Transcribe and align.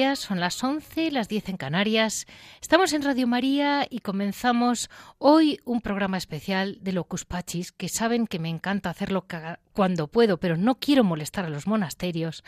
Son 0.00 0.40
las 0.40 0.64
11, 0.64 1.10
las 1.10 1.28
10 1.28 1.50
en 1.50 1.56
Canarias. 1.58 2.26
Estamos 2.62 2.94
en 2.94 3.02
Radio 3.02 3.26
María 3.26 3.86
y 3.88 3.98
comenzamos 3.98 4.88
hoy 5.18 5.60
un 5.66 5.82
programa 5.82 6.16
especial 6.16 6.78
de 6.80 6.92
Locus 6.92 7.26
Pachis, 7.26 7.70
que 7.70 7.90
saben 7.90 8.26
que 8.26 8.38
me 8.38 8.48
encanta 8.48 8.88
hacerlo 8.88 9.26
cuando 9.74 10.08
puedo, 10.08 10.38
pero 10.38 10.56
no 10.56 10.76
quiero 10.76 11.04
molestar 11.04 11.44
a 11.44 11.50
los 11.50 11.66
monasterios. 11.66 12.44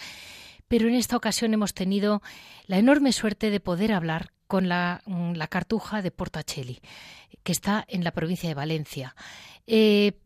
Pero 0.66 0.88
en 0.88 0.94
esta 0.94 1.16
ocasión 1.16 1.52
hemos 1.52 1.74
tenido 1.74 2.22
la 2.66 2.78
enorme 2.78 3.12
suerte 3.12 3.50
de 3.50 3.60
poder 3.60 3.92
hablar 3.92 4.32
con 4.46 4.70
la, 4.70 5.02
la 5.06 5.46
cartuja 5.46 6.00
de 6.00 6.10
Portacelli, 6.10 6.80
que 7.42 7.52
está 7.52 7.84
en 7.86 8.02
la 8.02 8.12
provincia 8.12 8.48
de 8.48 8.54
Valencia. 8.54 9.14
Eh, 9.66 10.12
Mm, 10.12 10.21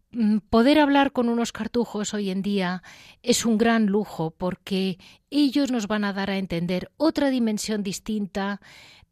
poder 0.48 0.78
hablar 0.78 1.12
con 1.12 1.28
unos 1.28 1.52
cartujos 1.52 2.14
hoy 2.14 2.30
en 2.30 2.42
día 2.42 2.82
es 3.22 3.44
un 3.44 3.58
gran 3.58 3.86
lujo 3.86 4.30
porque 4.30 4.98
ellos 5.30 5.70
nos 5.70 5.88
van 5.88 6.04
a 6.04 6.12
dar 6.12 6.30
a 6.30 6.38
entender 6.38 6.90
otra 6.96 7.30
dimensión 7.30 7.82
distinta, 7.82 8.60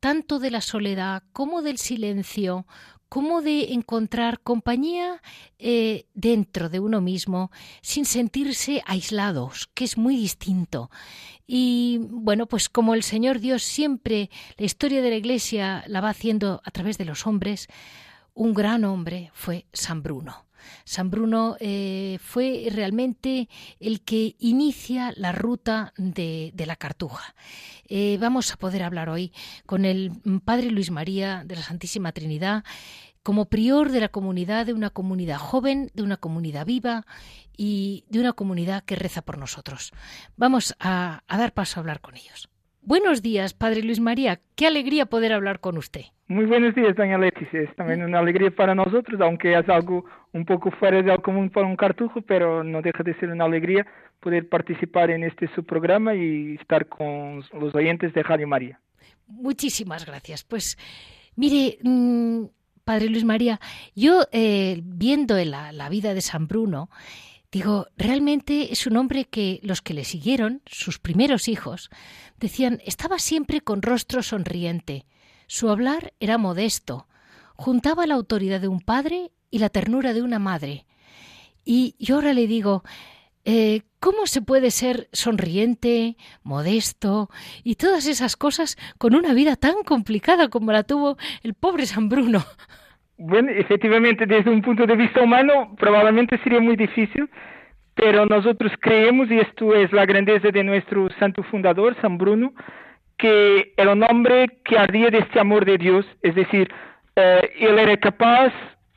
tanto 0.01 0.39
de 0.39 0.51
la 0.51 0.61
soledad 0.61 1.23
como 1.33 1.63
del 1.63 1.79
silencio, 1.79 2.67
como 3.09 3.43
de 3.43 3.75
encontrar 3.75 4.41
compañía 4.41 5.21
eh, 5.59 6.07
dentro 6.15 6.69
de 6.69 6.81
uno 6.81 7.01
mismo 7.01 7.51
sin 7.81 8.07
sentirse 8.07 8.83
aislados, 8.87 9.69
que 9.75 9.85
es 9.85 9.97
muy 9.97 10.17
distinto. 10.17 10.91
Y 11.47 12.01
bueno, 12.11 12.47
pues 12.47 12.69
como 12.69 12.95
el 12.95 13.03
Señor 13.03 13.39
Dios 13.41 13.63
siempre 13.63 14.31
la 14.57 14.67
historia 14.67 15.03
de 15.03 15.11
la 15.11 15.17
Iglesia 15.17 15.85
la 15.87 16.01
va 16.01 16.09
haciendo 16.09 16.61
a 16.65 16.71
través 16.71 16.99
de 16.99 17.05
los 17.05 17.27
hombres, 17.27 17.69
un 18.33 18.53
gran 18.55 18.85
hombre 18.85 19.31
fue 19.33 19.67
San 19.73 20.03
Bruno. 20.03 20.44
San 20.85 21.11
Bruno 21.11 21.57
eh, 21.61 22.19
fue 22.21 22.69
realmente 22.73 23.49
el 23.81 24.03
que 24.03 24.37
inicia 24.39 25.13
la 25.17 25.33
ruta 25.33 25.93
de, 25.97 26.53
la 26.67 26.77
cartuja. 26.77 27.35
Eh, 27.89 28.19
vamos 28.21 28.53
a 28.53 28.57
poder 28.57 28.83
hablar 28.83 29.09
hoy 29.09 29.33
con 29.67 29.85
el 29.85 30.13
Padre 30.45 30.71
Luis 30.71 30.91
María 30.91 31.43
de 31.45 31.57
la 31.57 31.63
Santísima 31.63 32.13
Trinidad 32.13 32.65
como 33.23 33.47
prior 33.47 33.91
de 33.91 34.01
la 34.01 34.11
comunidad, 34.11 34.67
de 34.67 34.75
una 34.75 34.91
comunidad 34.91 35.39
joven, 35.39 35.91
de 35.95 36.03
una 36.03 36.19
comunidad 36.19 36.67
viva 36.67 37.07
y 37.57 38.05
de 38.11 38.21
una 38.21 38.35
comunidad 38.35 38.85
que 38.85 38.97
reza 38.97 39.23
por 39.23 39.39
nosotros. 39.39 39.93
Vamos 40.37 40.77
a, 40.79 41.23
a 41.27 41.39
dar 41.39 41.55
paso 41.55 41.79
a 41.79 41.81
hablar 41.81 42.01
con 42.01 42.17
ellos. 42.17 42.51
Buenos 42.87 43.23
días, 43.23 43.55
Padre 43.55 43.83
Luis 43.83 43.99
María. 43.99 44.41
Qué 44.57 44.67
alegría 44.67 45.07
poder 45.07 45.33
hablar 45.33 45.59
con 45.61 45.79
usted. 45.79 46.03
Muy 46.29 46.45
buenos 46.45 46.75
días, 46.75 46.95
doña 46.95 47.17
Leticia. 47.17 47.63
Es 47.63 47.75
también 47.77 48.03
una 48.03 48.19
alegría 48.19 48.51
para 48.51 48.75
nosotros, 48.75 49.19
aunque 49.23 49.59
es 49.59 49.67
algo 49.71 50.05
un 50.35 50.45
poco 50.45 50.71
fuera 50.71 51.01
del 51.01 51.23
común 51.23 51.49
para 51.49 51.67
un 51.67 51.77
cartujo, 51.77 52.21
pero 52.21 52.63
no 52.63 52.83
deja 52.83 53.03
de 53.03 53.15
ser 53.15 53.31
una 53.31 53.47
alegría 53.47 53.87
poder 54.21 54.51
participar 54.51 55.11
en 55.11 55.25
este 55.25 55.49
su 55.55 55.65
programa 55.65 56.15
y 56.15 56.57
estar 56.61 56.87
con 56.87 57.43
los 57.59 57.75
oyentes 57.75 58.13
de 58.13 58.23
Radio 58.23 58.47
María. 58.47 58.79
Muchísimas 59.29 60.05
gracias. 60.05 60.45
Pues 60.45 60.77
mire, 61.37 61.79
mm, 61.83 62.45
Padre 62.85 63.09
Luis 63.09 63.25
María, 63.25 63.61
yo 63.95 64.25
eh, 64.31 64.83
viendo 64.85 65.43
la, 65.43 65.73
la 65.73 65.89
vida 65.89 66.13
de 66.13 66.21
San 66.21 66.49
Bruno, 66.49 66.91
Digo, 67.55 67.87
realmente 67.97 68.73
es 68.73 68.85
un 68.89 68.97
hombre 68.97 69.27
que 69.27 69.61
los 69.63 69.81
que 69.81 69.95
le 69.95 70.03
siguieron, 70.03 70.61
sus 70.67 70.99
primeros 70.99 71.47
hijos, 71.47 71.89
decían, 72.41 72.81
estaba 72.85 73.21
siempre 73.21 73.61
con 73.61 73.81
rostro 73.81 74.25
sonriente. 74.25 75.07
Su 75.47 75.71
hablar 75.71 76.15
era 76.19 76.37
modesto. 76.37 77.07
Juntaba 77.55 78.09
la 78.09 78.17
autoridad 78.17 78.61
de 78.61 78.67
un 78.67 78.81
padre 78.81 79.31
y 79.53 79.61
la 79.61 79.69
ternura 79.69 80.15
de 80.15 80.23
una 80.23 80.41
madre. 80.41 80.85
Y 81.65 81.95
yo 82.01 82.17
ahora 82.17 82.33
le 82.33 82.49
digo, 82.49 82.83
eh, 83.45 83.83
¿cómo 84.01 84.27
se 84.27 84.43
puede 84.43 84.73
ser 84.73 85.09
sonriente, 85.13 86.17
modesto 86.43 87.31
y 87.63 87.77
todas 87.77 88.07
esas 88.07 88.35
cosas 88.35 88.77
con 88.99 89.15
una 89.15 89.33
vida 89.33 89.55
tan 89.55 89.85
complicada 89.85 90.49
como 90.49 90.73
la 90.73 90.83
tuvo 90.83 91.19
el 91.45 91.55
pobre 91.55 91.87
San 91.87 92.09
Bruno? 92.09 92.45
Bueno, 93.17 93.51
efectivamente, 93.51 94.27
desde 94.27 94.51
un 94.51 94.61
punto 94.61 94.87
de 94.87 94.97
vista 94.97 95.23
humano, 95.23 95.75
probablemente 95.79 96.37
sería 96.39 96.61
muy 96.61 96.77
difícil, 96.77 97.29
pero 97.95 98.27
nosotros 98.27 98.73
creemos, 98.81 99.31
y 99.31 99.39
esto 99.39 99.75
es 99.75 99.93
la 99.93 100.05
grandeza 100.05 100.49
de 100.51 100.65
nuestro 100.65 101.09
santo 101.21 101.43
fundador, 101.45 101.95
San 102.01 102.19
Bruno, 102.19 102.53
que 103.17 103.73
era 103.77 103.93
un 103.93 104.03
hombre 104.03 104.49
que 104.65 104.77
ardía 104.77 105.11
de 105.11 105.19
este 105.19 105.39
amor 105.39 105.65
de 105.65 105.79
Dios, 105.79 106.05
es 106.23 106.35
decir, 106.35 106.69
eh, 107.15 107.51
él 107.61 107.79
era 107.79 107.97
capaz, 107.97 108.53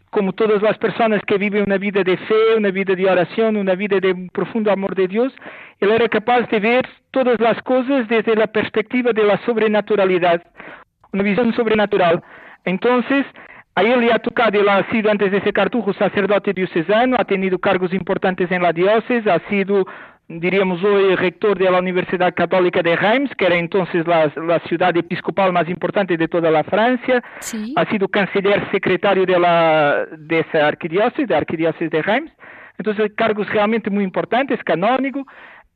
como 0.09 0.33
todas 0.33 0.63
las 0.63 0.77
personas 0.79 1.21
que 1.27 1.37
viven 1.37 1.63
una 1.67 1.77
vida 1.77 2.01
de 2.03 2.17
fe, 2.17 2.55
una 2.57 2.71
vida 2.71 2.95
de 2.95 3.05
oración, 3.07 3.55
una 3.55 3.75
vida 3.75 3.99
de 3.99 4.13
un 4.13 4.29
profundo 4.29 4.71
amor 4.71 4.95
de 4.95 5.07
Dios, 5.07 5.31
él 5.79 5.91
era 5.91 6.09
capaz 6.09 6.49
de 6.49 6.59
ver 6.59 6.89
todas 7.11 7.39
las 7.39 7.61
cosas 7.61 8.07
desde 8.07 8.35
la 8.35 8.47
perspectiva 8.47 9.13
de 9.13 9.23
la 9.23 9.37
sobrenaturalidad, 9.45 10.41
una 11.13 11.21
visión 11.21 11.53
sobrenatural. 11.53 12.23
Entonces, 12.65 13.25
a 13.77 13.83
él 13.83 13.99
le 13.99 14.11
ha 14.11 14.17
tocado, 14.17 14.59
él 14.59 14.67
ha 14.69 14.89
sido 14.89 15.11
antes 15.11 15.31
de 15.31 15.39
ser 15.41 15.53
cartujo 15.53 15.93
sacerdote 15.93 16.51
diocesano, 16.51 17.15
ha 17.19 17.25
tenido 17.25 17.59
cargos 17.59 17.93
importantes 17.93 18.51
en 18.51 18.63
la 18.63 18.73
diócesis, 18.73 19.27
ha 19.27 19.37
sido, 19.49 19.85
diríamos 20.27 20.83
hoy, 20.83 21.15
rector 21.15 21.55
de 21.59 21.69
la 21.69 21.77
Universidad 21.77 22.33
Católica 22.33 22.81
de 22.81 22.95
Reims, 22.95 23.29
que 23.37 23.45
era 23.45 23.55
entonces 23.55 24.07
la, 24.07 24.31
ciudad 24.67 24.97
episcopal 24.97 25.53
más 25.53 25.69
importante 25.69 26.17
de 26.17 26.27
toda 26.27 26.49
la 26.49 26.63
Francia, 26.63 27.23
ha 27.75 27.85
sido 27.85 28.07
canciller 28.07 28.67
secretario 28.71 29.27
de, 29.27 29.39
la, 29.39 30.07
de 30.17 30.39
esa 30.39 30.67
arquidiócesis, 30.67 31.27
de 31.27 31.35
la 31.35 31.37
arquidiócesis 31.37 31.91
de 31.91 32.01
Reims, 32.01 32.31
entonces 32.79 33.11
cargos 33.15 33.47
realmente 33.47 33.91
muy 33.91 34.03
importantes, 34.03 34.59
canónico, 34.63 35.23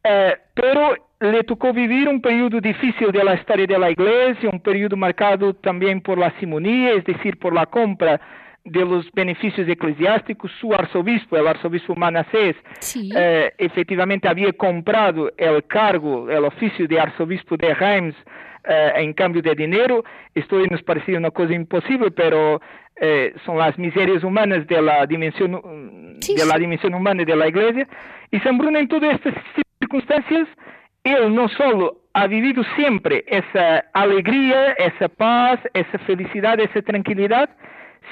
eh, 0.04 0.38
pero 0.54 0.96
le 1.20 1.44
tocó 1.44 1.72
vivir 1.72 2.08
un 2.08 2.20
periodo 2.20 2.60
difícil 2.60 3.12
de 3.12 3.24
la 3.24 3.36
historia 3.36 3.68
de 3.68 3.78
la 3.78 3.92
Iglesia, 3.92 4.50
un 4.52 4.60
periodo 4.60 4.98
marcado 4.98 5.54
también 5.54 6.02
por 6.02 6.18
la 6.18 6.32
simonía, 6.40 6.94
es 6.94 7.06
decir, 7.06 7.38
por 7.38 7.54
la 7.54 7.68
compra 7.68 8.20
de 8.64 8.86
los 8.86 9.12
beneficios 9.12 9.68
eclesiásticos. 9.68 10.52
Su 10.60 10.74
arzobispo, 10.74 11.38
el 11.38 11.48
arzobispo 11.48 11.96
Manasés, 11.96 12.56
eh, 13.16 13.52
efectivamente 13.58 14.28
había 14.28 14.52
comprado 14.54 15.32
el 15.38 15.64
cargo, 15.66 16.30
el 16.30 16.44
oficio 16.44 16.88
de 16.88 17.00
arzobispo 17.00 17.56
de 17.56 17.74
Reims 17.74 18.16
eh, 18.64 18.92
en 18.96 19.14
cambio 19.14 19.42
de 19.42 19.54
dinero. 19.56 20.04
Esto 20.34 20.58
nos 20.70 20.82
parecía 20.84 21.18
una 21.18 21.32
cosa 21.32 21.54
imposible, 21.54 22.12
pero 22.12 22.62
eh, 22.96 23.34
son 23.46 23.58
las 23.58 23.78
miserias 23.78 24.24
humanas 24.24 24.66
de 24.68 24.82
la 24.82 25.06
dimensión 25.06 25.60
de 26.20 26.46
la 26.46 26.58
dimensión 26.58 26.94
humana 26.94 27.24
de 27.24 27.36
la 27.36 27.48
Iglesia. 27.48 27.88
Y 28.32 28.40
San 28.40 28.58
Bruno 28.58 28.80
en 28.80 28.88
todas 28.88 29.16
estas 29.16 29.34
circunstancias 29.92 30.48
él 31.04 31.34
no 31.34 31.48
solo 31.50 31.98
ha 32.14 32.28
vivido 32.28 32.64
siempre 32.76 33.24
esa 33.28 33.86
alegría, 33.94 34.74
esa 34.74 35.08
paz, 35.10 35.60
esa 35.74 35.98
felicidad, 36.00 36.60
esa 36.60 36.82
tranquilidad, 36.82 37.50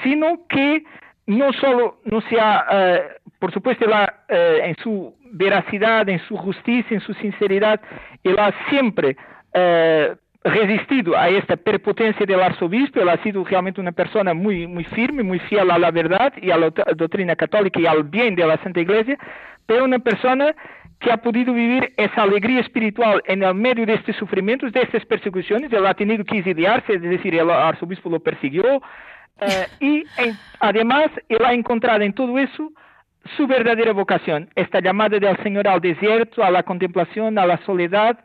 sino 0.02 0.46
que 0.48 0.82
no 1.26 1.52
solo 1.52 2.00
no 2.04 2.20
se 2.22 2.40
ha, 2.40 2.66
eh, 2.72 3.02
por 3.38 3.52
supuesto, 3.52 3.86
eh, 4.28 4.60
en 4.64 4.76
su 4.82 5.14
veracidad, 5.32 6.08
en 6.08 6.18
su 6.26 6.36
justicia, 6.36 6.94
en 6.94 7.00
su 7.00 7.14
sinceridad, 7.14 7.80
él 8.24 8.36
ha 8.38 8.52
siempre 8.68 9.16
eh, 9.52 10.16
resistido 10.42 11.16
a 11.16 11.28
esta 11.28 11.56
prepotencia 11.56 12.26
del 12.26 12.40
arzobispo, 12.40 13.00
él 13.00 13.10
ha 13.10 13.22
sido 13.22 13.44
realmente 13.44 13.80
una 13.80 13.92
persona 13.92 14.34
muy 14.34 14.84
firme, 14.84 15.22
muy 15.22 15.38
fiel 15.38 15.70
a 15.70 15.78
la 15.78 15.90
verdad 15.90 16.32
y 16.40 16.50
a 16.50 16.56
la 16.56 16.70
doctrina 16.96 17.36
católica 17.36 17.78
y 17.78 17.86
al 17.86 18.02
bien 18.04 18.34
de 18.34 18.46
la 18.46 18.56
Santa 18.62 18.80
Iglesia, 18.80 19.18
pero 19.66 19.84
una 19.84 20.00
persona 20.00 20.54
que 21.00 21.10
ha 21.10 21.16
podido 21.16 21.54
vivir 21.54 21.92
esa 21.96 22.22
alegría 22.22 22.60
espiritual 22.60 23.22
en 23.26 23.42
el 23.42 23.54
medio 23.54 23.86
de 23.86 23.94
estos 23.94 24.14
sufrimientos, 24.16 24.72
de 24.72 24.82
estas 24.82 25.04
persecuciones. 25.06 25.72
Él 25.72 25.86
ha 25.86 25.94
tenido 25.94 26.24
que 26.24 26.38
exiliarse, 26.38 26.94
es 26.94 27.02
decir, 27.02 27.34
el 27.34 27.50
arzobispo 27.50 28.10
lo 28.10 28.20
persiguió. 28.20 28.82
Eh, 29.40 29.66
y 29.80 30.04
además, 30.60 31.10
él 31.28 31.44
ha 31.44 31.54
encontrado 31.54 32.02
en 32.02 32.12
todo 32.12 32.38
eso 32.38 32.70
su 33.36 33.46
verdadera 33.46 33.92
vocación, 33.92 34.50
esta 34.54 34.80
llamada 34.80 35.18
del 35.18 35.36
Señor 35.42 35.68
al 35.68 35.80
desierto, 35.80 36.42
a 36.42 36.50
la 36.50 36.62
contemplación, 36.62 37.38
a 37.38 37.46
la 37.46 37.58
soledad, 37.64 38.18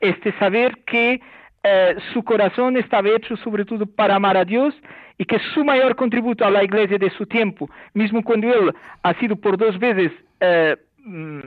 este 0.00 0.32
saber 0.38 0.78
que 0.86 1.20
eh, 1.64 1.96
su 2.12 2.24
corazón 2.24 2.76
estaba 2.76 3.08
hecho 3.10 3.36
sobre 3.36 3.64
todo 3.64 3.86
para 3.86 4.16
amar 4.16 4.36
a 4.36 4.44
Dios 4.44 4.74
y 5.18 5.24
que 5.24 5.38
su 5.54 5.64
mayor 5.64 5.96
contributo 5.96 6.44
a 6.44 6.50
la 6.50 6.64
iglesia 6.64 6.98
de 6.98 7.10
su 7.10 7.26
tiempo, 7.26 7.70
mismo 7.94 8.22
cuando 8.24 8.52
él 8.52 8.74
ha 9.02 9.14
sido 9.14 9.36
por 9.36 9.56
dos 9.56 9.78
veces 9.78 10.12
eh, 10.40 10.76
mm, 10.98 11.40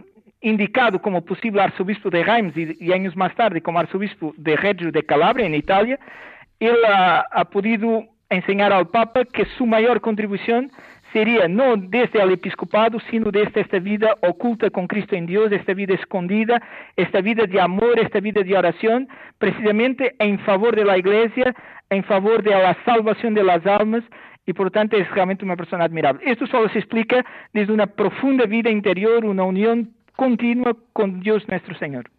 indicado 0.45 1.01
como 1.01 1.25
posible 1.25 1.59
arzobispo 1.59 2.11
de 2.11 2.23
Reims 2.23 2.53
y, 2.55 2.93
años 2.93 3.15
más 3.15 3.33
tarde 3.33 3.61
como 3.61 3.79
arzobispo 3.79 4.31
de 4.37 4.55
Reggio 4.55 4.91
de 4.91 5.03
Calabria, 5.03 5.47
en 5.47 5.55
Italia, 5.55 5.99
él 6.59 6.75
ha, 6.87 7.45
podido 7.45 8.03
enseñar 8.29 8.71
al 8.71 8.87
Papa 8.89 9.25
que 9.25 9.45
su 9.57 9.65
mayor 9.65 10.01
contribución 10.01 10.71
sería 11.11 11.47
no 11.47 11.75
desde 11.77 12.21
el 12.21 12.31
episcopado, 12.31 12.99
sino 13.09 13.31
desde 13.31 13.61
esta 13.61 13.79
vida 13.79 14.15
oculta 14.21 14.69
con 14.69 14.85
Cristo 14.85 15.15
en 15.15 15.25
Dios, 15.25 15.51
esta 15.51 15.73
vida 15.73 15.95
escondida, 15.95 16.61
esta 16.95 17.21
vida 17.21 17.45
de 17.47 17.59
amor, 17.59 17.97
esta 17.99 18.19
vida 18.19 18.43
de 18.43 18.55
oración, 18.55 19.07
precisamente 19.39 20.13
en 20.19 20.37
favor 20.39 20.75
de 20.75 20.85
la 20.85 20.97
Iglesia, 20.99 21.55
en 21.89 22.03
favor 22.03 22.43
de 22.43 22.51
la 22.51 22.77
salvación 22.85 23.33
de 23.33 23.43
las 23.43 23.65
almas, 23.65 24.03
y 24.45 24.53
por 24.53 24.69
tanto 24.69 24.95
es 24.95 25.09
realmente 25.09 25.43
una 25.43 25.55
persona 25.55 25.85
admirable. 25.85 26.21
Esto 26.23 26.45
solo 26.45 26.69
se 26.69 26.77
explica 26.77 27.25
desde 27.51 27.73
una 27.73 27.87
profunda 27.87 28.45
vida 28.45 28.69
interior, 28.69 29.25
una 29.25 29.43
unión 29.43 29.95
continua 30.15 30.75
con 30.93 31.19
Dios 31.21 31.43
nuestro 31.47 31.77
Señor. 31.77 32.11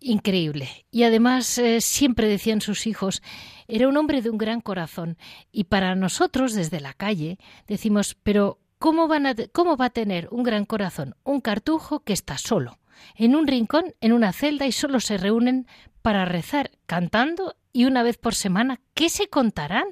Increíble. 0.00 0.68
Y 0.90 1.02
además 1.02 1.58
eh, 1.58 1.80
siempre 1.80 2.26
decían 2.26 2.62
sus 2.62 2.86
hijos, 2.86 3.22
era 3.68 3.86
un 3.86 3.96
hombre 3.96 4.22
de 4.22 4.30
un 4.30 4.38
gran 4.38 4.60
corazón. 4.60 5.18
Y 5.52 5.64
para 5.64 5.94
nosotros 5.94 6.54
desde 6.54 6.80
la 6.80 6.94
calle 6.94 7.38
decimos, 7.68 8.16
pero 8.22 8.58
¿cómo, 8.78 9.08
¿cómo 9.52 9.76
va 9.76 9.86
a 9.86 9.90
tener 9.90 10.28
un 10.30 10.42
gran 10.42 10.64
corazón 10.64 11.14
un 11.22 11.40
cartujo 11.40 12.00
que 12.00 12.14
está 12.14 12.38
solo? 12.38 12.78
En 13.14 13.36
un 13.36 13.46
rincón, 13.46 13.94
en 14.00 14.12
una 14.12 14.32
celda 14.32 14.66
y 14.66 14.72
solo 14.72 15.00
se 15.00 15.18
reúnen 15.18 15.66
para 16.02 16.24
rezar, 16.24 16.70
cantando 16.86 17.56
y 17.72 17.84
una 17.84 18.02
vez 18.02 18.16
por 18.16 18.34
semana, 18.34 18.80
¿qué 18.94 19.08
se 19.08 19.28
contarán? 19.28 19.84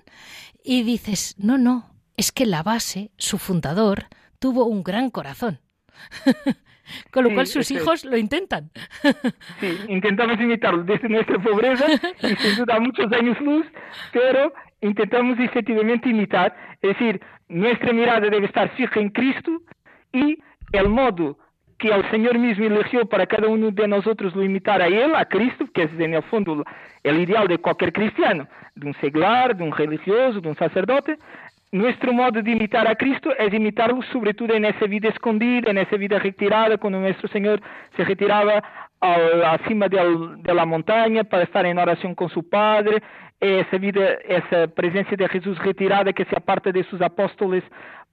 Y 0.64 0.82
dices, 0.82 1.34
no, 1.38 1.58
no, 1.58 1.94
es 2.16 2.32
que 2.32 2.46
la 2.46 2.62
base, 2.62 3.12
su 3.18 3.38
fundador, 3.38 4.06
tuvo 4.38 4.64
un 4.64 4.82
gran 4.82 5.10
corazón. 5.10 5.60
Con 7.10 7.24
lo 7.24 7.34
cual 7.34 7.46
sus 7.46 7.70
hijos 7.70 8.04
lo 8.04 8.16
intentan. 8.16 8.70
Sí, 9.60 9.78
intentamos 9.88 10.40
imitarlo 10.40 10.82
desde 10.84 11.08
nuestra 11.08 11.38
pobreza 11.38 11.86
y 12.22 12.34
sin 12.36 12.56
duda 12.56 12.80
muchos 12.80 13.12
años 13.12 13.40
luz, 13.40 13.66
pero 14.12 14.52
intentamos 14.80 15.38
efectivamente 15.38 16.08
imitar. 16.08 16.54
Es 16.82 16.98
decir, 16.98 17.20
nuestra 17.48 17.92
mirada 17.92 18.20
debe 18.20 18.46
estar 18.46 18.70
fija 18.76 19.00
en 19.00 19.10
Cristo 19.10 19.62
y 20.12 20.38
el 20.72 20.88
modo 20.88 21.38
que 21.78 21.88
el 21.88 22.08
Señor 22.10 22.38
mismo 22.38 22.66
eligió 22.66 23.06
para 23.06 23.26
cada 23.26 23.46
uno 23.48 23.70
de 23.70 23.86
nosotros 23.86 24.34
lo 24.34 24.42
imitar 24.42 24.82
a 24.82 24.88
Él, 24.88 25.14
a 25.14 25.24
Cristo, 25.24 25.64
que 25.72 25.84
es 25.84 25.90
en 25.98 26.14
el 26.14 26.22
fondo 26.24 26.64
el 27.04 27.20
ideal 27.20 27.46
de 27.46 27.58
cualquier 27.58 27.92
cristiano, 27.92 28.48
de 28.74 28.88
un 28.88 28.94
seglar, 28.94 29.56
de 29.56 29.62
un 29.62 29.72
religioso, 29.72 30.40
de 30.40 30.48
un 30.48 30.56
sacerdote, 30.56 31.18
nuestro 31.70 32.12
modo 32.12 32.42
de 32.42 32.50
imitar 32.50 32.88
a 32.88 32.94
Cristo 32.94 33.30
es 33.36 33.52
imitarlo 33.52 34.00
sobre 34.12 34.34
todo 34.34 34.54
en 34.54 34.64
esa 34.64 34.86
vida 34.86 35.08
escondida, 35.08 35.70
en 35.70 35.78
esa 35.78 35.96
vida 35.96 36.18
retirada, 36.18 36.78
cuando 36.78 37.00
nuestro 37.00 37.28
Señor 37.28 37.60
se 37.96 38.04
retiraba 38.04 38.62
al, 39.00 39.44
acima 39.44 39.88
del, 39.88 40.42
de 40.42 40.54
la 40.54 40.64
montaña 40.64 41.24
para 41.24 41.44
estar 41.44 41.66
en 41.66 41.78
oración 41.78 42.14
con 42.14 42.28
su 42.30 42.48
Padre, 42.48 43.02
esa 43.40 43.78
vida, 43.78 44.14
esa 44.26 44.66
presencia 44.68 45.16
de 45.16 45.28
Jesús 45.28 45.58
retirada 45.58 46.12
que 46.12 46.24
se 46.24 46.36
aparta 46.36 46.72
de 46.72 46.84
sus 46.84 47.00
apóstoles 47.00 47.62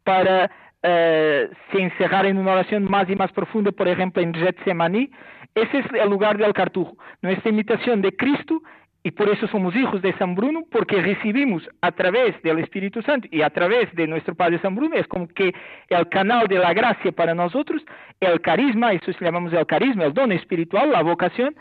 para 0.04 0.52
eh, 0.84 1.50
se 1.72 1.81
encerrar 1.81 2.28
en 2.28 2.38
una 2.38 2.52
oración 2.52 2.84
más 2.84 3.10
y 3.10 3.16
más 3.16 3.31
profunda, 3.31 3.72
por 3.72 3.88
ejemplo 3.88 4.22
en 4.22 4.34
Getsemaní. 4.34 5.10
Ese 5.56 5.80
es 5.80 5.86
el 5.94 6.10
lugar 6.10 6.38
del 6.38 6.54
cartujo. 6.54 6.96
Nuestra 7.22 7.50
imitación 7.50 8.02
de 8.02 8.16
Cristo 8.16 8.62
y 9.06 9.12
por 9.12 9.30
eso 9.30 9.48
somos 9.50 9.75
hijos 9.75 10.02
de 10.02 10.18
San 10.18 10.34
Bruno, 10.34 10.63
porque 10.72 11.00
recibimos 11.00 11.62
a 11.81 11.92
través 11.92 12.42
del 12.42 12.57
Espíritu 12.57 13.04
Santo 13.04 13.28
y 13.30 13.44
a 13.44 13.52
través 13.52 13.94
de 13.94 14.07
nuestro 14.07 14.34
Padre 14.34 14.57
San 14.63 14.75
Bruno, 14.75 14.96
es 14.96 15.06
como 15.06 15.28
que 15.28 15.54
el 15.90 16.10
canal 16.10 16.48
de 16.48 16.57
la 16.57 16.74
gracia 16.74 17.12
para 17.12 17.36
nosotros, 17.36 17.84
el 18.19 18.42
carisma, 18.42 18.94
eso 18.94 19.12
llamamos 19.22 19.54
el 19.54 19.68
carisma, 19.68 20.06
el 20.06 20.13
don 20.16 20.31
espiritual, 20.31 20.92
la 20.92 21.04
vocación, 21.04 21.56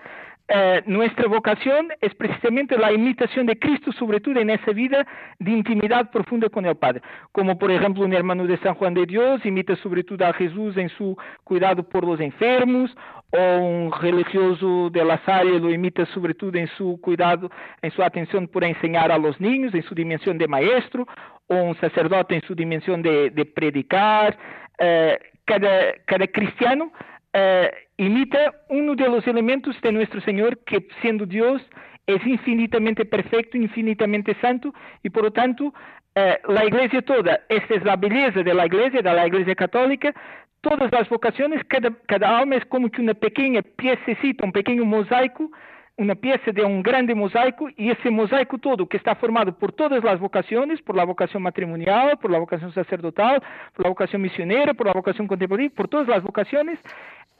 eh, 0.47 0.83
nuestra 0.85 1.27
vocación 1.27 1.89
es 2.03 2.15
precisamente 2.15 2.77
la 2.77 2.93
imitación 2.93 3.47
de 3.47 3.59
Cristo, 3.59 3.93
sobre 3.93 4.21
todo 4.21 4.39
en 4.39 4.51
esa 4.51 4.73
vida 4.73 5.07
de 5.39 5.51
intimidad 5.51 6.11
profunda 6.11 6.51
con 6.51 6.67
el 6.67 6.77
Padre. 6.77 7.01
Como 7.33 7.59
por 7.59 7.71
ejemplo 7.71 8.05
un 8.05 8.13
hermano 8.13 8.47
de 8.47 8.59
San 8.59 8.75
Juan 8.75 8.93
de 8.93 9.07
Dios 9.07 9.45
imita 9.47 9.75
sobre 9.77 10.05
todo 10.05 10.27
a 10.27 10.35
Jesús 10.35 10.77
en 10.77 10.91
su 10.91 11.17
cuidado 11.45 11.83
por 11.83 12.05
los 12.05 12.21
enfermos, 12.21 12.95
o 13.31 13.59
un 13.59 13.93
religioso 13.93 14.91
de 14.91 15.05
la 15.05 15.19
Salle 15.25 15.59
lo 15.59 15.71
imita 15.71 16.05
sobre 16.07 16.35
todo 16.35 16.59
en 16.59 16.69
su 16.77 17.01
cuidado, 17.01 17.51
en 17.81 17.91
su 17.93 18.03
atención 18.03 18.47
por 18.47 18.65
enseñar 18.65 19.11
a 19.11 19.19
los 19.19 19.41
niños, 19.41 19.75
en 19.75 19.83
su 19.83 19.95
dimensión 19.95 20.37
de 20.37 20.47
maestro, 20.47 21.07
o 21.47 21.55
un 21.55 21.75
sacerdote 21.77 22.35
en 22.35 22.43
su 22.43 22.55
dimensión 22.55 23.01
de, 23.03 23.53
predicar. 23.55 24.37
Eh, 24.79 25.19
cada, 25.47 26.27
cristiano 26.29 26.93
eh, 27.33 27.71
imita 27.97 28.53
uno 28.69 28.95
de 28.95 29.09
los 29.09 29.27
elementos 29.27 29.81
de 29.81 29.93
nuestro 29.93 30.21
Señor 30.23 30.59
que 30.65 30.87
siendo 31.01 31.27
Dios 31.27 31.63
es 32.07 32.27
infinitamente 32.27 33.05
perfecto, 33.05 33.57
infinitamente 33.57 34.35
santo 34.41 34.75
y 35.03 35.11
por 35.11 35.25
lo 35.25 35.31
tanto 35.31 35.73
eh, 36.15 36.39
la 36.49 36.65
iglesia 36.65 37.03
toda, 37.03 37.41
esta 37.49 37.75
es 37.75 37.85
la 37.85 37.97
belleza 37.97 38.43
de 38.43 38.55
la 38.55 38.67
iglesia, 38.67 39.03
de 39.03 39.13
la 39.13 39.27
iglesia 39.27 39.55
católica, 39.55 40.15
todas 40.61 40.91
las 40.93 41.09
vocaciones, 41.09 41.63
cada, 41.65 42.39
alma 42.39 42.57
es 42.57 42.65
como 42.67 42.91
que 42.91 43.01
una 43.01 43.15
pequeña 43.15 43.63
piececita, 43.63 44.45
un 44.45 44.53
pequeño 44.53 44.85
mosaico, 44.85 45.51
una 45.97 46.15
pieza 46.15 46.51
de 46.51 46.65
un 46.65 46.83
grande 46.83 47.15
mosaico 47.15 47.69
y 47.77 47.91
ese 47.91 48.11
mosaico 48.11 48.59
todo 48.59 48.89
que 48.89 48.97
está 48.97 49.15
formado 49.15 49.57
por 49.57 49.73
todas 49.73 50.03
las 50.03 50.19
vocaciones, 50.19 50.83
por 50.83 50.97
la 50.97 51.05
vocación 51.05 51.43
matrimonial, 51.43 52.19
por 52.19 52.31
la 52.31 52.39
vocación 52.39 52.73
sacerdotal, 52.73 53.43
por 53.75 53.85
la 53.85 53.91
vocación 53.91 54.23
misionera, 54.23 54.75
por 54.75 54.87
la 54.87 54.93
vocación 54.93 55.29
contemporánea, 55.29 55.71
por 55.75 55.87
todas 55.87 56.09
las 56.09 56.23
vocaciones, 56.23 56.79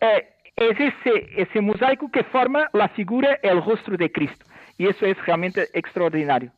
eh, 0.01 0.29
es 0.57 0.79
ese, 0.79 1.29
ese 1.37 1.61
mosaico 1.61 2.11
que 2.11 2.25
forma 2.25 2.69
la 2.73 2.89
figura, 2.91 3.39
el 3.43 3.63
rostro 3.63 3.97
de 3.97 4.11
Cristo. 4.11 4.47
Y 4.79 4.87
eso 4.89 5.07
es 5.07 5.17
realmente 5.25 5.69
extraordinario. 5.73 6.53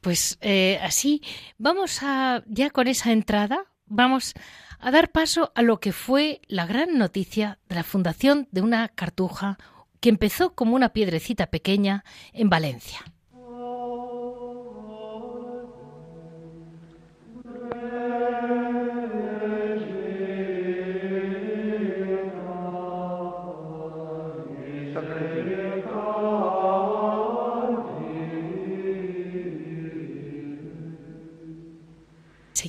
Pues 0.00 0.38
eh, 0.42 0.78
así, 0.82 1.22
vamos 1.56 2.02
a, 2.02 2.42
ya 2.46 2.70
con 2.70 2.88
esa 2.88 3.12
entrada, 3.12 3.64
vamos 3.86 4.34
a 4.78 4.90
dar 4.90 5.10
paso 5.10 5.50
a 5.54 5.62
lo 5.62 5.80
que 5.80 5.92
fue 5.92 6.40
la 6.46 6.66
gran 6.66 6.98
noticia 6.98 7.58
de 7.68 7.76
la 7.76 7.82
fundación 7.84 8.48
de 8.50 8.60
una 8.60 8.88
cartuja 8.88 9.56
que 10.00 10.10
empezó 10.10 10.54
como 10.54 10.76
una 10.76 10.90
piedrecita 10.90 11.46
pequeña 11.46 12.04
en 12.34 12.50
Valencia. 12.50 13.00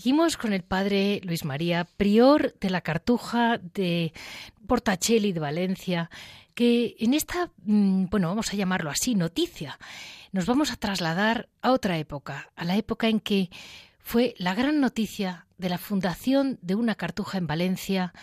Seguimos 0.05 0.37
con 0.37 0.53
el 0.53 0.61
padre 0.61 1.19
Luis 1.23 1.45
María, 1.45 1.87
prior 1.97 2.53
de 2.59 2.69
la 2.69 2.81
Cartuja 2.81 3.57
de 3.57 4.13
Portacelli 4.67 5.33
de 5.33 5.39
Valencia, 5.39 6.11
que 6.53 6.95
en 6.99 7.15
esta, 7.15 7.49
mm, 7.63 8.05
bueno, 8.11 8.27
vamos 8.27 8.53
a 8.53 8.55
llamarlo 8.55 8.91
así, 8.91 9.15
noticia, 9.15 9.79
nos 10.31 10.45
vamos 10.45 10.71
a 10.71 10.75
trasladar 10.75 11.49
a 11.63 11.71
otra 11.71 11.97
época, 11.97 12.51
a 12.55 12.65
la 12.65 12.75
época 12.75 13.07
en 13.07 13.19
que 13.19 13.49
fue 13.97 14.35
la 14.37 14.53
gran 14.53 14.79
noticia 14.79 15.47
de 15.57 15.69
la 15.69 15.79
fundación 15.79 16.59
de 16.61 16.75
una 16.75 16.93
cartuja 16.93 17.39
en 17.39 17.47
Valencia 17.47 18.13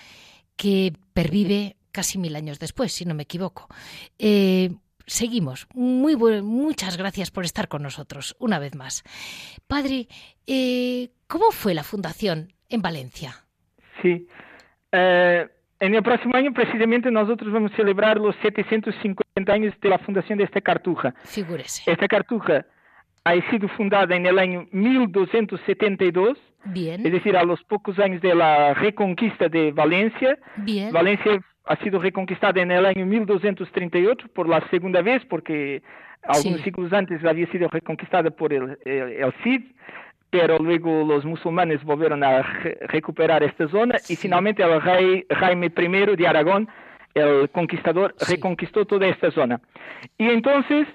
que 0.55 0.97
pervive 1.15 1.75
casi 1.91 2.17
mil 2.17 2.37
años 2.37 2.61
después, 2.61 2.93
si 2.93 3.07
no 3.07 3.15
me 3.15 3.25
equivoco. 3.25 3.67
Eh, 4.21 4.71
seguimos. 5.07 5.67
Muy 5.75 6.17
muchas 6.17 6.97
gracias 6.97 7.31
por 7.31 7.45
estar 7.45 7.69
con 7.69 7.83
nosotros 7.83 8.37
una 8.39 8.59
vez 8.59 8.75
más. 8.75 9.03
Padre, 9.67 10.09
eh, 10.47 11.11
¿cómo 11.27 11.51
fue 11.51 11.75
la 11.75 11.83
fundación 11.83 12.53
en 12.69 12.83
Valencia? 12.83 13.35
Sí. 14.03 14.27
Eh, 14.93 15.49
en 15.81 15.95
el 15.95 16.03
próximo 16.03 16.37
año, 16.37 16.53
precisamente, 16.53 17.11
nosotros 17.11 17.53
vamos 17.53 17.73
a 17.73 17.77
celebrar 17.77 18.19
los 18.19 18.37
750 18.43 19.53
años 19.53 19.75
de 19.81 19.89
la 19.89 19.99
fundación 19.99 20.39
de 20.39 20.45
esta 20.45 20.61
cartuja. 20.61 21.15
Figúrese. 21.25 21.91
Esta 21.91 22.07
cartuja 22.07 22.65
ha 23.25 23.51
sido 23.51 23.69
fundada 23.69 24.15
en 24.15 24.27
el 24.27 24.39
año 24.39 24.67
1272. 24.71 26.39
Bien. 26.67 27.05
Es 27.05 27.13
decir, 27.13 27.37
a 27.37 27.43
los 27.43 27.63
pocos 27.65 27.99
años 27.99 28.23
de 28.23 28.35
la 28.35 28.75
reconquista 28.75 29.49
de 29.49 29.73
Valencia. 29.73 30.39
Bien. 30.59 30.93
Valencia 30.93 31.41
ha 31.65 31.77
sido 31.77 32.01
reconquistada 32.01 32.61
en 32.61 32.71
el 32.71 32.87
año 32.87 33.07
1238 33.07 34.29
por 34.35 34.49
la 34.49 34.67
segunda 34.71 35.03
vez, 35.03 35.25
porque 35.27 35.83
algunos 36.23 36.61
siglos 36.63 36.93
antes 36.93 37.25
había 37.25 37.47
sido 37.51 37.69
reconquistada 37.69 38.31
por 38.31 38.53
el, 38.53 38.77
Cid, 39.43 39.63
pero 40.31 40.59
luego 40.59 41.05
los 41.05 41.25
musulmanes 41.25 41.83
volvieron 41.85 42.25
a 42.25 42.43
recuperar 42.89 43.43
esta 43.43 43.69
zona 43.69 43.99
y 44.09 44.17
finalmente 44.17 44.63
el 44.63 44.81
rey 44.81 45.27
Jaime 45.31 45.67
I 45.67 46.17
de 46.17 46.29
Aragón, 46.29 46.69
el 47.15 47.51
conquistador, 47.51 48.15
reconquistó 48.29 48.87
toda 48.87 49.07
esta 49.07 49.31
zona. 49.31 49.61
Y 50.19 50.31
entonces 50.31 50.87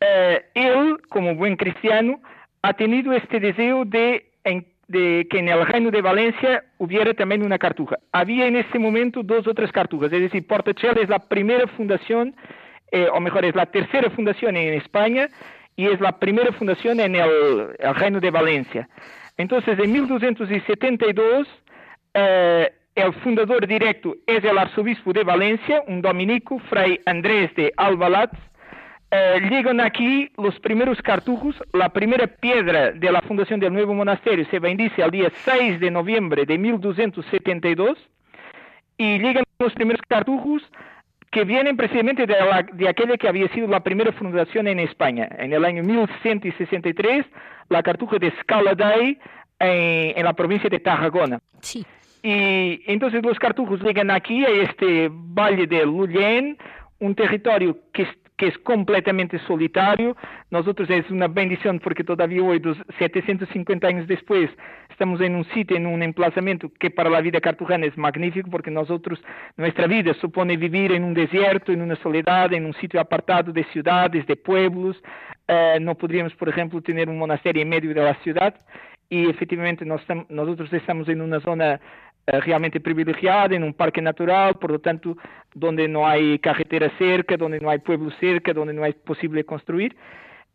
eh, 0.00 0.44
él, 0.54 0.98
como 1.08 1.34
buen 1.34 1.56
cristiano, 1.56 2.20
ha 2.62 2.74
tenido 2.74 3.12
este 3.12 3.40
deseo 3.40 3.84
de 3.84 4.31
de 4.88 5.26
que 5.30 5.38
en 5.38 5.48
el 5.48 5.66
reino 5.66 5.90
de 5.90 6.02
Valencia 6.02 6.64
hubiera 6.78 7.14
también 7.14 7.44
una 7.44 7.58
cartuja. 7.58 7.98
Había 8.12 8.46
en 8.46 8.56
ese 8.56 8.78
momento 8.78 9.22
dos 9.22 9.46
o 9.46 9.54
tres 9.54 9.72
cartujas, 9.72 10.12
es 10.12 10.20
decir, 10.20 10.46
Portachel 10.46 10.98
es 10.98 11.08
la 11.08 11.18
primera 11.18 11.66
fundación, 11.68 12.34
eh, 12.90 13.08
o 13.12 13.20
mejor, 13.20 13.44
es 13.44 13.54
la 13.54 13.66
tercera 13.66 14.10
fundación 14.10 14.56
en 14.56 14.74
España, 14.74 15.28
y 15.76 15.86
es 15.86 16.00
la 16.00 16.18
primera 16.18 16.52
fundación 16.52 17.00
en 17.00 17.16
el, 17.16 17.68
reino 17.94 18.20
de 18.20 18.30
Valencia. 18.30 18.88
Entonces, 19.38 19.78
en 19.78 19.92
1272, 19.92 21.48
eh, 22.14 22.72
el 22.94 23.12
fundador 23.14 23.66
directo 23.66 24.14
es 24.26 24.44
el 24.44 24.58
arzobispo 24.58 25.12
de 25.12 25.24
Valencia, 25.24 25.82
un 25.86 26.02
dominico, 26.02 26.58
Fray 26.68 27.00
Andrés 27.06 27.54
de 27.54 27.72
Albalat. 27.76 28.30
Eh, 29.14 29.40
llegan 29.50 29.78
aquí 29.78 30.30
los 30.38 30.58
primeros 30.60 31.02
cartujos. 31.02 31.54
La 31.74 31.90
primera 31.90 32.26
piedra 32.26 32.92
de 32.92 33.12
la 33.12 33.20
fundación 33.20 33.60
del 33.60 33.70
nuevo 33.70 33.92
monasterio 33.92 34.46
se 34.50 34.58
bendice 34.58 35.02
el 35.02 35.10
día 35.10 35.30
6 35.44 35.80
de 35.80 35.90
noviembre 35.90 36.46
de 36.46 36.56
1272 36.56 37.98
y 38.96 39.18
llegan 39.18 39.44
los 39.58 39.74
primeros 39.74 40.00
cartujos 40.08 40.62
que 41.30 41.44
vienen 41.44 41.76
precisamente 41.76 42.26
de, 42.26 42.34
de, 42.72 42.88
aquella 42.88 43.18
que 43.18 43.28
había 43.28 43.48
sido 43.48 43.66
la 43.66 43.80
primera 43.80 44.12
fundación 44.12 44.66
en 44.66 44.78
España. 44.80 45.28
En 45.38 45.52
el 45.52 45.66
año 45.66 45.82
1163, 45.82 47.26
la 47.68 47.82
cartuja 47.82 48.16
de 48.18 48.32
Scaladay 48.40 49.18
en, 49.60 50.18
en 50.18 50.24
la 50.24 50.32
provincia 50.32 50.70
de 50.70 50.78
Tarragona. 50.78 51.38
Sí. 51.60 51.84
Y 52.22 52.82
entonces 52.86 53.22
los 53.22 53.38
cartujos 53.38 53.82
llegan 53.82 54.10
aquí, 54.10 54.42
a 54.42 54.48
este 54.48 55.10
valle 55.12 55.66
de 55.66 55.84
Lullén, 55.84 56.56
un 56.98 57.14
territorio 57.14 57.76
que, 57.92 58.06
que 58.36 58.48
es 58.48 58.58
completamente 58.58 59.38
solitario. 59.46 60.16
Nosotros 60.50 60.88
es 60.90 61.10
una 61.10 61.28
bendición 61.28 61.78
porque 61.78 62.04
todavía 62.04 62.42
hoy, 62.42 62.60
750 62.98 63.86
años 63.86 64.06
después, 64.06 64.50
estamos 64.90 65.20
en 65.20 65.34
un 65.34 65.44
sitio, 65.46 65.76
en 65.76 65.86
un 65.86 66.02
emplazamiento 66.02 66.70
que 66.78 66.90
para 66.90 67.10
la 67.10 67.20
vida 67.20 67.40
cartujana 67.40 67.86
es 67.86 67.96
magnífico 67.96 68.50
porque 68.50 68.70
nosotros, 68.70 69.22
nuestra 69.56 69.86
vida 69.86 70.14
supone 70.14 70.56
vivir 70.56 70.92
en 70.92 71.04
un 71.04 71.14
desierto, 71.14 71.72
en 71.72 71.82
una 71.82 71.96
soledad, 71.96 72.52
en 72.52 72.66
un 72.66 72.74
sitio 72.74 73.00
apartado 73.00 73.52
de 73.52 73.64
ciudades, 73.64 74.26
de 74.26 74.36
pueblos. 74.36 74.96
Eh, 75.48 75.78
no 75.80 75.94
podríamos, 75.94 76.34
por 76.34 76.48
ejemplo, 76.48 76.80
tener 76.80 77.08
un 77.08 77.18
monasterio 77.18 77.62
en 77.62 77.68
medio 77.68 77.92
de 77.94 78.02
la 78.02 78.14
ciudad 78.22 78.54
y 79.12 79.28
efectivamente 79.28 79.84
nosotros 79.84 80.72
estamos 80.72 81.06
en 81.10 81.20
una 81.20 81.38
zona 81.40 81.78
realmente 82.26 82.80
privilegiada, 82.80 83.54
en 83.56 83.64
un 83.64 83.74
parque 83.74 84.00
natural, 84.00 84.54
por 84.54 84.70
lo 84.70 84.78
tanto, 84.78 85.16
donde 85.54 85.88
no 85.88 86.06
hay 86.06 86.38
carretera 86.38 86.90
cerca, 86.98 87.36
donde 87.36 87.60
no 87.60 87.70
hay 87.70 87.78
pueblo 87.78 88.10
cerca, 88.20 88.52
donde 88.52 88.72
no 88.72 88.84
hay 88.84 88.92
posible 88.92 89.44
construir. 89.44 89.96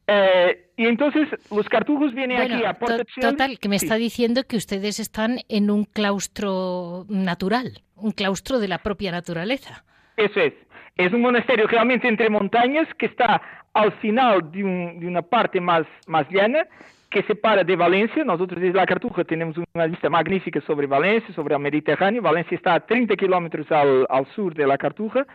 Eh, 0.10 0.70
y 0.78 0.86
entonces 0.86 1.28
los 1.52 1.68
cartujos 1.68 2.14
vienen 2.14 2.40
aquí 2.40 2.64
a 2.64 2.74
Puerto 2.74 3.04
Total, 3.20 3.60
que 3.60 3.68
me 3.68 3.76
está 3.76 3.96
diciendo 3.96 4.44
que 4.46 4.56
ustedes 4.56 5.02
están 5.02 5.40
en 5.50 5.70
un 5.70 5.84
claustro 5.84 7.06
natural, 7.10 7.82
un 7.96 8.12
claustro 8.12 8.60
de 8.60 8.70
la 8.70 8.78
propia 8.78 9.12
naturaleza. 9.12 9.84
Eso 10.16 10.40
es. 10.40 10.54
Es 10.96 11.12
un 11.14 11.22
monasterio 11.22 11.68
realmente 11.68 12.08
entre 12.08 12.30
montañas 12.30 12.88
que 12.98 13.08
está 13.08 13.42
al 13.74 13.92
final 14.00 14.50
de, 14.52 14.64
un, 14.64 15.00
de 15.00 15.08
una 15.08 15.22
parte 15.22 15.60
más, 15.60 15.86
más 16.08 16.26
llana 16.32 16.66
que 17.10 17.24
separa 17.24 17.64
de 17.64 17.76
Valencia. 17.76 18.24
Nosotros 18.24 18.62
desde 18.62 18.78
la 18.78 18.86
Cartuja 18.86 19.24
tenemos 19.24 19.58
una 19.74 19.88
vista 19.88 20.10
magnífica 20.10 20.62
sobre 20.62 20.88
Valencia, 20.88 21.34
sobre 21.34 21.56
el 21.56 21.62
Mediterráneo. 21.62 22.22
Valencia 22.22 22.56
está 22.56 22.74
a 22.76 22.80
30 22.80 23.16
kilómetros 23.16 23.72
al, 23.72 24.06
al, 24.10 24.26
sur 24.28 24.54
de 24.54 24.68
la 24.68 24.78
Cartuja. 24.78 25.26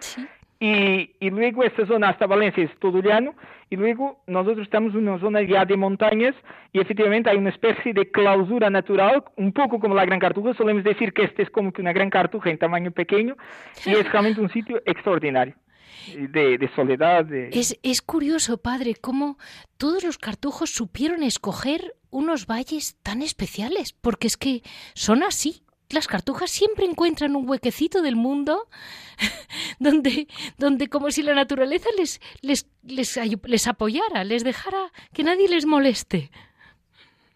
Y, 0.61 1.11
y, 1.19 1.31
luego 1.31 1.65
esta 1.65 1.85
zona 1.87 2.11
hasta 2.11 2.27
Valencia 2.27 2.63
es 2.63 2.71
todo 2.79 3.01
llano. 3.03 3.35
Y 3.69 3.77
luego 3.77 4.21
nosotros 4.27 4.65
estamos 4.65 4.95
en 4.95 5.09
una 5.09 5.19
zona 5.19 5.43
ya 5.43 5.65
de 5.65 5.77
montañas 5.77 6.35
y 6.73 6.81
efectivamente 6.81 7.31
hay 7.31 7.39
una 7.39 7.51
especie 7.51 7.93
de 7.95 8.11
clausura 8.11 8.69
natural, 8.71 9.25
un 9.37 9.53
poco 9.53 9.81
como 9.81 9.95
la 9.95 10.05
Gran 10.05 10.21
Cartuja. 10.21 10.55
Solemos 10.55 10.85
decir 10.85 11.13
que 11.13 11.25
este 11.25 11.43
es 11.43 11.51
como 11.51 11.73
que 11.73 11.81
una 11.81 11.93
Gran 11.93 12.11
Cartuja 12.11 12.51
en 12.51 12.59
tamaño 12.59 12.91
pequeño 12.91 13.35
y 13.87 13.91
es 13.91 14.13
realmente 14.13 14.41
un 14.41 14.51
sitio 14.51 14.81
extraordinario 14.85 15.55
de, 16.17 16.71
soledad. 16.75 17.33
Es, 17.33 17.79
es 17.83 18.03
curioso, 18.03 18.59
padre, 18.59 18.95
cómo 18.95 19.39
todos 19.77 20.05
los 20.05 20.19
cartujos 20.19 20.71
supieron 20.71 21.23
escoger 21.23 21.95
unos 22.11 22.47
valles 22.47 22.97
tan 23.03 23.23
especiales, 23.23 23.93
porque 23.93 24.27
es 24.27 24.37
que 24.37 24.63
son 24.95 25.23
así. 25.23 25.63
Las 25.91 26.09
cartujas 26.09 26.51
siempre 26.51 26.87
encuentran 26.87 27.37
un 27.37 27.49
huequecito 27.49 28.01
del 28.01 28.17
mundo 28.17 28.69
donde, 29.79 30.27
donde 30.57 30.89
como 30.89 31.11
si 31.11 31.23
la 31.23 31.35
naturaleza 31.35 31.89
les, 31.99 32.21
les, 32.41 32.67
les, 32.83 33.21
les 33.45 33.67
apoyara, 33.69 34.25
les 34.25 34.43
dejara 34.43 34.91
que 35.13 35.23
nadie 35.23 35.49
les 35.49 35.67
moleste. 35.67 36.31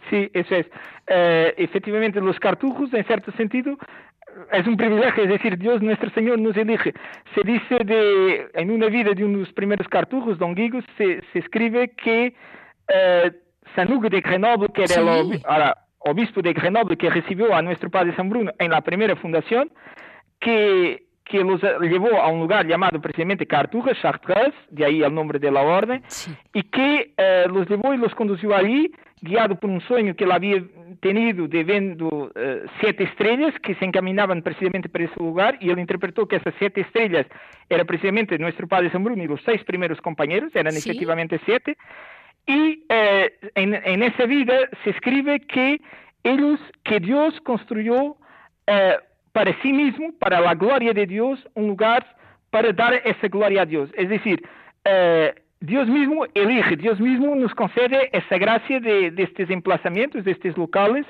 Sí, 0.09 0.31
eso 0.33 0.55
es. 0.55 0.67
Eh, 1.09 1.55
efectivamente, 1.59 2.21
los 2.21 2.39
cartujos, 2.39 2.93
en 2.95 3.05
cierto 3.05 3.33
sentido, 3.33 3.77
es 4.53 4.67
un 4.67 4.77
privilegio, 4.77 5.25
es 5.25 5.29
decir, 5.29 5.59
Dios 5.59 5.83
nuestro 5.83 6.11
Señor 6.11 6.39
nos 6.39 6.57
elige. 6.57 6.93
Se 7.35 7.43
dice 7.43 7.77
de, 7.85 8.49
en 8.55 8.71
una 8.71 8.87
vida 8.87 9.13
de 9.13 9.25
unos 9.25 9.53
primeros 9.53 9.89
cartujos, 9.89 10.39
Don 10.39 10.55
Guigo, 10.55 10.81
se, 10.97 11.23
se 11.33 11.39
escribe 11.39 11.89
que 11.91 12.35
eh, 12.89 13.33
San 13.75 13.93
Hugo 13.93 14.09
de 14.09 14.21
Grenoble, 14.21 14.69
que 14.75 14.85
era 14.85 15.01
el 15.01 15.75
obispo 15.99 16.43
de 16.43 16.53
Grenoble, 16.53 16.97
que 16.97 17.11
recibió 17.11 17.55
a 17.55 17.63
nuestro 17.63 17.91
padre 17.91 18.15
San 18.15 18.29
Bruno 18.29 18.53
en 18.59 18.71
la 18.71 18.81
primera 18.81 19.17
fundación, 19.17 19.71
que, 20.39 21.05
que 21.25 21.43
los 21.43 21.61
llevó 21.81 22.21
a 22.21 22.29
un 22.29 22.41
lugar 22.41 22.67
llamado 22.67 23.01
precisamente 23.01 23.47
Cartuja, 23.47 23.93
Chartres, 24.01 24.55
de 24.71 24.85
ahí 24.85 25.03
el 25.03 25.15
nombre 25.15 25.39
de 25.39 25.51
la 25.51 25.63
orden, 25.63 26.03
y 26.53 26.63
que 26.65 27.15
eh, 27.17 27.47
los 27.49 27.69
llevó 27.69 27.93
y 27.95 27.97
los 27.97 28.15
condució 28.15 28.55
allí 28.55 28.93
guiado 29.21 29.59
por 29.59 29.71
un 29.71 29.81
sueño 29.81 30.15
que 30.15 30.25
él 30.25 30.33
había 30.33 30.63
tenido 31.01 31.49
de 31.49 31.65
viendo 31.65 32.31
eh, 32.35 32.65
siete 32.81 33.05
estrellas 33.05 33.55
que 33.63 33.75
se 33.77 33.85
encaminaban 33.85 34.43
precisamente 34.43 34.89
para 34.89 35.05
ese 35.05 35.19
lugar 35.19 35.57
y 35.61 35.71
él 35.71 35.79
interpretó 35.79 36.29
que 36.29 36.37
esas 36.37 36.55
siete 36.59 36.83
estrellas 36.83 37.27
eran 37.69 37.87
precisamente 37.87 38.39
nuestro 38.39 38.67
padre 38.69 38.91
San 38.91 39.05
Bruno 39.05 39.23
y 39.23 39.27
los 39.27 39.41
seis 39.43 39.63
primeros 39.65 40.01
compañeros, 40.01 40.55
eran 40.55 40.77
efectivamente 40.77 41.41
siete, 41.45 41.77
y 42.47 42.85
eh, 42.89 43.33
en, 43.55 43.75
en, 43.75 44.03
esa 44.03 44.25
vida 44.27 44.55
se 44.85 44.91
escribe 44.91 45.41
que 45.41 45.81
ellos, 46.23 46.61
que 46.85 47.01
Dios 47.01 47.41
construyó 47.41 48.17
eh, 48.67 48.97
para 49.33 49.61
sí 49.63 49.73
mismo, 49.73 50.13
para 50.19 50.41
la 50.41 50.55
gloria 50.55 50.93
de 50.93 51.07
Dios, 51.07 51.45
un 51.55 51.69
lugar 51.69 52.07
para 52.51 52.73
dar 52.73 52.95
esa 53.05 53.29
gloria 53.29 53.63
a 53.63 53.67
Dios. 53.67 53.91
Es 53.95 54.09
decir, 54.09 54.43
Dios 55.61 55.89
mismo 55.89 56.27
elige, 56.35 56.77
Dios 56.77 57.01
mismo 57.01 57.35
nos 57.35 57.55
concede 57.55 58.11
esa 58.13 58.37
gracia 58.39 58.79
de, 58.79 59.13
estos 59.17 59.49
emplazamientos, 59.51 60.25
de 60.25 60.33
estos 60.33 60.57
locales. 60.57 61.07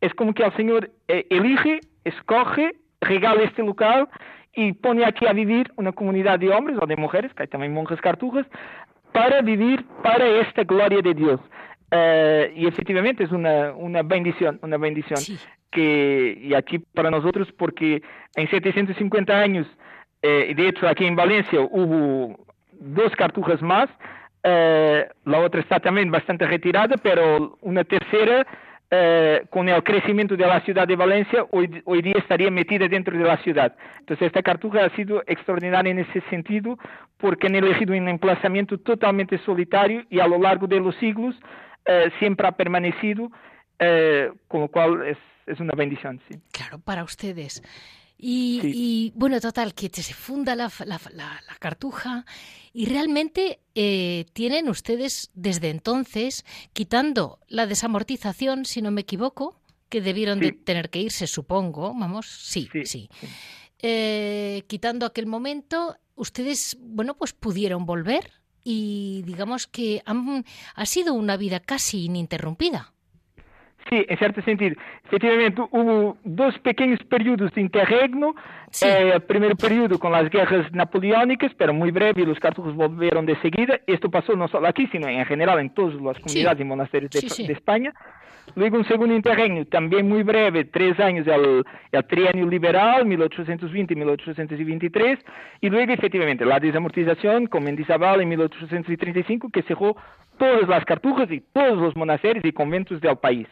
Es 0.00 0.12
como 0.14 0.34
que 0.34 0.42
el 0.42 0.52
Señor 0.56 0.90
eh, 1.08 1.26
elige, 1.30 1.80
escoge, 2.04 2.74
regala 3.00 3.42
este 3.42 3.62
local 3.62 4.08
y 4.52 4.72
pone 4.72 5.04
aquí 5.04 5.26
a 5.26 5.32
vivir 5.32 5.72
una 5.76 5.92
comunidad 5.92 6.38
de 6.38 6.50
hombres 6.50 6.78
o 6.80 6.86
de 6.86 6.96
mujeres, 6.96 7.32
que 7.34 7.42
hay 7.42 7.48
también 7.48 7.72
monjas 7.72 8.00
cartujas, 8.00 8.46
para 9.12 9.42
vivir 9.42 9.84
para 10.02 10.26
esta 10.40 10.64
gloria 10.64 11.00
de 11.00 11.14
Dios. 11.14 11.40
Eh, 11.90 12.52
y 12.56 12.66
efectivamente 12.66 13.22
es 13.22 13.30
una, 13.30 13.72
una 13.72 14.02
bendición, 14.02 14.58
una 14.62 14.76
bendición. 14.76 15.20
Que, 15.70 16.38
y 16.40 16.54
aquí 16.54 16.78
para 16.78 17.10
nosotros, 17.10 17.48
porque 17.56 18.02
en 18.36 18.48
750 18.48 19.36
años, 19.36 19.66
eh, 20.22 20.52
de 20.56 20.68
hecho 20.68 20.88
aquí 20.88 21.04
en 21.04 21.16
Valencia 21.16 21.60
hubo 21.60 22.44
dos 22.80 23.14
cartujas 23.16 23.60
más. 23.62 23.88
Eh, 24.42 25.08
la 25.24 25.38
otra 25.40 25.60
está 25.60 25.80
también 25.80 26.10
bastante 26.10 26.46
retirada, 26.46 26.96
pero 26.98 27.56
una 27.62 27.82
tercera, 27.84 28.46
eh, 28.90 29.42
con 29.48 29.68
el 29.68 29.82
crecimiento 29.82 30.36
de 30.36 30.46
la 30.46 30.60
ciudad 30.60 30.86
de 30.86 30.96
Valencia, 30.96 31.46
hoy, 31.50 31.82
hoy 31.86 32.02
día 32.02 32.14
estaría 32.18 32.50
metida 32.50 32.86
dentro 32.86 33.16
de 33.16 33.24
la 33.24 33.38
ciudad. 33.38 33.74
Entonces, 34.00 34.26
esta 34.26 34.42
cartuja 34.42 34.84
ha 34.84 34.90
sido 34.90 35.22
extraordinaria 35.26 35.90
en 35.90 36.00
ese 36.00 36.20
sentido, 36.28 36.78
porque 37.16 37.46
han 37.46 37.54
elegido 37.54 37.94
un 37.94 38.08
emplazamiento 38.08 38.78
totalmente 38.78 39.38
solitario 39.38 40.04
y 40.10 40.20
a 40.20 40.28
lo 40.28 40.38
largo 40.38 40.66
de 40.66 40.78
los 40.78 40.94
siglos 40.96 41.34
eh, 41.86 42.10
siempre 42.18 42.46
ha 42.46 42.52
permanecido, 42.52 43.30
con 44.48 44.60
lo 44.62 44.68
cual 44.68 45.06
es, 45.06 45.18
es 45.46 45.60
una 45.60 45.74
bendición. 45.74 46.20
Sí. 46.28 46.38
Claro, 46.52 46.78
para 46.78 47.02
ustedes. 47.02 47.62
Y, 48.16 49.12
bueno, 49.16 49.40
total, 49.40 49.74
que 49.74 49.90
se 49.90 50.14
funda 50.14 50.54
la, 50.54 50.72
la, 50.86 51.40
cartuja 51.58 52.24
y 52.72 52.86
realmente 52.86 53.60
eh, 53.74 54.26
tienen 54.32 54.68
ustedes 54.68 55.30
desde 55.34 55.70
entonces, 55.70 56.44
quitando 56.72 57.40
la 57.48 57.66
desamortización, 57.66 58.64
si 58.64 58.82
no 58.82 58.90
me 58.90 59.02
equivoco, 59.02 59.60
que 59.88 60.00
debieron 60.00 60.40
de 60.40 60.52
tener 60.52 60.90
que 60.90 61.00
irse, 61.00 61.26
supongo, 61.26 61.92
vamos, 61.94 62.26
sí, 62.26 62.68
sí. 62.84 63.10
Eh, 63.80 64.62
quitando 64.66 65.04
aquel 65.06 65.26
momento, 65.26 65.96
ustedes, 66.14 66.76
bueno, 66.80 67.16
pues 67.16 67.32
pudieron 67.32 67.84
volver 67.84 68.32
y 68.64 69.22
digamos 69.26 69.66
que 69.66 70.02
han, 70.06 70.44
ha 70.74 70.86
sido 70.86 71.12
una 71.12 71.36
vida 71.36 71.60
casi 71.60 72.04
ininterrumpida. 72.04 72.93
Sí, 73.90 74.06
en 74.08 74.18
cierto 74.18 74.40
sentido. 74.42 74.76
Efectivamente, 75.04 75.62
hubo 75.70 76.16
dos 76.24 76.58
pequeños 76.60 77.00
periodos 77.08 77.52
de 77.52 77.60
interregno. 77.60 78.34
Eh, 78.82 79.12
el 79.14 79.20
primer 79.22 79.56
periodo 79.56 79.98
con 79.98 80.12
las 80.12 80.30
guerras 80.30 80.72
napoleónicas, 80.72 81.52
pero 81.56 81.74
muy 81.74 81.90
breve, 81.90 82.22
y 82.22 82.26
los 82.26 82.40
cartujos 82.40 82.74
volvieron 82.74 83.26
de 83.26 83.36
seguida. 83.42 83.78
Esto 83.86 84.10
pasó 84.10 84.34
no 84.34 84.48
solo 84.48 84.68
aquí, 84.68 84.88
sino 84.90 85.06
en 85.06 85.26
general 85.26 85.60
en 85.60 85.68
todas 85.70 86.00
las 86.00 86.18
comunidades 86.18 86.60
y 86.60 86.64
monasterios 86.64 87.10
de, 87.10 87.52
España. 87.52 87.92
Luego 88.56 88.78
un 88.78 88.86
segundo 88.86 89.14
interregno, 89.14 89.66
también 89.66 90.08
muy 90.08 90.22
breve, 90.22 90.64
tres 90.64 90.98
años, 91.00 91.26
el, 91.26 91.62
el 91.92 92.04
trienio 92.04 92.46
liberal, 92.46 93.04
1820-1823, 93.06 95.18
y 95.62 95.70
luego 95.70 95.92
efectivamente 95.92 96.44
la 96.44 96.60
desamortización 96.60 97.46
con 97.46 97.64
Mendizábal 97.64 98.20
en 98.20 98.28
1835, 98.28 99.48
que 99.50 99.62
cerró 99.62 99.96
todas 100.38 100.68
las 100.68 100.84
cartujas 100.84 101.30
y 101.30 101.40
todos 101.40 101.78
los 101.78 101.96
monasterios 101.96 102.44
y 102.44 102.52
conventos 102.52 103.00
del 103.00 103.16
país 103.16 103.46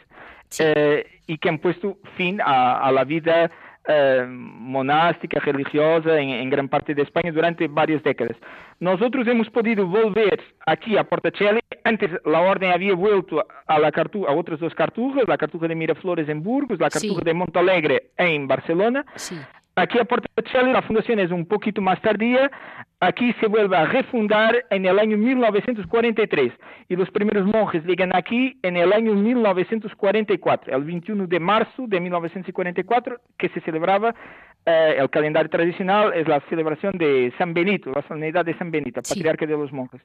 eh, 0.59 1.07
y 1.27 1.39
que 1.39 1.49
han 1.49 1.59
puesto 1.59 1.99
fin 2.17 2.41
a, 2.45 2.91
la 2.93 3.05
vida 3.05 3.51
eh, 3.89 4.25
monástica, 4.29 5.41
religiosa 5.41 6.19
en, 6.19 6.51
gran 6.51 6.69
parte 6.69 6.95
de 6.95 7.03
España 7.03 7.33
durante 7.33 7.67
varias 7.69 8.03
décadas. 8.03 8.37
Nosotros 8.79 9.27
hemos 9.27 9.49
podido 9.51 9.87
volver 9.87 10.41
aquí 10.67 10.97
a 10.97 11.05
Portacelli. 11.05 11.61
Antes 11.85 12.11
la 12.25 12.41
orden 12.41 12.73
había 12.73 12.95
vuelto 12.95 13.45
a, 13.67 13.79
la 13.79 13.89
a 13.89 14.33
otras 14.33 14.61
dos 14.61 14.75
cartujas, 14.75 15.25
la 15.27 15.39
cartuja 15.39 15.69
de 15.69 15.75
Miraflores 15.75 16.29
en 16.29 16.43
Burgos, 16.43 16.79
la 16.79 16.91
cartuja 16.91 17.23
de 17.25 17.35
Montalegre 17.35 18.11
en 18.17 18.47
Barcelona. 18.47 19.05
Aquí 19.75 19.99
a 19.99 20.05
Portacelli 20.05 20.73
la 20.73 20.83
fundación 20.83 21.19
es 21.19 21.31
un 21.31 21.47
poquito 21.47 21.81
más 21.81 22.01
tardía. 22.03 22.51
Aquí 23.05 23.33
se 23.41 23.49
vuelve 23.49 23.77
a 23.77 23.85
refundar 23.87 24.65
en 24.71 24.87
el 24.87 24.97
año 25.01 25.17
1943 25.17 26.53
y 26.89 26.95
los 26.95 27.11
primeros 27.11 27.45
monjes 27.45 27.85
llegan 27.85 28.15
aquí 28.15 28.57
en 28.63 28.77
el 28.77 28.93
año 28.93 29.13
1944, 29.15 30.77
el 30.77 30.85
21 30.85 31.27
de 31.27 31.41
marzo 31.41 31.87
de 31.89 31.99
1944, 31.99 33.17
que 33.37 33.49
se 33.49 33.61
celebraba 33.63 34.15
eh, 34.65 34.95
el 34.97 35.11
calendario 35.11 35.51
tradicional, 35.51 36.13
es 36.15 36.29
la 36.29 36.39
celebración 36.49 36.93
de 36.97 37.33
San 37.39 37.53
Benito, 37.53 37.91
la 37.91 38.03
solemnidad 38.03 38.45
de 38.45 38.57
San 38.57 38.71
Benito, 38.71 39.03
patriarca 39.03 39.45
de 39.45 39.57
los 39.57 39.73
monjes. 39.73 40.01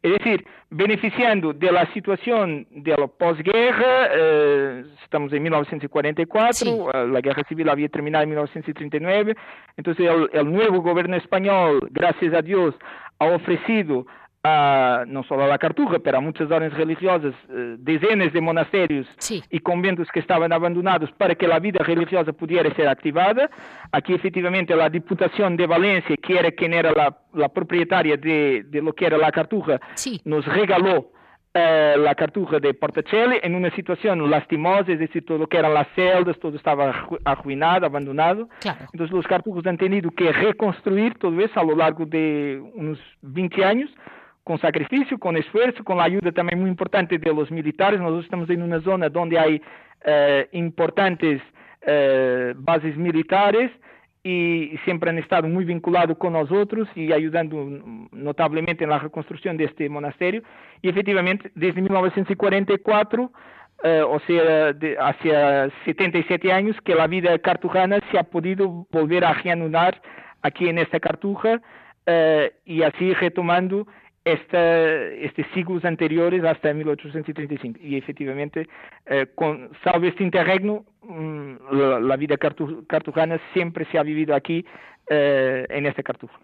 Es 0.00 0.12
decir, 0.12 0.46
beneficiando 0.70 1.52
de 1.52 1.72
la 1.72 1.92
situación 1.92 2.68
de 2.70 2.96
la 2.96 3.08
posguerra, 3.08 4.08
eh, 4.14 4.84
estamos 5.02 5.32
en 5.32 5.42
1944, 5.42 6.92
eh, 6.92 7.08
la 7.08 7.20
guerra 7.20 7.42
civil 7.48 7.68
había 7.68 7.88
terminado 7.88 8.22
en 8.22 8.28
1939, 8.28 9.34
entonces 9.76 10.06
el 10.32 10.52
nuevo 10.52 10.82
gobierno 10.82 11.16
español, 11.16 11.88
gracias 11.90 12.32
a 12.36 12.42
Dios, 12.42 12.74
ha 13.18 13.26
ofrecido 13.26 14.06
no 15.06 15.22
solo 15.24 15.44
a 15.44 15.48
la 15.48 15.58
Cartuja, 15.58 15.98
pero 15.98 16.18
a 16.18 16.20
muchas 16.20 16.50
órdenes 16.50 16.74
religiosas, 16.74 17.34
eh, 17.50 17.76
decenas 17.78 18.32
de 18.32 18.40
monasterios 18.40 19.06
y 19.50 19.58
conventos 19.60 20.08
que 20.12 20.20
estaban 20.20 20.52
abandonados 20.52 21.10
para 21.12 21.34
que 21.34 21.46
la 21.46 21.58
vida 21.58 21.82
religiosa 21.84 22.32
pudiera 22.32 22.72
ser 22.74 22.88
activada. 22.88 23.50
Aquí, 23.92 24.14
efectivamente, 24.14 24.74
la 24.76 24.88
Diputación 24.88 25.56
de 25.56 25.66
Valencia, 25.66 26.16
que 26.16 26.38
era 26.38 26.50
quien 26.50 26.74
era 26.74 26.92
la, 26.92 27.48
propietaria 27.48 28.16
de, 28.16 28.64
lo 28.72 28.92
que 28.92 29.06
era 29.06 29.18
la 29.18 29.30
Cartuja, 29.32 29.80
nos 30.24 30.44
regaló 30.46 31.10
eh, 31.56 31.94
la 31.98 32.14
Cartuja 32.14 32.58
de 32.58 32.74
Portacelli 32.74 33.38
en 33.42 33.54
una 33.54 33.70
situación 33.70 34.30
lastimosa, 34.30 34.92
es 34.92 34.98
decir, 34.98 35.24
todo 35.24 35.38
lo 35.38 35.46
que 35.46 35.56
eran 35.56 35.72
las 35.72 35.88
celdas, 35.94 36.38
todo 36.38 36.56
estaba 36.56 37.08
arruinado, 37.24 37.86
abandonado. 37.86 38.48
Entonces 38.92 39.10
los 39.10 39.26
cartujos 39.26 39.66
han 39.66 39.78
tenido 39.78 40.10
que 40.10 40.30
reconstruir 40.32 41.14
todo 41.18 41.40
eso 41.40 41.58
a 41.58 41.64
lo 41.64 41.74
largo 41.74 42.04
de 42.04 42.62
unos 42.74 42.98
20 43.22 43.64
años 43.64 43.90
con 44.44 44.58
sacrificio, 44.58 45.18
con 45.18 45.36
esfuerzo, 45.36 45.82
con 45.82 45.96
la 45.96 46.04
ayuda 46.04 46.30
también 46.30 46.60
muy 46.60 46.68
importante 46.68 47.18
de 47.18 47.32
los 47.32 47.50
militares. 47.50 47.98
Nosotros 47.98 48.24
estamos 48.24 48.50
en 48.50 48.62
una 48.62 48.80
zona 48.82 49.08
donde 49.08 49.38
hay 49.38 49.62
eh, 50.04 50.48
importantes 50.52 51.40
eh, 51.80 52.52
bases 52.56 52.96
militares 52.96 53.70
y 54.28 54.76
siempre 54.82 55.08
han 55.08 55.18
estado 55.18 55.46
muy 55.46 55.64
vinculados 55.64 56.18
con 56.18 56.32
nosotros 56.32 56.88
y 56.96 57.12
ayudando 57.12 57.64
notablemente 58.10 58.82
en 58.82 58.90
la 58.90 58.98
reconstrucción 58.98 59.56
de 59.56 59.66
este 59.66 59.88
monasterio. 59.88 60.42
Y 60.82 60.88
efectivamente, 60.88 61.52
desde 61.54 61.80
1944, 61.80 63.30
eh, 63.84 64.02
o 64.04 64.18
sea, 64.26 64.72
de, 64.72 64.96
hacia 64.98 65.70
77 65.84 66.52
años, 66.52 66.76
que 66.84 66.96
la 66.96 67.06
vida 67.06 67.38
cartujana 67.38 68.00
se 68.10 68.18
ha 68.18 68.24
podido 68.24 68.88
volver 68.90 69.24
a 69.24 69.32
reanudar 69.32 70.02
aquí 70.42 70.68
en 70.68 70.78
esta 70.78 70.98
cartuja 70.98 71.60
y 72.64 72.82
así 72.82 73.14
retomando 73.14 73.86
esta, 74.26 75.02
estes 75.12 75.46
siglos 75.54 75.84
anteriores 75.84 76.42
hasta 76.44 76.74
1835. 76.74 77.78
Y 77.80 77.96
efectivamente, 77.96 78.68
eh, 79.06 79.26
con, 79.34 79.70
salvo 79.84 80.06
este 80.06 80.24
interregno, 80.24 80.84
mm, 81.02 81.54
la, 81.70 82.00
la, 82.00 82.16
vida 82.16 82.36
cartu, 82.36 82.84
cartujana 82.86 83.40
siempre 83.52 83.86
se 83.92 83.98
ha 83.98 84.02
vivido 84.02 84.34
aquí 84.34 84.64
eh, 85.08 85.64
en 85.68 85.86
esta 85.86 86.02
cartuja. 86.02 86.38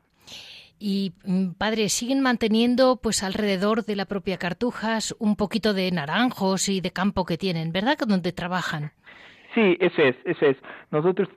Y 0.78 1.12
mm, 1.24 1.54
padre, 1.58 1.88
siguen 1.88 2.20
manteniendo 2.20 3.00
pues 3.02 3.24
alrededor 3.24 3.84
de 3.84 3.96
la 3.96 4.06
propia 4.06 4.36
Cartujas 4.36 5.14
un 5.18 5.34
poquito 5.34 5.74
de 5.74 5.90
naranjos 5.90 6.68
y 6.68 6.80
de 6.80 6.92
campo 6.92 7.24
que 7.24 7.36
tienen, 7.36 7.72
¿verdad? 7.72 7.98
Donde 8.06 8.32
trabajan. 8.32 8.92
Sí, 9.54 9.76
eso 9.80 10.02
es, 10.02 10.16
eso 10.24 10.46
es. 10.46 10.56
Nosotros 10.90 11.28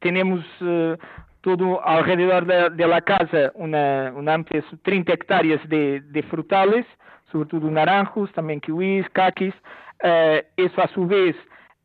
tenemos 0.00 0.44
uh, 0.60 0.96
todo 1.42 1.84
alrededor 1.84 2.46
de, 2.46 2.86
la 2.86 3.02
casa 3.02 3.52
una, 3.54 4.12
una 4.16 4.34
amplia 4.34 4.64
30 4.82 5.12
hectáreas 5.12 5.68
de, 5.68 6.00
de, 6.00 6.22
frutales, 6.22 6.86
sobre 7.30 7.48
todo 7.48 7.70
naranjos, 7.70 8.32
también 8.32 8.60
kiwis, 8.60 9.08
caquis. 9.10 9.54
Eh, 10.02 10.44
eso 10.56 10.80
a 10.80 10.88
su 10.88 11.06
vez 11.06 11.36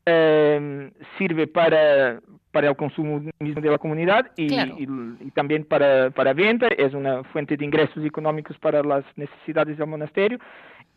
eh, 0.05 0.91
sirve 1.17 1.47
para, 1.47 2.19
para 2.51 2.69
el 2.69 2.75
consumo 2.75 3.21
mismo 3.39 3.61
de 3.61 3.69
la 3.69 3.77
comunidad 3.77 4.31
y, 4.35 4.47
y, 4.55 5.31
también 5.31 5.65
para, 5.65 6.11
para 6.11 6.33
venta, 6.33 6.67
es 6.67 6.93
una 6.93 7.23
fuente 7.25 7.57
de 7.57 7.65
ingresos 7.65 8.03
económicos 8.05 8.57
para 8.59 8.81
las 8.83 9.03
necesidades 9.15 9.77
del 9.77 9.87
monasterio 9.87 10.39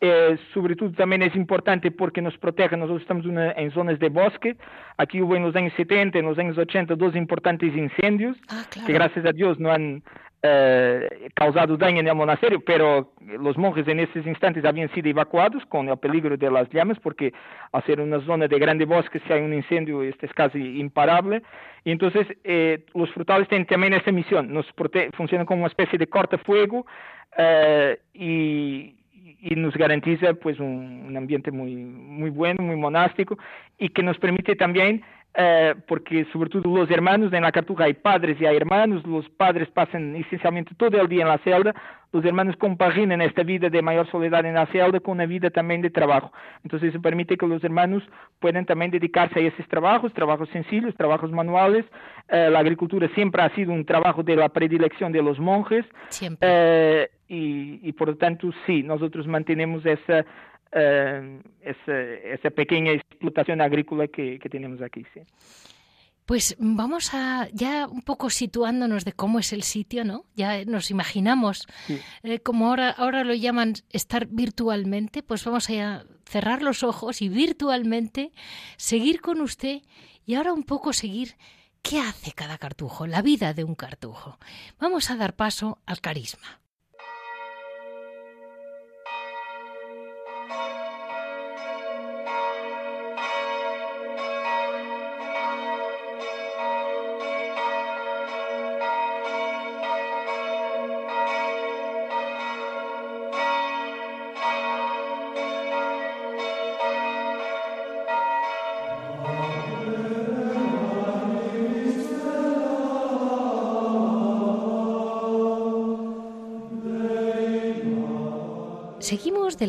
eh, 0.03 0.35
sobretudo 0.53 0.91
también 0.93 1.21
es 1.21 1.35
importante 1.35 1.91
porque 1.91 2.21
nos 2.21 2.35
protege, 2.39 2.75
nosotros 2.75 3.03
estamos 3.03 3.25
una, 3.27 3.51
en 3.51 3.69
zonas 3.71 3.99
de 3.99 4.09
bosque, 4.09 4.57
aquí 4.97 5.21
hubo 5.21 5.35
en 5.35 5.43
los 5.43 5.55
años 5.55 5.73
70, 5.77 6.17
en 6.17 6.25
los 6.25 6.39
años 6.39 6.57
80 6.57 6.95
dos 6.95 7.15
importantes 7.15 7.75
incendios 7.75 8.35
ah, 8.49 8.63
que 8.85 8.93
gracias 8.93 9.23
a 9.25 9.31
Dios 9.31 9.59
no 9.59 9.71
han 9.71 10.01
eh, 10.41 11.29
causado 11.35 11.77
daño 11.77 11.99
en 11.99 12.07
el 12.07 12.15
monasterio, 12.15 12.61
pero 12.65 13.13
los 13.19 13.59
monjes 13.59 13.87
en 13.87 13.99
esos 13.99 14.25
instantes 14.25 14.65
habían 14.65 14.91
sido 14.91 15.07
evacuados 15.07 15.63
con 15.67 15.87
el 15.87 15.97
peligro 15.99 16.35
de 16.35 16.49
las 16.49 16.67
llamas 16.71 16.97
porque 16.99 17.31
al 17.71 17.85
ser 17.85 18.01
una 18.01 18.25
zona 18.25 18.47
de 18.47 18.57
grande 18.57 18.85
bosque 18.85 19.21
si 19.27 19.31
hay 19.31 19.41
un 19.41 19.53
incendio 19.53 20.01
este 20.01 20.25
es 20.25 20.33
casi 20.33 20.79
imparable. 20.79 21.43
Y 21.83 21.91
entonces 21.91 22.25
eh, 22.43 22.85
los 22.95 23.11
frutales 23.11 23.47
tienen 23.49 23.67
también 23.67 23.93
esa 23.93 24.11
misión, 24.11 24.51
nos 24.51 24.65
funcionan 25.13 25.45
como 25.45 25.61
una 25.61 25.67
especie 25.67 25.99
de 25.99 26.07
cortafuego 26.07 26.87
eh, 27.37 27.99
y 28.15 28.95
y 29.41 29.55
nos 29.55 29.73
garantiza 29.73 30.33
pues 30.35 30.59
un, 30.59 31.05
un, 31.07 31.17
ambiente 31.17 31.51
muy, 31.51 31.75
muy 31.75 32.29
bueno, 32.29 32.63
muy 32.63 32.75
monástico 32.75 33.37
y 33.77 33.89
que 33.89 34.03
nos 34.03 34.17
permite 34.19 34.55
también 34.55 35.03
eh, 35.33 35.75
porque 35.87 36.25
sobre 36.33 36.49
todo 36.49 36.63
los 36.65 36.91
hermanos 36.91 37.31
en 37.31 37.43
la 37.43 37.53
cartuja 37.53 37.85
hay 37.85 37.93
padres 37.93 38.39
y 38.41 38.45
hay 38.45 38.57
hermanos, 38.57 39.05
los 39.05 39.29
padres 39.29 39.69
pasan 39.69 40.13
esencialmente 40.13 40.75
todo 40.75 40.99
el 40.99 41.07
día 41.07 41.21
en 41.21 41.29
la 41.29 41.37
celda, 41.37 41.73
los 42.11 42.25
hermanos 42.25 42.57
compaginan 42.57 43.21
esta 43.21 43.41
vida 43.43 43.69
de 43.69 43.81
mayor 43.81 44.11
soledad 44.11 44.45
en 44.45 44.55
la 44.55 44.65
celda 44.67 44.99
con 44.99 45.13
una 45.13 45.25
vida 45.25 45.49
también 45.49 45.81
de 45.81 45.89
trabajo. 45.89 46.33
Entonces 46.65 46.89
eso 46.89 47.01
permite 47.01 47.37
que 47.37 47.47
los 47.47 47.63
hermanos 47.63 48.03
puedan 48.39 48.65
también 48.65 48.91
dedicarse 48.91 49.39
a 49.39 49.43
esos 49.43 49.65
trabajos, 49.69 50.11
trabajos 50.13 50.49
sencillos, 50.49 50.93
trabajos 50.95 51.31
manuales. 51.31 51.85
Eh, 52.27 52.49
la 52.51 52.59
agricultura 52.59 53.07
siempre 53.15 53.41
ha 53.41 53.55
sido 53.55 53.71
un 53.71 53.85
trabajo 53.85 54.23
de 54.23 54.35
la 54.35 54.49
predilección 54.49 55.13
de 55.13 55.21
los 55.21 55.39
monjes. 55.39 55.85
Eh, 56.41 57.09
y, 57.31 57.79
y 57.81 57.91
por 57.93 58.09
lo 58.09 58.17
tanto, 58.17 58.51
sí, 58.65 58.83
nosotros 58.83 59.25
mantenemos 59.27 59.85
esa 59.85 60.25
eh, 60.73 61.41
esa, 61.61 62.49
pequeña 62.49 62.93
explotación 62.93 63.59
agrícola 63.59 64.07
que, 64.07 64.39
tenemos 64.49 64.81
aquí. 64.81 65.05
Sí. 65.13 65.19
Pues 66.25 66.55
vamos 66.59 67.13
a 67.13 67.49
ya 67.51 67.87
un 67.87 68.01
poco 68.03 68.29
situándonos 68.29 69.03
de 69.03 69.11
cómo 69.11 69.39
es 69.39 69.51
el 69.51 69.63
sitio, 69.63 70.05
¿no? 70.05 70.23
Ya 70.33 70.63
nos 70.63 70.89
imaginamos, 70.89 71.67
eh, 72.23 72.39
como 72.39 72.67
ahora, 72.67 72.91
ahora 72.91 73.25
lo 73.25 73.33
llaman 73.33 73.73
estar 73.89 74.27
virtualmente, 74.27 75.23
pues 75.23 75.43
vamos 75.43 75.69
a 75.69 76.05
cerrar 76.25 76.61
los 76.61 76.83
ojos 76.83 77.21
y 77.21 77.27
virtualmente 77.27 78.31
seguir 78.77 79.19
con 79.19 79.41
usted 79.41 79.81
y 80.25 80.35
ahora 80.35 80.53
un 80.53 80.63
poco 80.63 80.93
seguir 80.93 81.35
qué 81.81 81.99
hace 81.99 82.31
cada 82.31 82.57
cartujo, 82.57 83.07
la 83.07 83.21
vida 83.21 83.53
de 83.53 83.65
un 83.65 83.75
cartujo. 83.75 84.37
Vamos 84.79 85.11
a 85.11 85.17
dar 85.17 85.35
paso 85.35 85.79
al 85.85 85.99
carisma. 85.99 86.61
Seguimos 90.51 90.80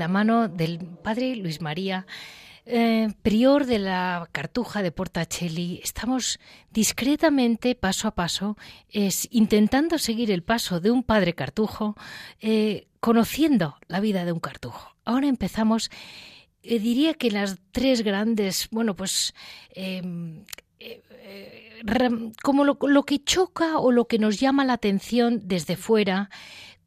la 0.02 0.08
mano 0.08 0.48
del 0.48 0.80
padre 0.80 1.36
Luis 1.36 1.60
María 1.60 2.06
eh, 2.66 3.06
prior 3.22 3.66
de 3.66 3.78
la 3.78 4.28
Cartuja 4.32 4.82
de 4.82 4.90
Portacelli, 4.90 5.80
estamos 5.84 6.40
discretamente, 6.72 7.76
paso 7.76 8.08
a 8.08 8.16
paso, 8.16 8.56
es, 8.88 9.28
intentando 9.30 9.98
seguir 9.98 10.32
el 10.32 10.42
paso 10.42 10.80
de 10.80 10.90
un 10.90 11.04
padre 11.04 11.34
cartujo, 11.34 11.94
eh, 12.40 12.88
conociendo 12.98 13.76
la 13.86 14.00
vida 14.00 14.24
de 14.24 14.32
un 14.32 14.40
cartujo. 14.40 14.96
Ahora 15.04 15.28
empezamos, 15.28 15.88
eh, 16.64 16.80
diría 16.80 17.14
que 17.14 17.30
las 17.30 17.58
tres 17.70 18.02
grandes, 18.02 18.66
bueno, 18.72 18.96
pues 18.96 19.34
em, 19.70 20.44
como 22.42 22.64
lo, 22.64 23.04
que 23.04 23.22
choca 23.22 23.78
o 23.78 23.92
lo 23.92 24.06
que 24.06 24.18
nos 24.18 24.40
llama 24.40 24.64
la 24.64 24.72
atención 24.72 25.42
desde 25.44 25.76
fuera 25.76 26.28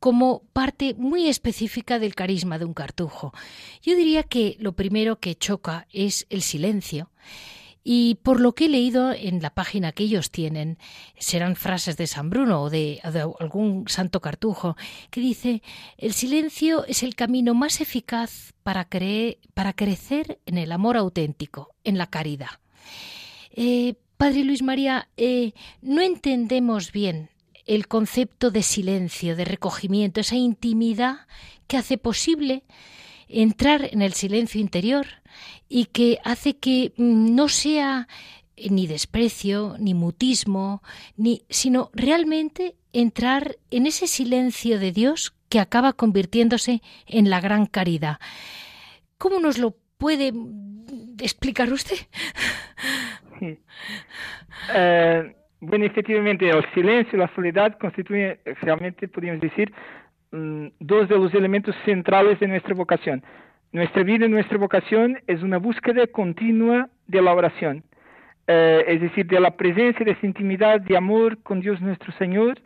como 0.06 0.44
parte 0.54 0.94
muy 1.00 1.28
específica 1.28 1.98
del 1.98 2.14
carisma 2.14 2.60
de 2.60 2.66
un 2.66 2.76
cartujo. 2.76 3.34
Yo 3.82 3.96
diría 3.96 4.22
que 4.22 4.56
lo 4.60 4.74
primero 4.74 5.20
que 5.20 5.34
choca 5.34 5.88
es 5.92 6.28
el 6.30 6.44
silencio. 6.44 7.10
Y 7.84 8.20
por 8.22 8.40
lo 8.40 8.54
que 8.54 8.66
he 8.66 8.70
leído 8.70 9.12
en 9.12 9.42
la 9.42 9.56
página 9.56 9.94
que 9.94 10.04
ellos 10.04 10.30
tienen, 10.30 10.78
serán 11.18 11.56
frases 11.56 11.98
de 11.98 12.06
San 12.06 12.30
Bruno 12.30 12.62
o 12.62 12.70
de, 12.70 13.00
algún 13.40 13.86
santo 13.88 14.22
cartujo, 14.22 14.78
que 15.10 15.22
dice, 15.22 15.64
el 15.98 16.14
silencio 16.14 16.86
es 16.86 17.02
el 17.02 17.16
camino 17.16 17.56
más 17.56 17.82
eficaz 17.82 18.54
para, 18.62 18.88
para 19.56 19.74
crecer 19.74 20.38
en 20.46 20.60
el 20.60 20.72
amor 20.72 20.98
auténtico, 20.98 21.74
en 21.84 21.98
la 21.98 22.12
caridad. 22.12 22.60
Eh, 23.50 23.96
Padre 24.18 24.44
Luis 24.44 24.62
María, 24.62 25.10
eh, 25.18 25.54
no 25.82 26.04
entendemos 26.04 26.92
bien 26.92 27.32
el 27.66 27.88
concepto 27.88 28.52
de 28.52 28.64
silencio, 28.64 29.36
de 29.36 29.46
recogimiento, 29.46 30.22
esa 30.22 30.36
intimidad 30.36 31.28
que 31.68 31.78
hace 31.78 31.98
posible 31.98 32.64
entrar 33.28 33.90
en 33.92 34.02
el 34.02 34.14
silencio 34.14 34.62
interior 34.62 35.08
y 35.68 35.86
que 35.86 36.20
hace 36.24 36.58
que 36.58 36.94
mm, 36.98 37.36
no 37.36 37.50
sea 37.50 38.08
eh, 38.56 38.70
ni 38.70 38.88
desprecio, 38.88 39.76
ni 39.80 39.94
mutismo, 39.94 40.84
ni, 41.18 41.44
sino 41.50 41.90
realmente 41.94 42.76
entrar 42.94 43.58
en 43.72 43.88
ese 43.88 44.08
silencio 44.08 44.80
de 44.80 44.92
Dios 44.92 45.34
que 45.50 45.60
acaba 45.60 45.94
convirtiéndose 45.94 46.82
en 47.08 47.30
la 47.30 47.42
gran 47.42 47.66
caridad. 47.66 48.20
¿Cómo 49.18 49.40
nos 49.40 49.58
lo 49.58 49.76
puede 49.98 50.34
explicar 51.20 51.72
usted? 51.72 51.98
Eh, 54.74 55.36
bueno, 55.62 55.86
efectivamente, 55.86 56.50
el 56.50 56.66
silencio 56.74 57.18
y 57.18 57.20
la 57.20 57.34
soledad 57.36 57.78
constituyen 57.80 58.38
realmente, 58.62 59.08
podríamos 59.08 59.42
decir, 59.42 59.72
mm, 60.32 60.68
dos 60.80 61.08
de 61.10 61.18
los 61.18 61.34
elementos 61.34 61.76
centrales 61.86 62.40
de 62.40 62.48
nuestra 62.48 62.74
vocación. 62.74 63.24
Nuestra 63.72 64.04
vida 64.04 64.26
y 64.26 64.30
nuestra 64.30 64.58
vocación 64.58 65.20
es 65.28 65.44
una 65.44 65.58
búsqueda 65.58 66.08
continua 66.08 66.90
de 67.08 67.22
la 67.22 67.34
oración, 67.34 67.84
eh, 68.48 68.86
es 68.88 69.02
decir, 69.02 69.26
de 69.28 69.40
la 69.40 69.52
presencia, 69.52 70.06
de 70.06 70.12
esa 70.12 70.26
intimidad, 70.26 70.80
de 70.82 70.96
amor 70.96 71.38
con 71.44 71.60
Dios 71.60 71.82
nuestro 71.82 72.12
Señor, 72.14 72.60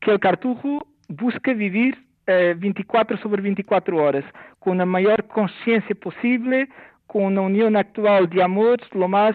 que 0.00 0.10
el 0.10 0.20
cartujo 0.20 0.86
busca 1.08 1.52
vivir 1.52 1.98
24 2.26 3.16
eh, 3.16 3.20
sobre 3.22 3.40
24 3.42 3.96
horas, 3.96 4.24
con 4.58 4.78
la 4.78 4.84
mayor 4.84 5.26
conciencia 5.28 5.94
posible, 5.94 6.68
con 7.06 7.24
una 7.24 7.40
unión 7.40 7.76
actual 7.76 8.28
de 8.28 8.42
amor 8.42 8.80
lo 8.92 9.08
más 9.08 9.34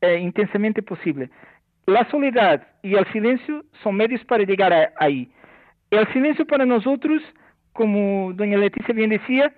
eh, 0.00 0.18
intensamente 0.18 0.82
posible. 0.82 1.30
La 1.86 2.08
soledad 2.10 2.66
y 2.82 2.94
el 2.94 3.06
silencio 3.12 3.64
son 3.82 3.96
medios 3.96 4.24
para 4.24 4.44
llegar 4.44 4.92
ahí. 4.98 5.28
El 5.90 6.06
silencio 6.12 6.46
para 6.46 6.64
nosotros, 6.64 7.22
como 7.72 8.32
doña 8.32 8.56
Leticia 8.56 8.94
bien 8.94 9.10
decía, 9.10 9.52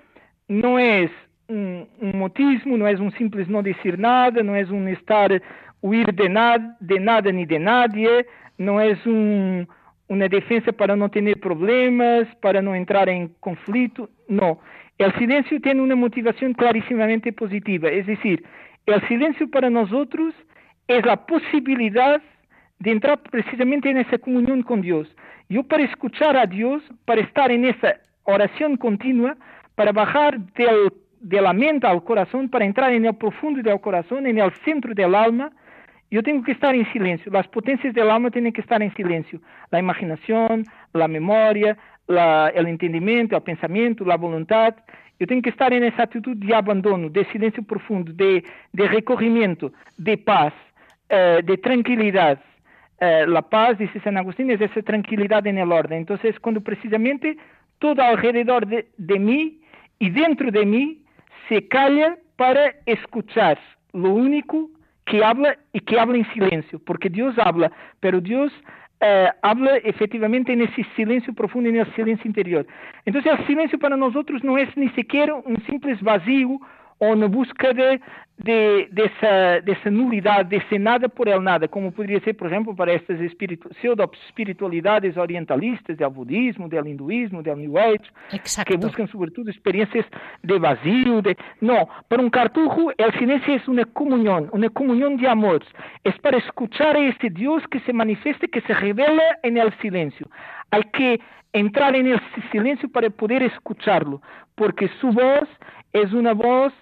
no 0.48 0.78
es 0.78 1.10
un, 1.48 1.88
un 2.00 2.18
motismo, 2.18 2.76
no 2.76 2.88
es 2.88 2.98
un 2.98 3.12
simple 3.12 3.44
no 3.48 3.62
decir 3.62 3.98
nada, 3.98 4.42
no 4.42 4.56
es 4.56 4.70
un 4.70 4.88
estar 4.88 5.40
huir 5.80 6.12
de, 6.14 6.28
nada, 6.28 6.76
de 6.80 6.98
nada 6.98 7.30
ni 7.30 7.46
de 7.46 7.58
nadie, 7.58 8.26
no 8.58 8.80
es 8.80 9.04
un, 9.06 9.68
una 10.08 10.28
defensa 10.28 10.72
para 10.72 10.96
no 10.96 11.08
tener 11.08 11.38
problemas, 11.38 12.26
para 12.40 12.60
no 12.60 12.74
entrar 12.74 13.08
en 13.08 13.28
conflicto, 13.40 14.08
no. 14.28 14.58
El 14.98 15.12
silencio 15.14 15.60
tiene 15.60 15.82
una 15.82 15.94
motivación 15.94 16.54
clarísimamente 16.54 17.32
positiva, 17.32 17.88
es 17.88 18.06
decir, 18.06 18.42
el 18.86 19.06
silencio 19.08 19.50
para 19.50 19.68
nosotros 19.68 20.34
es 20.88 21.04
la 21.04 21.26
posibilidad 21.26 22.20
de 22.78 22.90
entrar 22.90 23.18
precisamente 23.22 23.90
en 23.90 23.98
esa 23.98 24.18
comunión 24.18 24.62
con 24.62 24.82
Dios. 24.82 25.08
Yo 25.48 25.62
para 25.62 25.84
escuchar 25.84 26.36
a 26.36 26.46
Dios, 26.46 26.82
para 27.04 27.20
estar 27.20 27.50
en 27.50 27.64
esa 27.64 27.96
oración 28.24 28.76
continua, 28.76 29.36
para 29.74 29.92
bajar 29.92 30.38
de 30.38 31.40
la 31.40 31.52
mente 31.52 31.86
al 31.86 32.02
corazón, 32.04 32.48
para 32.48 32.64
entrar 32.64 32.92
en 32.92 33.06
el 33.06 33.14
profundo 33.14 33.62
del 33.62 33.80
corazón, 33.80 34.26
en 34.26 34.38
el 34.38 34.52
centro 34.64 34.94
del 34.94 35.14
alma, 35.14 35.50
yo 36.10 36.22
tengo 36.22 36.42
que 36.44 36.52
estar 36.52 36.74
en 36.74 36.90
silencio. 36.92 37.32
Las 37.32 37.48
potencias 37.48 37.92
del 37.94 38.10
alma 38.10 38.30
tienen 38.30 38.52
que 38.52 38.60
estar 38.60 38.80
en 38.82 38.94
silencio. 38.94 39.40
La 39.70 39.78
imaginación, 39.78 40.64
la 40.92 41.08
memoria, 41.08 41.76
el 42.08 42.66
entendimiento, 42.66 43.36
el 43.36 43.42
pensamiento, 43.42 44.04
la 44.04 44.16
voluntad. 44.16 44.74
Yo 45.18 45.26
tengo 45.26 45.42
que 45.42 45.50
estar 45.50 45.72
en 45.72 45.82
esa 45.82 46.04
actitud 46.04 46.36
de 46.36 46.54
abandono, 46.54 47.08
de 47.08 47.24
silencio 47.26 47.62
profundo, 47.62 48.12
de 48.12 48.42
recorrimiento, 48.72 49.72
de 49.96 50.16
paz. 50.18 50.52
Eh, 51.08 51.40
de 51.44 51.56
tranquilidad. 51.58 52.40
Eh, 52.98 53.26
la 53.28 53.42
paz, 53.42 53.78
dice 53.78 54.00
San 54.00 54.16
Agustín, 54.16 54.50
es 54.50 54.60
esa 54.60 54.82
tranquilidad 54.82 55.46
en 55.46 55.58
el 55.58 55.70
orden. 55.70 55.98
Entonces, 55.98 56.38
cuando 56.40 56.60
precisamente 56.60 57.36
todo 57.78 58.02
alrededor 58.02 58.66
de, 58.66 58.88
de 58.96 59.18
mí 59.18 59.60
y 60.00 60.10
dentro 60.10 60.50
de 60.50 60.66
mí 60.66 60.98
se 61.48 61.68
calla 61.68 62.16
para 62.34 62.74
escuchar 62.86 63.56
lo 63.92 64.10
único 64.10 64.68
que 65.04 65.24
habla 65.24 65.56
y 65.72 65.80
que 65.80 66.00
habla 66.00 66.18
en 66.18 66.32
silencio, 66.32 66.80
porque 66.84 67.08
Dios 67.08 67.36
habla, 67.38 67.70
pero 68.00 68.20
Dios 68.20 68.52
eh, 69.00 69.28
habla 69.42 69.76
efectivamente 69.76 70.52
en 70.52 70.62
ese 70.62 70.84
silencio 70.96 71.32
profundo, 71.34 71.68
en 71.68 71.76
el 71.76 71.94
silencio 71.94 72.26
interior. 72.26 72.66
Entonces 73.04 73.32
el 73.38 73.46
silencio 73.46 73.78
para 73.78 73.96
nosotros 73.96 74.42
no 74.42 74.58
es 74.58 74.74
ni 74.76 74.88
siquiera 74.90 75.34
un 75.34 75.62
simple 75.66 75.96
vacío 76.00 76.60
ou 76.98 77.14
na 77.14 77.28
busca 77.28 77.74
de, 77.74 78.00
de, 78.38 78.88
dessa, 78.90 79.60
dessa 79.62 79.90
nulidade, 79.90 80.48
desse 80.48 80.78
nada 80.78 81.08
por 81.08 81.28
el 81.28 81.40
nada, 81.40 81.68
como 81.68 81.92
poderia 81.92 82.20
ser, 82.20 82.34
por 82.34 82.46
exemplo, 82.46 82.74
para 82.74 82.92
estas 82.92 83.20
espiritu 83.20 83.68
pseudo-espiritualidades 83.70 85.16
orientalistas, 85.16 85.96
do 85.96 86.10
budismo, 86.10 86.68
do 86.68 86.88
hinduísmo, 86.88 87.42
do 87.42 87.56
New 87.56 87.78
Age, 87.78 88.10
Exacto. 88.32 88.70
que 88.70 88.76
buscam, 88.76 89.06
sobretudo, 89.06 89.50
experiências 89.50 90.04
de 90.42 90.58
vazio. 90.58 91.22
De... 91.22 91.36
Não, 91.60 91.88
para 92.08 92.22
um 92.22 92.30
cartujo, 92.30 92.88
o 92.88 93.18
silêncio 93.18 93.54
é 93.54 93.70
uma 93.70 93.84
comunhão, 93.84 94.48
uma 94.52 94.70
comunhão 94.70 95.16
de 95.16 95.26
amor. 95.26 95.62
É 96.04 96.12
para 96.12 96.38
escutar 96.38 96.96
a 96.96 97.00
este 97.00 97.28
Deus 97.30 97.64
que 97.66 97.80
se 97.80 97.92
manifesta, 97.92 98.48
que 98.48 98.60
se 98.62 98.72
revela 98.72 99.22
en 99.42 99.58
el 99.58 99.72
silêncio. 99.80 100.28
Hay 100.70 100.82
que 100.92 101.20
entrar 101.52 101.94
en 101.94 102.06
ese 102.06 102.22
silencio 102.50 102.88
para 102.88 103.08
poder 103.08 103.42
escucharlo, 103.42 104.20
porque 104.54 104.88
su 105.00 105.10
voz 105.10 105.48
es 106.02 106.12
una 106.12 106.34
voz 106.34 106.72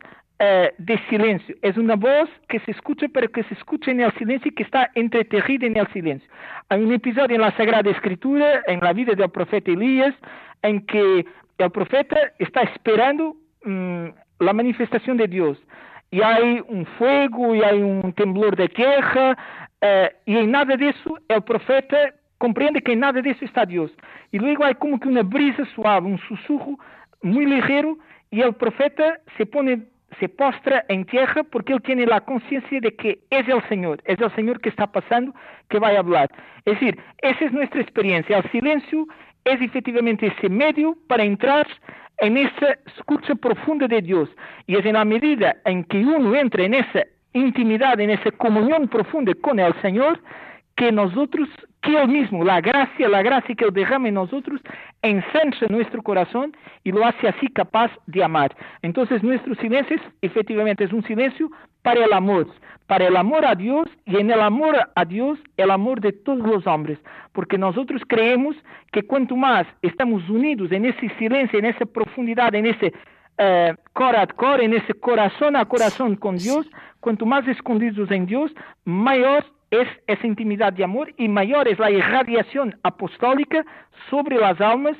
eh, 0.40 0.74
de 0.78 0.98
silencio, 1.08 1.54
es 1.62 1.76
una 1.76 1.94
voz 1.94 2.28
que 2.48 2.58
se 2.60 2.72
escucha, 2.72 3.06
pero 3.12 3.30
que 3.30 3.44
se 3.44 3.54
escucha 3.54 3.90
en 3.90 4.00
el 4.00 4.12
silencio 4.14 4.50
y 4.50 4.54
que 4.54 4.64
está 4.64 4.90
entreterrida 4.94 5.66
en 5.66 5.76
el 5.76 5.86
silencio. 5.92 6.28
Hay 6.68 6.82
un 6.82 6.92
episodio 6.92 7.36
en 7.36 7.42
la 7.42 7.56
Sagrada 7.56 7.90
Escritura, 7.90 8.62
en 8.66 8.80
la 8.80 8.92
vida 8.92 9.14
del 9.14 9.30
profeta 9.30 9.70
Elías, 9.70 10.14
en 10.62 10.84
que 10.86 11.24
el 11.58 11.70
profeta 11.70 12.16
está 12.38 12.62
esperando 12.62 13.36
mmm, 13.64 14.06
la 14.40 14.52
manifestación 14.52 15.16
de 15.16 15.28
Dios. 15.28 15.58
Y 16.10 16.20
hay 16.20 16.62
un 16.68 16.84
fuego, 16.98 17.54
y 17.54 17.62
hay 17.62 17.80
un 17.80 18.12
temblor 18.12 18.56
de 18.56 18.68
tierra, 18.68 19.36
eh, 19.80 20.10
y 20.26 20.36
en 20.36 20.50
nada 20.50 20.76
de 20.76 20.88
eso 20.88 21.18
el 21.28 21.42
profeta 21.42 21.96
comprende 22.38 22.82
que 22.82 22.92
en 22.92 23.00
nada 23.00 23.20
de 23.20 23.30
eso 23.30 23.44
está 23.44 23.64
Dios. 23.64 23.90
Y 24.32 24.38
luego 24.38 24.64
hay 24.64 24.74
como 24.74 24.98
que 24.98 25.08
una 25.08 25.22
brisa 25.22 25.64
suave, 25.74 26.06
un 26.06 26.18
susurro 26.18 26.76
muy 27.22 27.46
ligero, 27.46 27.96
y 28.34 28.42
el 28.42 28.52
profeta 28.54 29.20
se 29.36 29.46
pone, 29.46 29.82
se 30.18 30.28
postra 30.28 30.84
en 30.88 31.04
tierra 31.04 31.44
porque 31.44 31.72
él 31.72 31.80
tiene 31.82 32.04
la 32.04 32.20
conciencia 32.20 32.80
de 32.80 32.96
que 32.96 33.20
es 33.30 33.48
el 33.48 33.62
Señor, 33.68 34.02
es 34.06 34.20
el 34.20 34.34
Señor 34.34 34.60
que 34.60 34.70
está 34.70 34.88
pasando, 34.88 35.32
que 35.68 35.78
va 35.78 35.90
a 35.90 35.98
hablar. 36.00 36.28
Es 36.64 36.74
decir, 36.74 36.98
esa 37.22 37.44
es 37.44 37.52
nuestra 37.52 37.80
experiencia. 37.80 38.38
El 38.38 38.50
silencio 38.50 39.06
es 39.44 39.60
efectivamente 39.60 40.26
ese 40.26 40.48
medio 40.48 40.96
para 41.06 41.22
entrar 41.22 41.64
en 42.18 42.36
esa 42.36 42.76
escucha 42.96 43.36
profunda 43.36 43.86
de 43.86 44.02
Dios. 44.02 44.28
Y 44.66 44.74
es 44.74 44.84
en 44.84 44.94
la 44.94 45.04
medida 45.04 45.54
en 45.64 45.84
que 45.84 45.98
uno 45.98 46.34
entra 46.34 46.64
en 46.64 46.74
esa 46.74 47.04
intimidad, 47.34 48.00
en 48.00 48.10
esa 48.10 48.32
comunión 48.32 48.88
profunda 48.88 49.32
con 49.42 49.60
el 49.60 49.74
Señor, 49.80 50.20
que 50.74 50.90
nosotros 50.90 51.48
que 51.84 51.96
Él 51.96 52.08
mismo, 52.08 52.42
la 52.42 52.60
gracia, 52.60 53.08
la 53.08 53.22
gracia 53.22 53.54
que 53.54 53.64
Él 53.64 53.72
derrama 53.72 54.08
en 54.08 54.14
nosotros, 54.14 54.60
ensancha 55.02 55.66
nuestro 55.68 56.02
corazón 56.02 56.56
y 56.82 56.92
lo 56.92 57.04
hace 57.04 57.28
así 57.28 57.48
capaz 57.48 57.90
de 58.06 58.24
amar. 58.24 58.56
Entonces 58.82 59.22
nuestro 59.22 59.54
silencio 59.56 59.96
efectivamente 60.22 60.84
es 60.84 60.92
un 60.92 61.04
silencio 61.04 61.50
para 61.82 62.04
el 62.04 62.12
amor, 62.12 62.46
para 62.86 63.06
el 63.06 63.16
amor 63.16 63.44
a 63.44 63.54
Dios 63.54 63.86
y 64.06 64.16
en 64.16 64.30
el 64.30 64.40
amor 64.40 64.76
a 64.94 65.04
Dios 65.04 65.38
el 65.56 65.70
amor 65.70 66.00
de 66.00 66.12
todos 66.12 66.38
los 66.38 66.66
hombres, 66.66 66.98
porque 67.32 67.58
nosotros 67.58 68.02
creemos 68.08 68.56
que 68.90 69.02
cuanto 69.02 69.36
más 69.36 69.66
estamos 69.82 70.28
unidos 70.28 70.72
en 70.72 70.86
ese 70.86 71.08
silencio, 71.18 71.58
en 71.58 71.66
esa 71.66 71.84
profundidad, 71.84 72.54
en 72.54 72.66
ese 72.66 72.94
uh, 73.38 73.74
cor 73.92 74.16
a 74.16 74.26
cor, 74.26 74.66
nesse 74.66 74.94
coração 74.94 75.54
a 75.54 75.64
coração 75.66 76.16
com 76.16 76.34
Deus, 76.34 76.66
quanto 77.00 77.26
mais 77.26 77.46
escondidos 77.46 78.10
em 78.10 78.24
Deus, 78.24 78.50
maior 78.84 79.44
é 79.82 79.88
essa 80.06 80.26
intimidade 80.26 80.76
de 80.76 80.82
amor 80.82 81.12
e 81.18 81.28
maior 81.28 81.66
é 81.66 81.76
a 81.78 81.90
irradiação 81.90 82.72
apostólica 82.82 83.64
sobre 84.08 84.42
as 84.42 84.60
almas, 84.60 84.96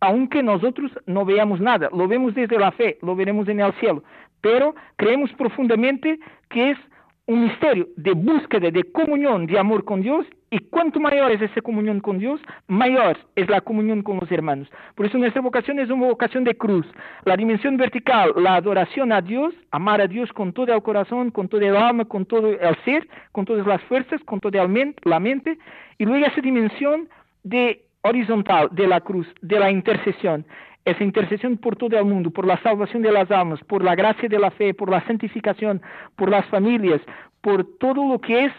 aunque 0.00 0.42
nosotros 0.42 0.92
não 1.06 1.24
veamos 1.24 1.60
nada. 1.60 1.88
Lo 1.92 2.06
vemos 2.08 2.34
desde 2.34 2.56
a 2.56 2.70
fé, 2.72 2.98
lo 3.02 3.14
veremos 3.14 3.48
en 3.48 3.60
el 3.60 3.72
cielo. 3.74 4.02
Pero 4.42 4.74
creemos 4.96 5.32
profundamente 5.32 6.18
que 6.50 6.70
es 6.70 6.78
un 7.26 7.44
misterio 7.44 7.88
de 7.96 8.12
búsqueda, 8.12 8.70
de 8.70 8.84
comunión, 8.84 9.46
de 9.46 9.58
amor 9.58 9.84
con 9.84 10.02
Dios, 10.02 10.26
y 10.50 10.58
cuanto 10.58 11.00
mayor 11.00 11.32
es 11.32 11.42
esa 11.42 11.60
comunión 11.60 12.00
con 12.00 12.18
Dios, 12.18 12.40
mayor 12.68 13.18
es 13.34 13.48
la 13.48 13.60
comunión 13.60 14.02
con 14.02 14.18
los 14.20 14.30
hermanos. 14.30 14.68
Por 14.94 15.06
eso 15.06 15.18
nuestra 15.18 15.42
vocación 15.42 15.80
es 15.80 15.90
una 15.90 16.06
vocación 16.06 16.44
de 16.44 16.56
cruz. 16.56 16.86
La 17.24 17.36
dimensión 17.36 17.76
vertical, 17.76 18.32
la 18.36 18.54
adoración 18.54 19.12
a 19.12 19.20
Dios, 19.20 19.54
amar 19.72 20.00
a 20.00 20.06
Dios 20.06 20.32
con 20.32 20.52
todo 20.52 20.72
el 20.72 20.82
corazón, 20.82 21.32
con 21.32 21.48
todo 21.48 21.62
el 21.62 21.76
alma, 21.76 22.04
con 22.04 22.26
todo 22.26 22.48
el 22.48 22.76
ser, 22.84 23.08
con 23.32 23.44
todas 23.44 23.66
las 23.66 23.82
fuerzas, 23.82 24.22
con 24.24 24.38
toda 24.38 24.68
la 25.02 25.18
mente, 25.20 25.58
y 25.98 26.04
luego 26.04 26.26
esa 26.26 26.40
dimensión 26.40 27.08
de 27.42 27.82
horizontal 28.02 28.68
de 28.70 28.86
la 28.86 29.00
cruz, 29.00 29.26
de 29.42 29.58
la 29.58 29.70
intercesión, 29.70 30.46
esa 30.84 31.02
intercesión 31.02 31.56
por 31.56 31.74
todo 31.74 31.98
el 31.98 32.04
mundo, 32.04 32.30
por 32.30 32.46
la 32.46 32.62
salvación 32.62 33.02
de 33.02 33.10
las 33.10 33.28
almas, 33.32 33.58
por 33.64 33.82
la 33.82 33.96
gracia 33.96 34.28
de 34.28 34.38
la 34.38 34.52
fe, 34.52 34.72
por 34.72 34.88
la 34.88 35.04
santificación, 35.06 35.82
por 36.14 36.30
las 36.30 36.46
familias, 36.46 37.00
por 37.46 37.64
todo 37.78 38.04
lo 38.04 38.18
que 38.18 38.46
es 38.46 38.52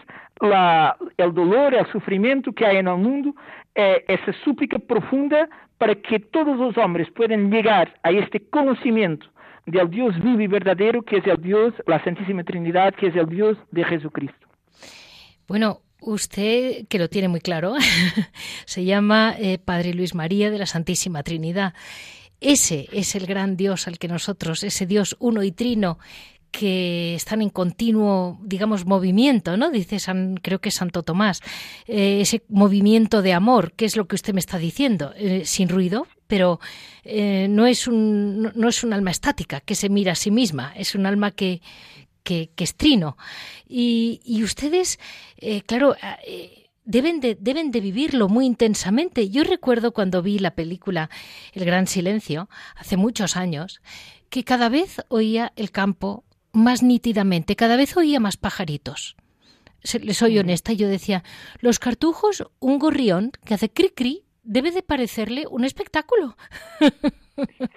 el 1.18 1.34
dolor, 1.34 1.74
el 1.74 1.86
sufrimiento 1.92 2.52
que 2.52 2.64
hay 2.64 2.78
en 2.78 2.88
el 2.88 2.96
mundo, 2.96 3.34
eh, 3.74 4.02
esa 4.08 4.32
súplica 4.42 4.78
profunda 4.78 5.46
para 5.76 5.94
que 5.94 6.18
todos 6.18 6.56
los 6.56 6.74
hombres 6.78 7.06
puedan 7.14 7.50
llegar 7.50 7.92
a 8.02 8.12
este 8.12 8.40
conocimiento 8.48 9.26
del 9.66 9.90
Dios 9.90 10.18
vivo 10.22 10.40
y 10.40 10.46
verdadero, 10.46 11.02
que 11.02 11.18
es 11.18 11.26
el 11.26 11.36
Dios, 11.42 11.74
la 11.86 12.02
Santísima 12.02 12.44
Trinidad, 12.44 12.94
que 12.94 13.08
es 13.08 13.16
el 13.16 13.26
Dios 13.26 13.58
de 13.72 13.84
Jesucristo. 13.84 14.48
Bueno, 15.46 15.80
Usted, 16.00 16.86
que 16.86 16.98
lo 17.00 17.08
tiene 17.08 17.26
muy 17.26 17.40
claro, 17.40 17.74
se 18.64 18.84
llama 18.84 19.34
eh, 19.36 19.58
Padre 19.58 19.92
Luis 19.92 20.14
María 20.14 20.48
de 20.48 20.58
la 20.58 20.66
Santísima 20.66 21.24
Trinidad. 21.24 21.74
Ese 22.40 22.86
es 22.92 23.16
el 23.16 23.26
gran 23.26 23.56
Dios 23.56 23.88
al 23.88 23.98
que 23.98 24.06
nosotros, 24.06 24.62
ese 24.62 24.86
Dios 24.86 25.16
uno 25.18 25.42
y 25.42 25.50
trino, 25.50 25.98
que 26.50 27.14
están 27.14 27.42
en 27.42 27.50
continuo, 27.50 28.38
digamos, 28.42 28.86
movimiento, 28.86 29.56
¿no? 29.56 29.70
Dice 29.70 29.98
San, 29.98 30.36
creo 30.36 30.60
que 30.60 30.70
Santo 30.70 31.02
Tomás, 31.02 31.40
eh, 31.86 32.20
ese 32.20 32.42
movimiento 32.48 33.22
de 33.22 33.32
amor, 33.32 33.72
¿qué 33.72 33.84
es 33.84 33.96
lo 33.96 34.06
que 34.06 34.16
usted 34.16 34.34
me 34.34 34.40
está 34.40 34.58
diciendo? 34.58 35.12
Eh, 35.16 35.42
sin 35.44 35.68
ruido, 35.68 36.06
pero 36.26 36.60
no, 37.04 37.66
es 37.66 37.88
un, 37.88 38.52
no 38.54 38.68
es 38.68 38.84
un 38.84 38.92
alma 38.92 39.10
estática 39.10 39.60
que 39.60 39.74
se 39.74 39.88
mira 39.88 40.12
a 40.12 40.14
sí 40.14 40.30
misma, 40.30 40.74
es 40.76 40.94
un 40.94 41.06
alma 41.06 41.30
que, 41.30 41.62
que, 42.28 42.64
es 42.64 42.74
trino. 42.74 43.16
Y, 43.66 44.42
ustedes, 44.42 44.98
eh, 45.38 45.62
claro, 45.62 45.96
eh, 46.26 46.70
deben 46.84 47.20
de, 47.20 47.36
deben 47.40 47.70
de 47.70 47.80
vivirlo 47.80 48.28
muy 48.28 48.46
intensamente. 48.46 49.30
Yo 49.30 49.44
recuerdo 49.44 49.92
cuando 49.92 50.22
vi 50.22 50.38
la 50.38 50.54
película 50.54 51.10
El 51.52 51.64
Gran 51.64 51.86
Silencio, 51.86 52.48
hace 52.76 52.96
muchos 52.96 53.36
años, 53.36 53.80
que 54.28 54.44
cada 54.44 54.68
vez 54.68 55.02
oía 55.08 55.52
el 55.56 55.70
campo 55.70 56.24
más 56.58 56.82
nítidamente, 56.82 57.56
cada 57.56 57.76
vez 57.76 57.96
oía 57.96 58.20
más 58.20 58.36
pajaritos. 58.36 59.16
Les 60.02 60.16
soy 60.16 60.38
honesta, 60.38 60.72
yo 60.72 60.88
decía, 60.88 61.22
los 61.60 61.78
cartujos, 61.78 62.44
un 62.58 62.78
gorrión 62.78 63.32
que 63.44 63.54
hace 63.54 63.70
cri 63.70 63.90
cri, 63.90 64.24
debe 64.42 64.70
de 64.70 64.82
parecerle 64.82 65.46
un 65.48 65.64
espectáculo. 65.64 66.36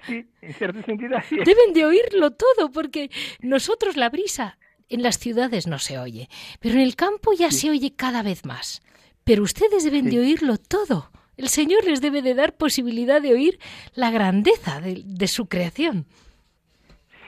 Sí, 0.06 0.26
en 0.40 0.54
cierto 0.54 0.82
sentido 0.82 1.16
así 1.16 1.36
Deben 1.36 1.72
de 1.72 1.84
oírlo 1.84 2.32
todo, 2.32 2.72
porque 2.72 3.10
nosotros 3.40 3.96
la 3.96 4.08
brisa 4.08 4.58
en 4.88 5.02
las 5.02 5.18
ciudades 5.18 5.68
no 5.68 5.78
se 5.78 5.98
oye, 5.98 6.28
pero 6.58 6.74
en 6.74 6.80
el 6.80 6.96
campo 6.96 7.32
ya 7.32 7.50
se 7.50 7.70
oye 7.70 7.94
cada 7.94 8.22
vez 8.22 8.44
más. 8.44 8.82
Pero 9.24 9.44
ustedes 9.44 9.84
deben 9.84 10.10
de 10.10 10.18
oírlo 10.18 10.58
todo. 10.58 11.10
El 11.36 11.48
Señor 11.48 11.84
les 11.84 12.00
debe 12.00 12.22
de 12.22 12.34
dar 12.34 12.56
posibilidad 12.56 13.22
de 13.22 13.32
oír 13.32 13.58
la 13.94 14.10
grandeza 14.10 14.80
de, 14.80 15.28
su 15.28 15.46
creación. 15.46 16.06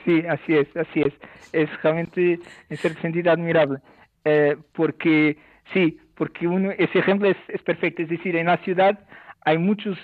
Sí, 0.05 0.23
así 0.29 0.55
es, 0.55 0.77
así 0.77 1.01
es. 1.01 1.13
Es 1.51 1.69
realmente, 1.81 2.39
en 2.69 2.77
cierto 2.77 3.01
sentido, 3.01 3.31
admirable. 3.31 3.79
Eh, 4.23 4.55
porque, 4.73 5.37
sí, 5.73 5.99
porque 6.15 6.47
uno, 6.47 6.71
ese 6.71 6.99
ejemplo 6.99 7.29
es, 7.29 7.61
perfecto. 7.63 8.03
Es 8.03 8.09
decir, 8.09 8.35
en 8.35 8.45
la 8.45 8.57
ciudad 8.57 8.99
hay 9.41 9.57
muchos, 9.57 9.97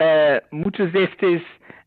uh, 0.00 0.54
muchos 0.54 0.92
de 0.92 1.04
estos, 1.04 1.42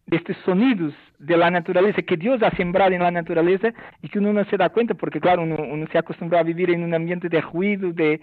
de 0.08 0.17
estos 0.17 0.38
sonidos 0.45 0.93
de 1.19 1.36
la 1.36 1.52
naturaleza 1.52 2.02
que 2.02 2.17
Dios 2.17 2.41
ha 2.41 2.52
sembrado 2.52 2.93
en 2.93 3.04
la 3.04 3.12
naturaleza 3.12 3.74
y 4.02 4.08
que 4.08 4.19
uno 4.19 4.32
no 4.32 4.45
se 4.45 4.58
da 4.58 4.69
cuenta 4.69 4.93
porque 4.93 5.19
claro, 5.19 5.43
uno, 5.43 5.58
uno 5.62 5.86
se 5.91 5.98
acostumbra 5.98 6.39
a 6.39 6.43
vivir 6.43 6.69
en 6.69 6.84
un 6.84 6.93
ambiente 6.93 7.28
de 7.28 7.41
ruido, 7.41 7.91
de 7.91 8.22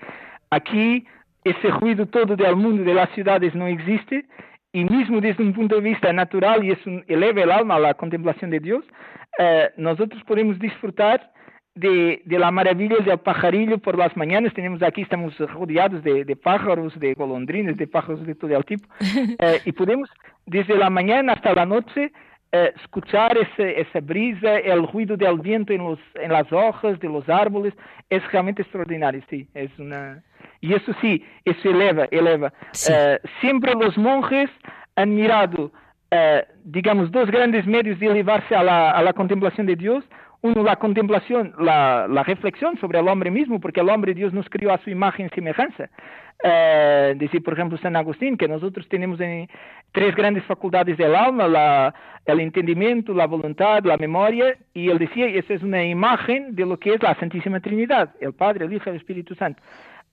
aquí 0.50 1.06
ese 1.44 1.68
ruido 1.68 2.06
todo 2.06 2.36
del 2.36 2.56
mundo 2.56 2.82
de 2.82 2.94
las 2.94 3.10
ciudades 3.10 3.54
no 3.54 3.66
existe 3.66 4.24
y 4.76 4.84
mismo 4.84 5.22
desde 5.22 5.42
un 5.42 5.54
punto 5.54 5.76
de 5.76 5.80
vista 5.80 6.12
natural 6.12 6.62
y 6.62 6.70
es 6.70 6.86
un, 6.86 7.02
eleva 7.08 7.40
el 7.40 7.50
alma 7.50 7.76
a 7.76 7.80
la 7.80 7.94
contemplación 7.94 8.50
de 8.50 8.60
Dios, 8.60 8.84
uh, 9.38 9.80
nosotros 9.80 10.22
podemos 10.24 10.58
disfrutar 10.58 11.32
de, 11.74 12.20
de, 12.26 12.38
la 12.38 12.50
maravilla 12.50 12.96
del 12.98 13.18
pajarillo 13.18 13.78
por 13.78 13.96
las 13.96 14.14
mañanas. 14.18 14.52
Tenemos 14.52 14.82
aquí, 14.82 15.00
estamos 15.00 15.34
rodeados 15.38 16.02
de, 16.02 16.26
de 16.26 16.36
pájaros, 16.36 16.98
de 17.00 17.14
golondrinas, 17.14 17.78
de 17.78 17.86
pájaros 17.86 18.26
de 18.26 18.34
todo 18.34 18.54
el 18.54 18.64
tipo. 18.66 18.86
eh, 19.38 19.60
y 19.64 19.72
podemos, 19.72 20.10
desde 20.44 20.76
la 20.76 20.90
mañana 20.90 21.32
hasta 21.32 21.54
la 21.54 21.64
noche, 21.64 22.04
eh, 22.04 22.10
escuchar 22.52 23.36
ese, 23.36 23.80
esa 23.80 24.00
brisa, 24.00 24.58
el 24.58 24.86
ruido 24.88 25.16
del 25.16 25.38
viento 25.40 25.72
en, 25.72 25.84
los, 25.84 25.98
en 26.14 26.32
las 26.32 26.50
hojas 26.52 26.98
de 27.00 27.08
los 27.08 27.28
árboles. 27.28 27.74
Es 28.08 28.22
realmente 28.32 28.62
extraordinario, 28.62 29.22
sí. 29.28 29.46
Es 29.54 29.70
una... 29.78 30.22
Y 30.60 30.72
eso 30.74 30.92
sí, 31.00 31.24
eso 31.44 31.70
eleva, 31.70 32.06
eleva. 32.10 32.52
Sí. 32.72 32.92
Eh, 32.94 33.20
siempre 33.40 33.74
los 33.74 33.96
monjes 33.98 34.48
han 34.94 35.14
mirado, 35.14 35.70
eh, 36.10 36.44
digamos, 36.64 37.10
dos 37.10 37.30
grandes 37.30 37.66
medios 37.66 37.98
de 37.98 38.06
elevarse 38.06 38.54
a 38.54 38.62
la, 38.62 38.90
a 38.92 39.02
la 39.02 39.12
contemplación 39.12 39.66
de 39.66 39.76
Dios 39.76 40.04
uno 40.42 40.62
la 40.62 40.76
contemplación, 40.76 41.54
la, 41.58 42.06
la, 42.08 42.22
reflexión 42.22 42.78
sobre 42.78 42.98
el 43.00 43.08
hombre 43.08 43.30
mismo, 43.30 43.60
porque 43.60 43.80
el 43.80 43.88
hombre 43.88 44.14
Dios 44.14 44.32
nos 44.32 44.48
crió 44.48 44.72
a 44.72 44.78
su 44.78 44.90
imagen 44.90 45.26
y 45.26 45.34
semejanza. 45.34 45.88
Eh, 46.42 47.14
decir, 47.16 47.42
por 47.42 47.54
ejemplo, 47.54 47.78
San 47.78 47.96
Agustín, 47.96 48.36
que 48.36 48.46
nosotros 48.46 48.86
tenemos 48.88 49.20
en 49.20 49.48
tres 49.92 50.14
grandes 50.14 50.44
facultades 50.44 50.96
del 50.98 51.14
alma, 51.14 51.48
la, 51.48 51.94
el 52.26 52.40
entendimiento, 52.40 53.14
la 53.14 53.26
voluntad, 53.26 53.82
la 53.84 53.96
memoria, 53.96 54.56
y 54.74 54.90
él 54.90 54.98
decía, 54.98 55.26
esa 55.26 55.54
es 55.54 55.62
una 55.62 55.82
imagen 55.82 56.54
de 56.54 56.66
lo 56.66 56.78
que 56.78 56.94
es 56.94 57.02
la 57.02 57.14
Santísima 57.14 57.60
Trinidad, 57.60 58.14
el 58.20 58.34
Padre, 58.34 58.66
el 58.66 58.72
Hijo 58.72 58.84
y 58.86 58.90
el 58.90 58.96
Espíritu 58.96 59.34
Santo. 59.34 59.62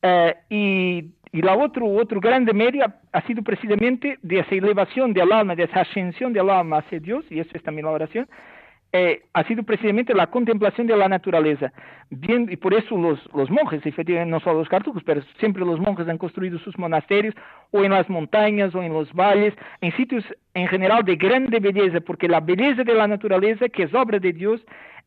Eh, 0.02 0.36
y, 0.50 1.06
y 1.32 1.42
la 1.42 1.58
otro, 1.58 1.88
otro 1.88 2.22
grande 2.22 2.54
medio 2.54 2.86
ha 3.12 3.22
sido 3.22 3.44
precisamente 3.44 4.18
de 4.22 4.40
esa 4.40 4.56
elevación 4.56 5.14
del 5.14 5.32
alma, 5.32 5.56
de 5.56 5.64
esa 5.64 5.82
ascensión 5.82 6.32
del 6.32 6.50
alma 6.50 6.78
hacia 6.78 7.00
Dios, 7.00 7.26
y 7.30 7.40
eso 7.40 7.52
es 7.54 7.64
también 7.64 7.86
la 7.86 7.92
oración, 7.92 8.28
eh, 8.96 9.24
ha 9.34 9.44
sido 9.46 9.64
precisamente 9.64 10.14
la 10.14 10.28
contemplación 10.28 10.86
de 10.86 10.96
la 10.96 11.10
naturaleza. 11.10 11.74
Bien, 12.12 12.48
y 12.50 12.58
por 12.58 12.76
eso 12.76 12.96
los, 12.96 13.20
los 13.34 13.50
monjes, 13.50 13.84
efectivamente, 13.86 14.30
no 14.30 14.40
solo 14.40 14.60
los 14.60 14.70
cartujos, 14.70 15.02
pero 15.04 15.24
siempre 15.40 15.66
los 15.66 15.80
monjes 15.80 16.08
han 16.08 16.20
construido 16.20 16.60
sus 16.60 16.78
monasterios 16.78 17.34
o 17.72 17.84
en 17.84 17.92
las 17.92 18.08
montañas 18.08 18.76
o 18.76 18.84
en 18.84 18.94
los 18.94 19.12
valles, 19.14 19.56
en 19.82 19.92
sitios 19.98 20.24
en 20.54 20.68
general 20.68 21.04
de 21.04 21.16
grande 21.16 21.60
belleza, 21.60 22.02
porque 22.02 22.28
la 22.28 22.40
belleza 22.40 22.84
de 22.84 22.94
la 22.94 23.08
naturaleza, 23.08 23.68
que 23.68 23.84
es 23.84 23.94
obra 23.96 24.20
de 24.20 24.32
Dios, 24.32 24.64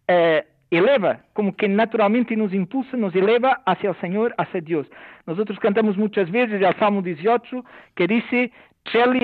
eh, 0.09 0.45
eleva, 0.71 1.21
como 1.33 1.55
que 1.55 1.69
naturalmente 1.69 2.35
nos 2.35 2.53
impulsa, 2.53 2.97
nos 2.97 3.15
eleva 3.15 3.63
hacia 3.67 3.91
el 3.91 4.01
Señor, 4.01 4.35
hacia 4.37 4.61
Dios. 4.61 4.89
Nosotros 5.27 5.61
cantamos 5.61 5.97
muchas 5.97 6.29
veces 6.33 6.61
el 6.61 6.77
Salmo 6.81 7.03
18 7.03 7.65
que 7.95 8.09
dice, 8.09 8.51
Celi 8.91 9.21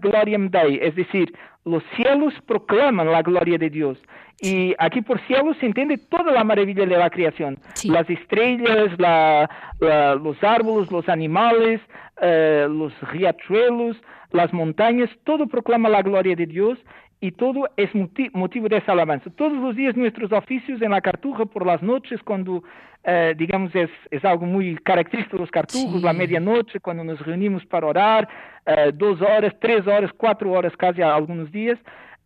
gloriam 0.00 0.50
Dei, 0.50 0.78
es 0.82 0.94
decir, 0.94 1.32
los 1.64 1.82
cielos 1.96 2.34
proclaman 2.46 3.10
la 3.10 3.22
gloria 3.22 3.58
de 3.58 3.70
Dios. 3.70 3.98
Y 4.40 4.74
aquí 4.78 5.02
por 5.02 5.20
cielos 5.26 5.56
se 5.58 5.66
entiende 5.66 5.98
toda 5.98 6.32
la 6.32 6.42
maravilla 6.42 6.84
de 6.84 6.96
la 6.96 7.10
creación. 7.10 7.58
Sí. 7.74 7.88
Las 7.88 8.08
estrellas, 8.10 8.90
la, 8.98 9.48
la, 9.78 10.16
los 10.16 10.42
árboles, 10.42 10.90
los 10.90 11.08
animales, 11.08 11.80
eh, 12.20 12.66
los 12.68 12.92
riachuelos, 13.12 13.96
las 14.32 14.52
montañas, 14.52 15.10
todo 15.24 15.46
proclama 15.46 15.88
la 15.88 16.02
gloria 16.02 16.34
de 16.34 16.46
Dios 16.46 16.78
y 17.22 17.30
todo 17.30 17.70
es 17.76 17.88
motivo 18.34 18.68
de 18.68 18.78
esa 18.78 18.92
alabanza. 18.92 19.30
Todos 19.36 19.52
los 19.52 19.76
días 19.76 19.96
nuestros 19.96 20.32
oficios 20.32 20.82
en 20.82 20.90
la 20.90 21.00
cartuja 21.00 21.46
por 21.46 21.64
las 21.64 21.80
noches, 21.80 22.20
cuando, 22.24 22.64
eh, 23.04 23.32
digamos, 23.38 23.72
es, 23.76 23.90
es, 24.10 24.24
algo 24.24 24.44
muy 24.44 24.74
característico 24.78 25.36
de 25.36 25.42
los 25.42 25.50
cartujos, 25.52 26.00
sí. 26.00 26.04
la 26.04 26.12
medianoche, 26.12 26.80
cuando 26.80 27.04
nos 27.04 27.24
reunimos 27.24 27.64
para 27.66 27.86
orar, 27.86 28.28
eh, 28.66 28.90
dos 28.92 29.22
horas, 29.22 29.54
tres 29.60 29.86
horas, 29.86 30.10
cuatro 30.16 30.50
horas 30.50 30.76
casi 30.76 31.00
algunos 31.00 31.52
días, 31.52 31.78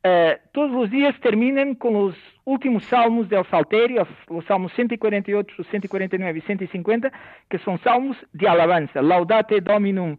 uh, 0.06 0.38
todos 0.52 0.76
os 0.76 0.90
dias 0.90 1.18
terminam 1.18 1.74
com 1.74 2.04
os 2.04 2.16
últimos 2.46 2.86
salmos 2.86 3.26
del 3.28 3.44
Salterio, 3.46 4.06
os 4.30 4.44
salmos 4.46 4.72
148, 4.74 5.64
149 5.64 6.38
e 6.38 6.42
150, 6.42 7.12
que 7.50 7.58
são 7.58 7.76
salmos 7.78 8.16
de 8.32 8.46
alabança. 8.46 9.00
Laudate 9.00 9.60
Dominum, 9.60 10.12
uh, 10.12 10.18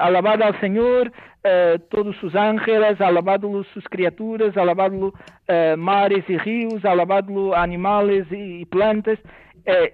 alabado 0.00 0.44
ao 0.44 0.54
Senhor, 0.60 1.08
uh, 1.08 1.78
todos 1.90 2.22
os 2.22 2.34
ángeles, 2.36 3.00
alabado 3.00 3.64
suas 3.64 3.86
criaturas, 3.88 4.56
alabado 4.56 5.08
uh, 5.08 5.76
mares 5.76 6.24
e 6.28 6.36
rios, 6.36 6.84
alabado 6.84 7.52
animais 7.54 8.30
e, 8.30 8.60
e 8.62 8.66
plantas. 8.66 9.18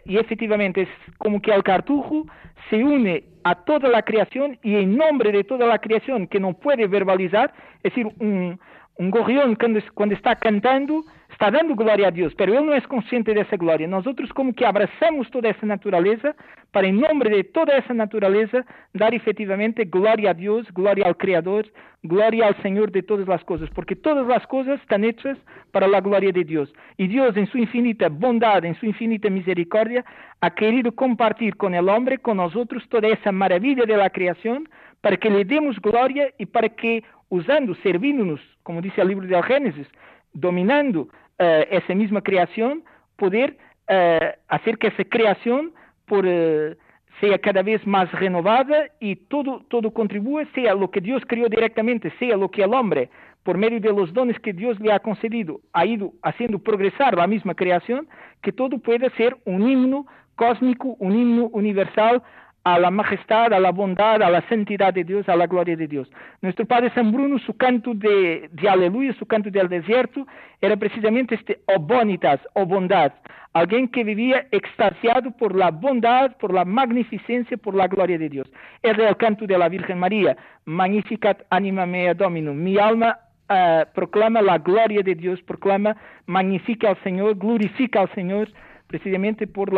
e 0.06 0.18
efetivamente, 0.18 0.82
é 0.82 0.86
como 1.18 1.40
que 1.40 1.50
o 1.50 1.62
cartujo 1.62 2.26
se 2.68 2.76
une 2.76 3.24
a 3.42 3.54
toda 3.54 3.88
a 3.96 4.02
criação 4.02 4.54
e 4.62 4.76
em 4.76 4.86
nome 4.86 5.32
de 5.32 5.44
toda 5.44 5.72
a 5.72 5.78
criação 5.78 6.26
que 6.26 6.38
não 6.38 6.52
pode 6.52 6.86
verbalizar, 6.86 7.50
é 7.82 7.88
decir, 7.88 8.06
um, 8.20 8.56
um 8.98 9.10
gorrião 9.10 9.54
quando, 9.54 9.82
quando 9.94 10.12
está 10.12 10.34
cantando 10.36 11.04
está 11.32 11.50
dando 11.50 11.74
glória 11.74 12.06
a 12.06 12.10
Deus, 12.10 12.32
pero 12.34 12.54
ele 12.54 12.66
não 12.66 12.72
é 12.72 12.80
consciente 12.82 13.34
dessa 13.34 13.56
glória. 13.56 13.88
Nós 13.88 14.06
outros 14.06 14.30
como 14.32 14.52
que 14.54 14.64
abraçamos 14.64 15.28
toda 15.30 15.48
essa 15.48 15.66
natureza 15.66 16.36
para, 16.70 16.86
em 16.86 16.92
nome 16.92 17.24
de 17.28 17.42
toda 17.42 17.72
essa 17.72 17.92
natureza, 17.92 18.64
dar 18.94 19.12
efetivamente 19.12 19.84
glória 19.84 20.30
a 20.30 20.32
Deus, 20.32 20.68
glória 20.70 21.04
ao 21.04 21.14
Criador, 21.14 21.66
glória 22.04 22.46
ao 22.46 22.54
Senhor 22.62 22.90
de 22.90 23.02
todas 23.02 23.28
as 23.28 23.42
coisas, 23.42 23.68
porque 23.70 23.96
todas 23.96 24.28
as 24.30 24.44
coisas 24.46 24.80
estão 24.80 25.02
hechas 25.02 25.38
para 25.72 25.86
a 25.86 26.00
glória 26.00 26.32
de 26.32 26.44
Deus. 26.44 26.72
E 26.98 27.08
Deus, 27.08 27.36
em 27.36 27.46
sua 27.46 27.60
infinita 27.60 28.08
bondade, 28.08 28.66
em 28.66 28.74
sua 28.74 28.88
infinita 28.88 29.28
misericórdia, 29.30 30.04
ha 30.40 30.50
querido 30.50 30.92
compartilhar 30.92 31.56
com 31.56 31.68
o 31.68 31.90
homem, 31.90 32.18
com 32.18 32.34
nós 32.34 32.54
outros, 32.54 32.86
toda 32.88 33.08
essa 33.08 33.32
maravilha 33.32 33.86
da 33.86 34.10
criação, 34.10 34.64
para 35.02 35.16
que 35.16 35.28
lhe 35.28 35.44
demos 35.44 35.76
glória 35.78 36.32
e 36.38 36.46
para 36.46 36.68
que, 36.68 37.02
usando, 37.28 37.74
servindo-nos, 37.82 38.40
como 38.62 38.80
diz 38.80 38.96
o 38.96 39.02
livro 39.02 39.26
de 39.26 39.34
Gênesis, 39.42 39.86
dominando 40.32 41.02
uh, 41.02 41.66
essa 41.68 41.94
mesma 41.94 42.22
criação, 42.22 42.80
poder 43.18 43.50
uh, 43.50 44.38
fazer 44.48 44.78
que 44.78 44.86
essa 44.86 45.04
criação 45.04 45.72
por, 46.06 46.24
uh, 46.24 46.76
seja 47.18 47.36
cada 47.38 47.62
vez 47.62 47.84
mais 47.84 48.10
renovada 48.12 48.88
e 49.00 49.16
todo, 49.16 49.60
todo 49.68 49.90
contribua, 49.90 50.46
seja 50.54 50.74
o 50.74 50.88
que 50.88 51.00
Deus 51.00 51.24
criou 51.24 51.48
diretamente, 51.48 52.10
seja 52.18 52.38
o 52.38 52.48
que 52.48 52.64
o 52.64 52.70
homem, 52.70 53.08
por 53.44 53.58
meio 53.58 53.80
de 53.80 53.90
los 53.90 54.12
dones 54.12 54.38
que 54.38 54.52
Deus 54.52 54.78
lhe 54.78 54.90
ha 54.90 55.00
concedido, 55.00 55.60
ha 55.72 55.84
ido 55.84 56.12
haciendo 56.22 56.60
progresar 56.60 57.18
a 57.18 57.26
mesma 57.26 57.54
criação, 57.56 58.06
que 58.40 58.52
todo 58.52 58.78
pueda 58.78 59.10
ser 59.10 59.36
um 59.44 59.68
himno 59.68 60.06
cósmico, 60.36 60.96
um 61.00 61.10
himno 61.10 61.50
universal 61.52 62.22
a 62.64 62.78
la 62.78 62.90
majestad, 62.90 63.52
a 63.52 63.58
la 63.58 63.72
bondad, 63.72 64.22
a 64.22 64.30
la 64.30 64.46
santidad 64.48 64.94
de 64.94 65.04
Dios, 65.04 65.28
a 65.28 65.36
la 65.36 65.46
gloria 65.46 65.76
de 65.76 65.88
Dios. 65.88 66.10
Nuestro 66.40 66.64
Padre 66.64 66.90
San 66.94 67.10
Bruno, 67.10 67.38
su 67.40 67.56
canto 67.56 67.92
de, 67.94 68.48
de 68.52 68.68
aleluya, 68.68 69.12
su 69.18 69.26
canto 69.26 69.50
del 69.50 69.68
desierto, 69.68 70.26
era 70.60 70.76
precisamente 70.76 71.34
este 71.34 71.60
o 71.66 71.80
bonitas, 71.80 72.40
o 72.54 72.64
bondad, 72.64 73.12
alguien 73.52 73.88
que 73.88 74.04
vivía 74.04 74.46
extasiado 74.52 75.32
por 75.32 75.56
la 75.56 75.70
bondad, 75.70 76.36
por 76.36 76.54
la 76.54 76.64
magnificencia, 76.64 77.56
por 77.56 77.74
la 77.74 77.88
gloria 77.88 78.16
de 78.16 78.28
Dios. 78.28 78.48
Era 78.82 79.08
el 79.08 79.16
canto 79.16 79.46
de 79.46 79.58
la 79.58 79.68
Virgen 79.68 79.98
María, 79.98 80.36
magnificat 80.64 81.42
anima 81.50 81.84
mea 81.84 82.14
dominum, 82.14 82.56
mi 82.56 82.78
alma 82.78 83.18
uh, 83.50 83.84
proclama 83.92 84.40
la 84.40 84.58
gloria 84.58 85.02
de 85.02 85.16
Dios, 85.16 85.42
proclama, 85.42 85.96
magnifica 86.26 86.90
al 86.90 87.02
Señor, 87.02 87.36
glorifica 87.36 88.02
al 88.02 88.14
Señor, 88.14 88.48
precisamente 88.92 89.46
por, 89.46 89.70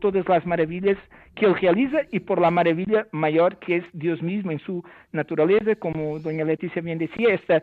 todas 0.00 0.26
las 0.26 0.46
maravillas 0.46 0.96
que 1.34 1.44
Él 1.44 1.54
realiza 1.54 1.98
y 2.10 2.20
por 2.20 2.40
la 2.40 2.50
maravilla 2.50 3.06
mayor 3.12 3.58
que 3.58 3.76
es 3.76 3.84
Dios 3.92 4.22
mismo 4.22 4.50
en 4.50 4.58
su 4.60 4.82
naturaleza, 5.12 5.74
como 5.74 6.18
doña 6.18 6.46
Leticia 6.46 6.80
bien 6.80 6.96
decía, 6.96 7.34
esta 7.34 7.62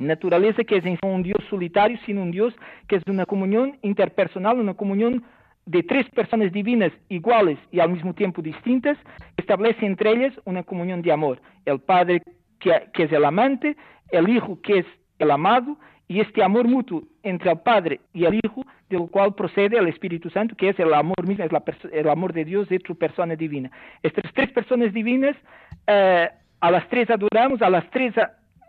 naturaleza 0.00 0.64
que 0.64 0.78
es 0.78 0.84
en 0.84 0.98
un 1.04 1.22
Dios 1.22 1.38
solitario, 1.48 1.96
sino 2.04 2.22
un 2.22 2.32
Dios 2.32 2.52
que 2.88 2.96
es 2.96 3.02
una 3.06 3.26
comunión 3.26 3.78
interpersonal, 3.82 4.58
una 4.58 4.74
comunión 4.74 5.22
de 5.66 5.84
tres 5.84 6.10
personas 6.10 6.50
divinas 6.50 6.90
iguales 7.08 7.56
y 7.70 7.78
al 7.78 7.90
mismo 7.90 8.12
tiempo 8.12 8.42
distintas, 8.42 8.98
establece 9.36 9.86
entre 9.86 10.10
ellas 10.10 10.34
una 10.44 10.64
comunión 10.64 11.00
de 11.02 11.12
amor. 11.12 11.40
El 11.64 11.78
Padre 11.78 12.22
que 12.58 13.04
es 13.04 13.12
el 13.12 13.24
amante, 13.24 13.76
el 14.10 14.28
Hijo 14.28 14.60
que 14.62 14.78
es 14.80 14.86
el 15.20 15.30
amado 15.30 15.78
y 16.08 16.20
este 16.20 16.42
amor 16.42 16.68
mutuo 16.68 17.02
entre 17.22 17.50
el 17.50 17.58
Padre 17.60 18.00
y 18.12 18.24
el 18.24 18.34
Hijo, 18.42 18.64
del 18.90 19.08
cual 19.08 19.34
procede 19.34 19.78
el 19.78 19.88
Espíritu 19.88 20.28
Santo, 20.30 20.54
que 20.54 20.68
es 20.68 20.78
el 20.78 20.92
amor 20.92 21.26
mismo, 21.26 21.44
es 21.44 21.52
la, 21.52 21.62
el 21.92 22.08
amor 22.08 22.32
de 22.32 22.44
Dios 22.44 22.70
hecho 22.70 22.94
persona 22.94 23.34
divina. 23.34 23.70
Estas 24.02 24.30
tres 24.34 24.50
personas 24.52 24.92
divinas, 24.92 25.36
eh, 25.86 26.28
a 26.60 26.70
las 26.70 26.88
tres 26.88 27.08
adoramos, 27.10 27.62
a 27.62 27.70
las 27.70 27.88
tres 27.90 28.14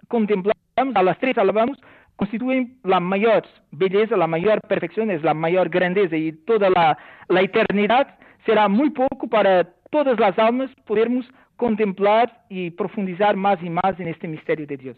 contemplamos, 0.07 0.95
a 0.95 1.03
las 1.03 1.17
tres 1.19 1.37
alabamos, 1.37 1.79
constituyen 2.15 2.77
la 2.83 2.99
mayor 2.99 3.43
belleza, 3.71 4.15
la 4.15 4.27
mayor 4.27 4.61
perfección, 4.61 5.11
es 5.11 5.23
la 5.23 5.33
mayor 5.33 5.69
grandeza 5.69 6.15
y 6.15 6.31
toda 6.31 6.69
la, 6.69 6.97
la 7.27 7.41
eternidad 7.41 8.17
será 8.45 8.67
muy 8.67 8.91
poco 8.91 9.27
para 9.27 9.65
todas 9.89 10.19
las 10.19 10.37
almas 10.39 10.69
podermos 10.85 11.25
contemplar 11.57 12.43
y 12.49 12.71
profundizar 12.71 13.35
más 13.35 13.61
y 13.61 13.69
más 13.69 13.99
en 13.99 14.07
este 14.07 14.27
misterio 14.27 14.65
de 14.67 14.77
Dios. 14.77 14.97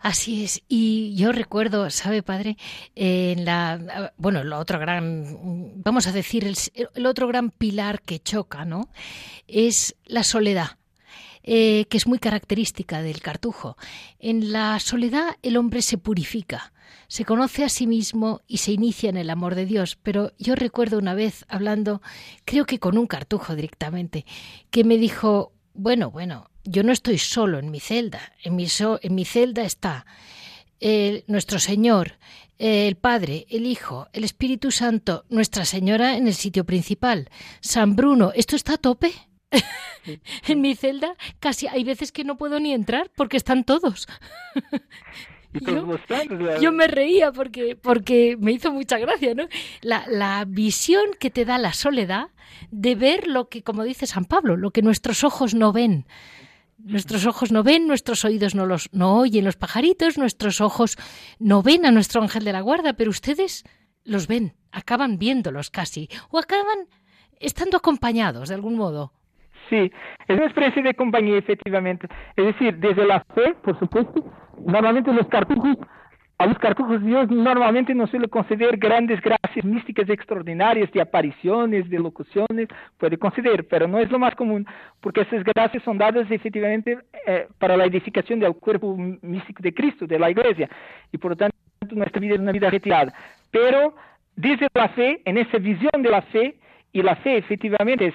Así 0.00 0.44
es. 0.44 0.62
Y 0.66 1.14
yo 1.14 1.30
recuerdo, 1.30 1.90
¿sabe, 1.90 2.22
padre? 2.22 2.56
En 2.94 3.44
la, 3.44 4.12
bueno, 4.16 4.40
el 4.40 4.52
otro 4.54 4.78
gran, 4.78 5.82
vamos 5.82 6.06
a 6.06 6.12
decir, 6.12 6.50
el, 6.94 7.06
otro 7.06 7.28
gran 7.28 7.50
pilar 7.50 8.00
que 8.00 8.18
choca, 8.18 8.64
¿no? 8.64 8.88
Es 9.46 9.96
la 10.06 10.24
soledad. 10.24 10.78
Eh, 11.42 11.86
que 11.88 11.96
es 11.96 12.06
muy 12.06 12.18
característica 12.18 13.00
del 13.00 13.22
cartujo. 13.22 13.76
En 14.18 14.52
la 14.52 14.78
soledad 14.78 15.36
el 15.40 15.56
hombre 15.56 15.80
se 15.80 15.96
purifica, 15.96 16.74
se 17.08 17.24
conoce 17.24 17.64
a 17.64 17.70
sí 17.70 17.86
mismo 17.86 18.42
y 18.46 18.58
se 18.58 18.72
inicia 18.72 19.08
en 19.08 19.16
el 19.16 19.30
amor 19.30 19.54
de 19.54 19.64
Dios. 19.64 19.98
Pero 20.02 20.32
yo 20.38 20.54
recuerdo 20.54 20.98
una 20.98 21.14
vez 21.14 21.46
hablando, 21.48 22.02
creo 22.44 22.66
que 22.66 22.78
con 22.78 22.98
un 22.98 23.06
cartujo 23.06 23.54
directamente, 23.54 24.26
que 24.70 24.84
me 24.84 24.98
dijo, 24.98 25.54
bueno, 25.72 26.10
bueno, 26.10 26.49
yo 26.64 26.82
no 26.82 26.92
estoy 26.92 27.18
solo 27.18 27.58
en 27.58 27.70
mi 27.70 27.80
celda, 27.80 28.32
en 28.42 28.56
mi, 28.56 28.66
en 29.02 29.14
mi 29.14 29.24
celda 29.24 29.62
está 29.64 30.06
nuestro 31.26 31.58
Señor, 31.58 32.18
el 32.58 32.96
Padre, 32.96 33.46
el 33.48 33.66
Hijo, 33.66 34.08
el 34.12 34.24
Espíritu 34.24 34.70
Santo, 34.70 35.24
Nuestra 35.28 35.64
Señora 35.64 36.16
en 36.16 36.26
el 36.26 36.34
sitio 36.34 36.64
principal, 36.64 37.30
San 37.60 37.96
Bruno, 37.96 38.32
¿esto 38.34 38.56
está 38.56 38.74
a 38.74 38.78
tope? 38.78 39.12
en 40.46 40.60
mi 40.60 40.74
celda 40.74 41.16
casi 41.40 41.66
hay 41.66 41.84
veces 41.84 42.12
que 42.12 42.24
no 42.24 42.36
puedo 42.36 42.60
ni 42.60 42.72
entrar 42.72 43.10
porque 43.16 43.36
están 43.36 43.64
todos. 43.64 44.06
yo, 46.60 46.72
me 46.72 46.86
reía 46.86 47.32
porque, 47.32 47.76
porque 47.76 48.36
me 48.38 48.52
hizo 48.52 48.70
mucha 48.72 48.98
gracia, 48.98 49.34
¿no? 49.34 49.48
La, 49.80 50.04
la 50.06 50.44
visión 50.46 51.06
que 51.18 51.30
te 51.30 51.44
da 51.44 51.58
la 51.58 51.72
soledad 51.72 52.28
de 52.70 52.94
ver 52.94 53.26
lo 53.26 53.48
que, 53.48 53.62
como 53.62 53.84
dice 53.84 54.06
San 54.06 54.24
Pablo, 54.24 54.56
lo 54.56 54.70
que 54.70 54.82
nuestros 54.82 55.24
ojos 55.24 55.54
no 55.54 55.72
ven. 55.72 56.06
Nuestros 56.84 57.26
ojos 57.26 57.52
no 57.52 57.62
ven, 57.62 57.86
nuestros 57.86 58.24
oídos 58.24 58.54
no 58.54 58.66
los 58.66 58.88
no 58.92 59.18
oyen 59.18 59.44
los 59.44 59.56
pajaritos, 59.56 60.18
nuestros 60.18 60.60
ojos 60.60 60.96
no 61.38 61.62
ven 61.62 61.84
a 61.86 61.90
nuestro 61.90 62.22
ángel 62.22 62.44
de 62.44 62.52
la 62.52 62.60
guarda, 62.60 62.94
pero 62.94 63.10
ustedes 63.10 63.64
los 64.04 64.26
ven, 64.26 64.54
acaban 64.72 65.18
viéndolos 65.18 65.70
casi, 65.70 66.08
o 66.30 66.38
acaban 66.38 66.88
estando 67.38 67.76
acompañados 67.76 68.48
de 68.48 68.54
algún 68.54 68.76
modo. 68.76 69.12
Sí, 69.68 69.90
es 70.26 70.36
una 70.36 70.46
especie 70.46 70.82
de 70.82 70.94
compañía, 70.94 71.38
efectivamente. 71.38 72.08
Es 72.36 72.46
decir, 72.46 72.76
desde 72.78 73.06
la 73.06 73.24
fe, 73.34 73.54
por 73.62 73.78
supuesto, 73.78 74.24
normalmente 74.66 75.12
los 75.12 75.28
cartuchos 75.28 75.76
a 76.40 76.46
los 76.46 76.58
cartujos 76.58 77.02
Dios 77.02 77.30
normalmente 77.30 77.94
no 77.94 78.06
suele 78.06 78.26
conceder 78.26 78.78
grandes 78.78 79.20
gracias 79.20 79.62
místicas 79.62 80.08
extraordinarias 80.08 80.90
de 80.90 81.02
apariciones, 81.02 81.90
de 81.90 81.98
locuciones, 81.98 82.66
puede 82.96 83.18
conceder, 83.18 83.68
pero 83.68 83.86
no 83.86 83.98
es 83.98 84.10
lo 84.10 84.18
más 84.18 84.34
común, 84.34 84.66
porque 85.02 85.20
esas 85.20 85.44
gracias 85.44 85.82
son 85.82 85.98
dadas 85.98 86.30
efectivamente 86.30 86.98
eh, 87.26 87.46
para 87.58 87.76
la 87.76 87.84
edificación 87.84 88.40
del 88.40 88.54
cuerpo 88.54 88.96
místico 88.96 89.62
de 89.62 89.74
Cristo, 89.74 90.06
de 90.06 90.18
la 90.18 90.30
Iglesia, 90.30 90.70
y 91.12 91.18
por 91.18 91.32
lo 91.32 91.36
tanto 91.36 91.56
nuestra 91.90 92.18
vida 92.18 92.36
es 92.36 92.40
una 92.40 92.52
vida 92.52 92.70
retirada. 92.70 93.12
Pero 93.50 93.94
desde 94.34 94.68
la 94.72 94.88
fe, 94.88 95.20
en 95.26 95.36
esa 95.36 95.58
visión 95.58 96.02
de 96.02 96.08
la 96.08 96.22
fe, 96.22 96.54
y 96.92 97.02
la 97.02 97.16
fe 97.16 97.36
efectivamente 97.36 98.06
es, 98.06 98.14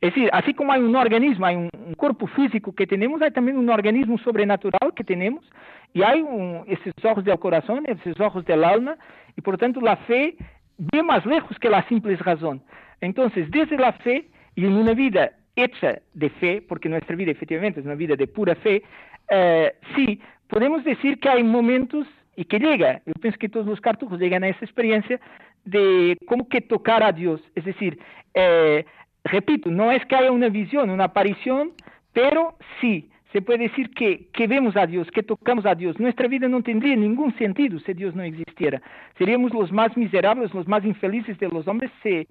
es 0.00 0.14
decir, 0.14 0.28
así 0.32 0.52
como 0.52 0.72
hay 0.72 0.80
un 0.80 0.96
organismo, 0.96 1.46
hay 1.46 1.56
un, 1.56 1.70
cuerpo 1.96 2.26
físico 2.26 2.74
que 2.74 2.86
tenemos, 2.86 3.20
hay 3.22 3.30
también 3.30 3.56
un 3.56 3.68
organismo 3.70 4.18
sobrenatural 4.18 4.92
que 4.94 5.04
tenemos, 5.04 5.44
y 5.92 6.02
hay 6.02 6.20
un, 6.20 6.64
esos 6.66 6.92
ojos 7.04 7.24
del 7.24 7.38
corazón, 7.38 7.84
esos 7.86 8.20
ojos 8.20 8.44
del 8.44 8.64
alma, 8.64 8.96
y 9.36 9.40
por 9.40 9.56
tanto 9.58 9.80
la 9.80 9.96
fe 9.96 10.36
ve 10.76 11.02
más 11.02 11.24
lejos 11.26 11.58
que 11.58 11.70
la 11.70 11.86
simple 11.88 12.16
razón. 12.16 12.62
Entonces, 13.00 13.50
desde 13.50 13.76
la 13.76 13.92
fe 13.92 14.28
y 14.54 14.64
en 14.64 14.74
una 14.74 14.94
vida 14.94 15.32
hecha 15.56 16.00
de 16.14 16.30
fe, 16.30 16.62
porque 16.62 16.88
nuestra 16.88 17.16
vida 17.16 17.32
efectivamente 17.32 17.80
es 17.80 17.86
una 17.86 17.94
vida 17.94 18.16
de 18.16 18.26
pura 18.26 18.54
fe, 18.56 18.82
eh, 19.30 19.74
sí, 19.94 20.20
podemos 20.48 20.84
decir 20.84 21.18
que 21.18 21.28
hay 21.28 21.42
momentos 21.42 22.06
y 22.36 22.44
que 22.44 22.58
llega, 22.58 23.02
yo 23.04 23.12
pienso 23.20 23.38
que 23.38 23.48
todos 23.48 23.66
los 23.66 23.80
cartujos 23.80 24.20
llegan 24.20 24.44
a 24.44 24.48
esa 24.48 24.64
experiencia 24.64 25.20
de 25.64 26.16
cómo 26.26 26.48
que 26.48 26.60
tocar 26.60 27.02
a 27.02 27.12
Dios. 27.12 27.40
Es 27.54 27.64
decir, 27.64 27.98
eh, 28.34 28.84
repito, 29.24 29.70
no 29.70 29.90
es 29.90 30.04
que 30.06 30.14
haya 30.14 30.30
una 30.30 30.48
visión, 30.48 30.90
una 30.90 31.04
aparición, 31.04 31.72
pero 32.12 32.56
sí 32.80 33.10
se 33.32 33.42
puede 33.42 33.68
decir 33.68 33.90
que, 33.90 34.46
vemos 34.46 34.76
a 34.76 34.86
Dios, 34.86 35.10
que 35.10 35.22
tocamos 35.22 35.66
a 35.66 35.74
Dios. 35.74 35.98
Nuestra 36.00 36.28
vida 36.28 36.48
no 36.48 36.62
tendría 36.62 36.96
ningún 36.96 37.36
sentido 37.36 37.78
si 37.80 37.92
Dios 37.92 38.14
no 38.14 38.22
existiera. 38.22 38.80
Seríamos 39.18 39.52
los 39.52 39.70
más 39.70 39.94
miserables, 39.96 40.54
los 40.54 40.66
más 40.66 40.84
infelices 40.84 41.38
de 41.38 41.48
los 41.48 41.68
hombres 41.68 41.90
si, 42.02 42.26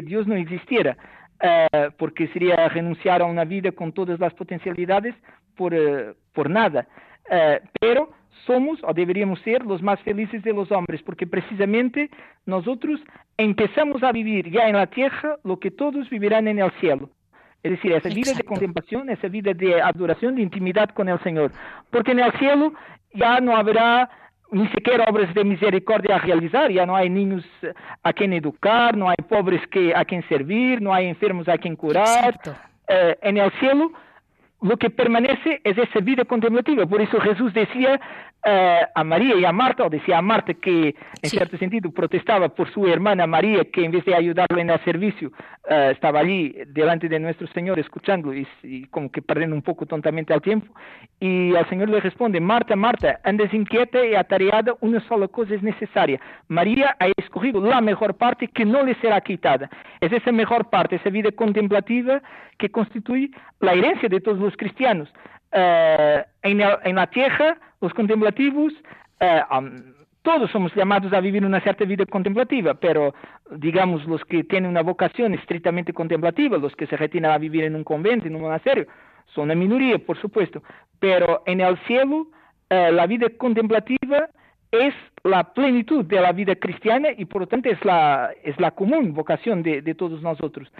Dios 0.00 0.26
no 0.26 0.34
existiera. 0.34 0.96
Uh, 1.42 1.90
porque 1.96 2.28
sería 2.28 2.68
renunciar 2.68 3.22
a 3.22 3.24
una 3.24 3.46
vida 3.46 3.72
con 3.72 3.92
todas 3.92 4.20
las 4.20 4.34
potencialidades 4.34 5.14
por, 5.56 5.74
por 6.34 6.50
nada. 6.50 6.86
Uh, 7.30 7.66
pero 7.80 8.10
somos 8.46 8.78
o 8.82 8.92
deberíamos 8.92 9.40
ser 9.40 9.64
los 9.64 9.82
más 9.82 10.00
felices 10.00 10.42
de 10.42 10.52
los 10.52 10.70
hombres, 10.70 11.02
porque 11.02 11.26
precisamente 11.26 12.10
nosotros 12.46 13.00
empezamos 13.36 14.02
a 14.02 14.12
vivir 14.12 14.50
ya 14.50 14.68
en 14.68 14.76
la 14.76 14.86
tierra 14.86 15.38
lo 15.44 15.58
que 15.58 15.70
todos 15.70 16.08
vivirán 16.10 16.48
en 16.48 16.58
el 16.58 16.70
cielo. 16.72 17.10
Es 17.62 17.72
decir, 17.72 17.92
esa 17.92 18.08
vida 18.08 18.32
de 18.32 18.42
contemplación, 18.42 19.10
esa 19.10 19.28
vida 19.28 19.52
de 19.52 19.80
adoración, 19.82 20.34
de 20.34 20.42
intimidad 20.42 20.90
con 20.90 21.08
el 21.08 21.18
Señor. 21.20 21.52
Porque 21.90 22.12
en 22.12 22.20
el 22.20 22.32
cielo 22.38 22.72
ya 23.12 23.40
no 23.40 23.56
habrá 23.56 24.08
ni 24.50 24.66
siquiera 24.68 25.04
obras 25.08 25.32
de 25.34 25.44
misericordia 25.44 26.16
a 26.16 26.18
realizar, 26.18 26.70
ya 26.70 26.84
no 26.84 26.96
hay 26.96 27.08
niños 27.08 27.44
a 28.02 28.12
quien 28.12 28.32
educar, 28.32 28.96
no 28.96 29.08
hay 29.08 29.16
pobres 29.28 29.64
que, 29.68 29.94
a 29.94 30.04
quien 30.04 30.26
servir, 30.28 30.82
no 30.82 30.92
hay 30.92 31.06
enfermos 31.06 31.48
a 31.48 31.58
quien 31.58 31.76
curar. 31.76 32.40
Eh, 32.88 33.16
en 33.22 33.38
el 33.38 33.52
cielo 33.60 33.92
lo 34.62 34.76
que 34.76 34.90
permanece 34.90 35.60
es 35.64 35.78
esa 35.78 36.00
vida 36.00 36.24
contemplativa. 36.24 36.86
Por 36.86 37.00
eso 37.00 37.18
Jesús 37.20 37.52
decía 37.54 37.98
uh, 38.44 38.84
a 38.94 39.04
María 39.04 39.36
y 39.36 39.44
a 39.44 39.52
Marta, 39.52 39.84
o 39.84 39.90
decía 39.90 40.18
a 40.18 40.22
Marta 40.22 40.54
que 40.54 40.88
en 40.88 41.30
sí. 41.30 41.36
cierto 41.36 41.56
sentido 41.56 41.90
protestaba 41.90 42.48
por 42.48 42.70
su 42.70 42.86
hermana 42.86 43.26
María, 43.26 43.64
que 43.64 43.84
en 43.84 43.90
vez 43.90 44.04
de 44.04 44.14
ayudarlo 44.14 44.58
en 44.58 44.70
el 44.70 44.80
servicio, 44.84 45.28
uh, 45.28 45.90
estaba 45.90 46.20
allí 46.20 46.54
delante 46.68 47.08
de 47.08 47.18
nuestro 47.18 47.46
Señor 47.48 47.78
escuchando 47.78 48.34
y, 48.34 48.46
y, 48.62 48.84
como 48.86 49.10
que 49.10 49.22
perdiendo 49.22 49.56
un 49.56 49.62
poco 49.62 49.86
tontamente 49.86 50.34
el 50.34 50.42
tiempo. 50.42 50.72
Y 51.18 51.54
el 51.54 51.68
Señor 51.68 51.88
le 51.88 52.00
responde, 52.00 52.40
Marta, 52.40 52.76
Marta, 52.76 53.20
andes 53.24 53.52
inquieta 53.54 54.04
y 54.04 54.14
atareada, 54.14 54.74
una 54.80 55.00
sola 55.08 55.28
cosa 55.28 55.54
es 55.54 55.62
necesaria. 55.62 56.20
María 56.48 56.96
ha 56.98 57.06
escogido 57.16 57.60
la 57.60 57.80
mejor 57.80 58.14
parte 58.14 58.48
que 58.48 58.64
no 58.64 58.84
le 58.84 58.94
será 58.96 59.20
quitada. 59.20 59.70
Es 60.00 60.12
esa 60.12 60.32
mejor 60.32 60.68
parte, 60.70 60.96
esa 60.96 61.10
vida 61.10 61.30
contemplativa 61.32 62.22
que 62.60 62.70
constituye 62.70 63.30
la 63.60 63.72
herencia 63.72 64.08
de 64.08 64.20
todos 64.20 64.38
los 64.38 64.49
cristianos. 64.56 65.08
Uh, 65.52 66.22
en, 66.42 66.60
en, 66.60 66.94
la 66.94 67.06
tierra, 67.08 67.58
los 67.80 67.92
contemplativos, 67.92 68.72
um, 69.50 69.94
todos 70.22 70.50
somos 70.50 70.74
llamados 70.74 71.12
a 71.12 71.20
vivir 71.20 71.44
una 71.44 71.60
cierta 71.60 71.84
vida 71.84 72.06
contemplativa, 72.06 72.74
pero 72.74 73.14
digamos 73.50 74.04
los 74.06 74.24
que 74.24 74.44
tienen 74.44 74.70
una 74.70 74.82
vocación 74.82 75.34
estrictamente 75.34 75.92
contemplativa, 75.92 76.58
los 76.58 76.76
que 76.76 76.86
se 76.86 76.96
retiran 76.96 77.32
a 77.32 77.38
vivir 77.38 77.64
en 77.64 77.74
un 77.74 77.84
convento, 77.84 78.28
en 78.28 78.36
un 78.36 78.42
monasterio, 78.42 78.86
son 79.34 79.44
una 79.44 79.54
minoría, 79.54 79.98
por 79.98 80.20
supuesto, 80.20 80.62
pero 80.98 81.42
en 81.46 81.60
el 81.60 81.76
cielo 81.86 82.28
uh, 82.70 82.92
la 82.92 83.06
vida 83.06 83.28
contemplativa 83.36 84.28
es 84.70 84.94
la 85.24 85.52
plenitud 85.52 86.04
de 86.04 86.20
la 86.20 86.32
vida 86.32 86.54
cristiana 86.54 87.08
y 87.16 87.24
por 87.24 87.42
lo 87.42 87.48
tanto 87.48 87.68
es 87.68 87.84
la, 87.84 88.30
es 88.44 88.58
la 88.60 88.70
común 88.70 89.14
vocación 89.14 89.62
de, 89.62 89.94
todos 89.94 90.22
nosotros. 90.22 90.70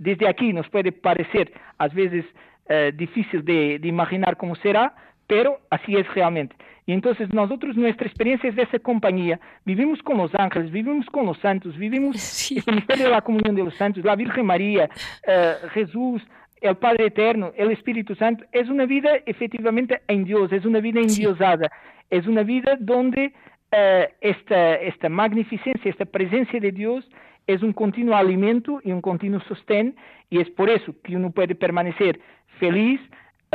Desde 0.00 0.26
aquí 0.28 0.52
nos 0.52 0.68
puede 0.70 0.92
parecer 0.92 1.52
a 1.78 1.86
veces 1.88 2.24
eh, 2.68 2.90
difícil 2.96 3.44
de, 3.44 3.78
de, 3.78 3.88
imaginar 3.88 4.36
cómo 4.36 4.56
será, 4.56 4.94
pero 5.26 5.60
así 5.68 5.94
es 5.94 6.06
realmente. 6.14 6.56
Y 6.86 6.92
entonces 6.92 7.32
nosotros, 7.34 7.76
nuestra 7.76 8.06
experiencia 8.06 8.48
es 8.48 8.56
de 8.56 8.62
esa 8.62 8.78
compañía. 8.78 9.38
Vivimos 9.64 10.02
con 10.02 10.16
los 10.16 10.34
ángeles, 10.34 10.72
vivimos 10.72 11.06
con 11.06 11.26
los 11.26 11.38
santos, 11.38 11.76
vivimos 11.76 12.16
sí. 12.20 12.62
el 12.66 12.98
de 12.98 13.08
la 13.08 13.20
comunión 13.20 13.54
de 13.54 13.62
los 13.62 13.74
santos, 13.76 14.02
la 14.04 14.16
Virgen 14.16 14.46
María, 14.46 14.88
eh, 15.26 15.54
Jesús, 15.74 16.22
el 16.62 16.76
Padre 16.76 17.06
Eterno, 17.06 17.52
el 17.56 17.70
Espíritu 17.70 18.14
Santo. 18.14 18.44
Es 18.52 18.70
una 18.70 18.86
vida 18.86 19.10
efectivamente 19.26 20.00
en 20.08 20.24
Dios, 20.24 20.50
es 20.50 20.64
una 20.64 20.80
vida 20.80 21.00
endiosada, 21.00 21.68
sí. 21.68 22.06
es 22.10 22.26
una 22.26 22.42
vida 22.42 22.76
donde 22.80 23.34
uh, 23.72 24.06
esta, 24.20 24.76
esta 24.76 25.08
magnificencia, 25.08 25.90
esta 25.90 26.06
presencia 26.06 26.58
de 26.58 26.72
Dios 26.72 27.08
es 27.52 27.62
un 27.62 27.72
continuo 27.72 28.16
alimento 28.16 28.80
y 28.84 28.92
un 28.92 29.00
continuo 29.00 29.40
sostén, 29.48 29.96
y 30.28 30.40
es 30.40 30.50
por 30.50 30.70
eso 30.70 30.94
que 31.02 31.16
uno 31.16 31.30
puede 31.30 31.54
permanecer 31.54 32.20
feliz 32.58 33.00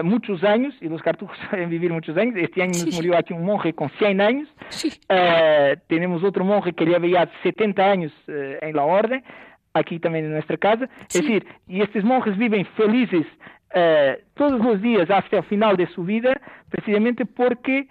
muchos 0.03 0.43
años, 0.43 0.75
y 0.81 0.89
los 0.89 1.01
cartujos 1.01 1.37
saben 1.49 1.69
vivir 1.69 1.91
muchos 1.91 2.17
años. 2.17 2.35
Este 2.37 2.61
año 2.61 2.71
nos 2.71 2.81
sí. 2.81 2.95
murió 2.95 3.17
aquí 3.17 3.33
un 3.33 3.45
monje 3.45 3.73
con 3.73 3.89
100 3.97 4.21
años. 4.21 4.49
Sí. 4.69 4.91
Uh, 5.09 5.79
tenemos 5.87 6.23
otro 6.23 6.43
monje 6.43 6.73
que 6.73 6.85
lleva 6.85 7.07
ya 7.07 7.29
70 7.43 7.83
años 7.83 8.11
uh, 8.27 8.31
en 8.61 8.75
la 8.75 8.83
orden, 8.83 9.23
aquí 9.73 9.99
también 9.99 10.25
en 10.25 10.31
nuestra 10.31 10.57
casa. 10.57 10.89
Sí. 11.07 11.19
Es 11.19 11.25
decir, 11.25 11.47
y 11.67 11.81
estos 11.81 12.03
monjes 12.03 12.37
viven 12.37 12.65
felices 12.75 13.25
uh, 13.73 14.21
todos 14.33 14.59
los 14.59 14.81
días 14.81 15.09
hasta 15.09 15.37
el 15.37 15.43
final 15.43 15.77
de 15.77 15.87
su 15.87 16.03
vida, 16.03 16.39
precisamente 16.69 17.25
porque 17.25 17.87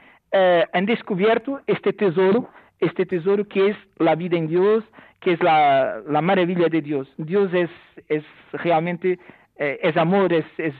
han 0.73 0.85
descubierto 0.85 1.61
este 1.69 1.93
tesoro, 1.93 2.51
este 2.85 3.07
tesoro 3.07 3.47
que 3.47 3.71
es 3.71 3.77
la 3.99 4.15
vida 4.15 4.37
en 4.37 4.49
Dios, 4.49 4.85
que 5.21 5.33
es 5.33 5.43
la, 5.43 6.01
la 6.09 6.21
maravilla 6.21 6.69
de 6.69 6.83
Dios. 6.83 7.09
Dios 7.17 7.53
es, 7.55 7.71
es 8.09 8.25
realmente 8.53 9.19
eh, 9.57 9.79
es 9.83 9.97
amor, 9.97 10.33
es, 10.33 10.47
es, 10.59 10.75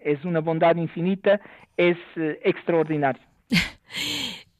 es, 0.00 0.24
una 0.24 0.40
bondad 0.40 0.76
infinita, 0.76 1.40
es 1.76 1.96
eh, 2.16 2.40
extraordinario. 2.44 3.22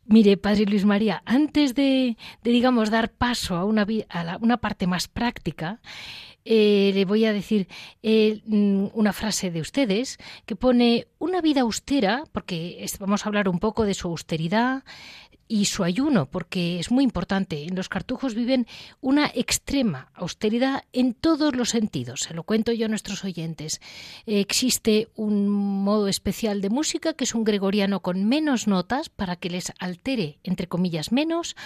Mire, 0.06 0.36
Padre 0.36 0.66
Luis 0.66 0.84
María, 0.84 1.22
antes 1.26 1.74
de, 1.74 2.16
de 2.42 2.50
digamos, 2.50 2.90
dar 2.90 3.10
paso 3.10 3.56
a 3.56 3.64
una, 3.64 3.84
a 4.08 4.24
la, 4.24 4.36
una 4.38 4.56
parte 4.58 4.86
más 4.86 5.08
práctica, 5.08 5.80
eh, 6.48 6.92
le 6.94 7.04
voy 7.04 7.24
a 7.24 7.32
decir 7.32 7.66
eh, 8.04 8.40
mm, 8.46 8.86
una 8.94 9.12
frase 9.12 9.50
de 9.50 9.60
ustedes 9.60 10.18
que 10.46 10.54
pone 10.54 11.08
una 11.18 11.40
vida 11.40 11.62
austera, 11.62 12.22
porque 12.30 12.86
vamos 13.00 13.26
a 13.26 13.28
hablar 13.28 13.48
un 13.48 13.58
poco 13.58 13.84
de 13.84 13.94
su 13.94 14.06
austeridad, 14.06 14.84
y 15.48 15.66
su 15.66 15.84
ayuno, 15.84 16.26
porque 16.26 16.78
es 16.78 16.90
muy 16.90 17.04
importante. 17.04 17.64
En 17.64 17.74
los 17.74 17.88
cartujos 17.88 18.34
viven 18.34 18.66
una 19.00 19.30
extrema 19.34 20.10
austeridad 20.14 20.84
en 20.92 21.14
todos 21.14 21.54
los 21.54 21.70
sentidos. 21.70 22.20
Se 22.20 22.34
lo 22.34 22.42
cuento 22.42 22.72
yo 22.72 22.86
a 22.86 22.88
nuestros 22.88 23.24
oyentes. 23.24 23.80
existe 24.26 25.08
un 25.14 25.48
modo 25.48 26.08
especial 26.08 26.60
de 26.60 26.70
música 26.70 27.14
que 27.14 27.24
es 27.24 27.34
un 27.34 27.44
gregoriano 27.44 28.00
con 28.00 28.24
menos 28.24 28.66
notas 28.66 29.08
para 29.08 29.36
que 29.36 29.50
les 29.50 29.72
altere, 29.78 30.38
entre 30.42 30.66
comillas, 30.66 31.12
menos. 31.12 31.56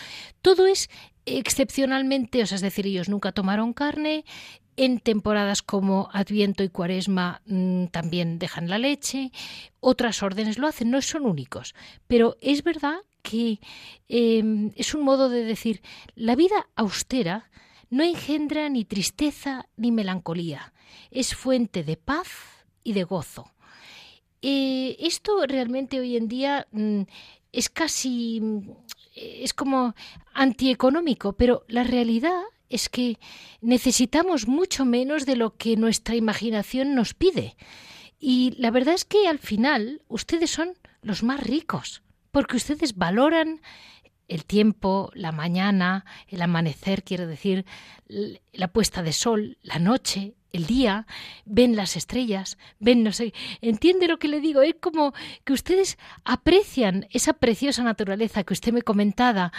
Todo 0.42 0.66
es 0.66 0.90
excepcionalmente, 1.26 2.42
o 2.42 2.46
sea, 2.46 2.56
es 2.56 2.62
decir, 2.62 2.86
ellos 2.86 3.08
nunca 3.08 3.32
tomaron 3.32 3.72
carne, 3.72 4.24
en 4.76 4.98
temporadas 4.98 5.60
como 5.62 6.08
Adviento 6.12 6.62
y 6.62 6.70
Cuaresma 6.70 7.42
mmm, 7.44 7.86
también 7.86 8.38
dejan 8.38 8.70
la 8.70 8.78
leche, 8.78 9.30
otras 9.80 10.22
órdenes 10.22 10.58
lo 10.58 10.66
hacen, 10.66 10.90
no 10.90 11.02
son 11.02 11.26
únicos, 11.26 11.74
pero 12.06 12.36
es 12.40 12.64
verdad 12.64 13.00
que 13.22 13.60
eh, 14.08 14.70
es 14.76 14.94
un 14.94 15.04
modo 15.04 15.28
de 15.28 15.44
decir, 15.44 15.82
la 16.14 16.36
vida 16.36 16.68
austera 16.76 17.50
no 17.90 18.04
engendra 18.04 18.68
ni 18.68 18.84
tristeza 18.84 19.66
ni 19.76 19.90
melancolía, 19.92 20.72
es 21.10 21.34
fuente 21.34 21.82
de 21.82 21.96
paz 21.96 22.28
y 22.84 22.92
de 22.92 23.04
gozo. 23.04 23.52
Eh, 24.42 24.96
esto 25.00 25.44
realmente 25.46 26.00
hoy 26.00 26.16
en 26.16 26.28
día 26.28 26.66
mm, 26.70 27.02
es 27.52 27.68
casi, 27.68 28.40
mm, 28.40 28.70
es 29.14 29.52
como 29.52 29.94
antieconómico, 30.32 31.34
pero 31.34 31.64
la 31.68 31.84
realidad 31.84 32.40
es 32.68 32.88
que 32.88 33.18
necesitamos 33.60 34.46
mucho 34.46 34.84
menos 34.84 35.26
de 35.26 35.36
lo 35.36 35.56
que 35.56 35.76
nuestra 35.76 36.14
imaginación 36.14 36.94
nos 36.94 37.14
pide. 37.14 37.56
Y 38.20 38.54
la 38.58 38.70
verdad 38.70 38.94
es 38.94 39.04
que 39.04 39.26
al 39.26 39.38
final 39.38 40.02
ustedes 40.08 40.50
son 40.50 40.74
los 41.02 41.22
más 41.22 41.40
ricos 41.40 42.02
porque 42.30 42.56
ustedes 42.56 42.96
valoran 42.96 43.60
el 44.28 44.44
tiempo, 44.44 45.10
la 45.14 45.32
mañana, 45.32 46.04
el 46.28 46.40
amanecer, 46.40 47.02
quiero 47.02 47.26
decir, 47.26 47.66
la 48.06 48.68
puesta 48.68 49.02
de 49.02 49.12
sol, 49.12 49.58
la 49.62 49.80
noche, 49.80 50.34
el 50.52 50.66
día, 50.66 51.06
ven 51.44 51.76
las 51.76 51.96
estrellas, 51.96 52.58
ven 52.78 53.02
no 53.02 53.12
sé, 53.12 53.32
entiende 53.60 54.08
lo 54.08 54.18
que 54.18 54.28
le 54.28 54.40
digo, 54.40 54.62
es 54.62 54.76
como 54.80 55.12
que 55.44 55.52
ustedes 55.52 55.98
aprecian 56.24 57.06
esa 57.10 57.34
preciosa 57.34 57.82
naturaleza 57.82 58.44
que 58.44 58.54
usted 58.54 58.72
me 58.72 58.82
comentaba, 58.82 59.52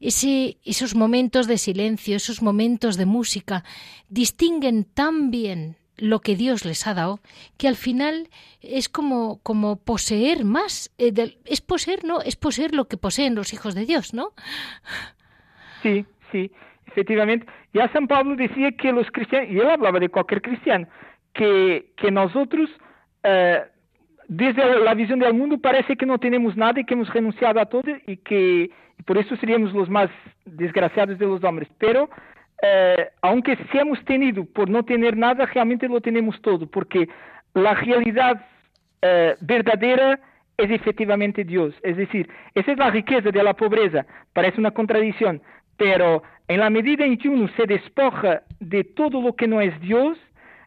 ese, 0.00 0.58
esos 0.64 0.94
momentos 0.94 1.46
de 1.46 1.58
silencio, 1.58 2.16
esos 2.16 2.42
momentos 2.42 2.96
de 2.96 3.06
música, 3.06 3.64
distinguen 4.08 4.84
tan 4.84 5.30
bien 5.30 5.76
lo 5.98 6.20
que 6.20 6.36
Dios 6.36 6.64
les 6.64 6.86
ha 6.86 6.94
dado, 6.94 7.20
que 7.58 7.68
al 7.68 7.76
final 7.76 8.28
es 8.60 8.88
como, 8.88 9.40
como 9.42 9.76
poseer 9.76 10.44
más. 10.44 10.94
Eh, 10.98 11.12
de, 11.12 11.38
es 11.44 11.60
poseer, 11.60 12.04
¿no? 12.04 12.20
Es 12.20 12.36
poseer 12.36 12.74
lo 12.74 12.86
que 12.86 12.96
poseen 12.96 13.34
los 13.34 13.52
hijos 13.52 13.74
de 13.74 13.84
Dios, 13.84 14.14
¿no? 14.14 14.30
Sí, 15.82 16.04
sí, 16.32 16.50
efectivamente. 16.86 17.46
Ya 17.72 17.92
San 17.92 18.08
Pablo 18.08 18.36
decía 18.36 18.72
que 18.72 18.92
los 18.92 19.10
cristianos, 19.10 19.50
y 19.50 19.58
él 19.58 19.68
hablaba 19.68 19.98
de 19.98 20.08
cualquier 20.08 20.42
cristiano, 20.42 20.88
que, 21.32 21.92
que 21.96 22.10
nosotros, 22.10 22.70
eh, 23.22 23.62
desde 24.26 24.80
la 24.80 24.94
visión 24.94 25.18
del 25.18 25.34
mundo, 25.34 25.58
parece 25.58 25.96
que 25.96 26.06
no 26.06 26.18
tenemos 26.18 26.56
nada 26.56 26.80
y 26.80 26.84
que 26.84 26.94
hemos 26.94 27.12
renunciado 27.12 27.60
a 27.60 27.66
todo 27.66 27.90
y 28.06 28.16
que 28.18 28.70
por 29.04 29.18
eso 29.18 29.36
seríamos 29.36 29.72
los 29.72 29.88
más 29.88 30.10
desgraciados 30.44 31.18
de 31.18 31.26
los 31.26 31.42
hombres. 31.44 31.68
Pero 31.78 32.10
eh, 32.62 33.08
aunque 33.22 33.56
seamos 33.70 34.04
tenido 34.04 34.44
por 34.44 34.68
no 34.68 34.84
tener 34.84 35.16
nada, 35.16 35.46
realmente 35.46 35.88
lo 35.88 36.00
tenemos 36.00 36.40
todo, 36.42 36.66
porque 36.66 37.08
la 37.54 37.74
realidad 37.74 38.44
eh, 39.02 39.36
verdadera 39.40 40.18
es 40.56 40.70
efectivamente 40.70 41.44
Dios. 41.44 41.74
Es 41.82 41.96
decir, 41.96 42.28
esa 42.54 42.72
es 42.72 42.78
la 42.78 42.90
riqueza 42.90 43.30
de 43.30 43.42
la 43.42 43.54
pobreza. 43.54 44.04
Parece 44.32 44.58
una 44.58 44.72
contradicción, 44.72 45.40
pero 45.76 46.22
en 46.48 46.60
la 46.60 46.70
medida 46.70 47.04
en 47.04 47.16
que 47.16 47.28
uno 47.28 47.48
se 47.56 47.66
despoja 47.66 48.42
de 48.58 48.82
todo 48.82 49.22
lo 49.22 49.36
que 49.36 49.46
no 49.46 49.60
es 49.60 49.78
Dios, 49.80 50.18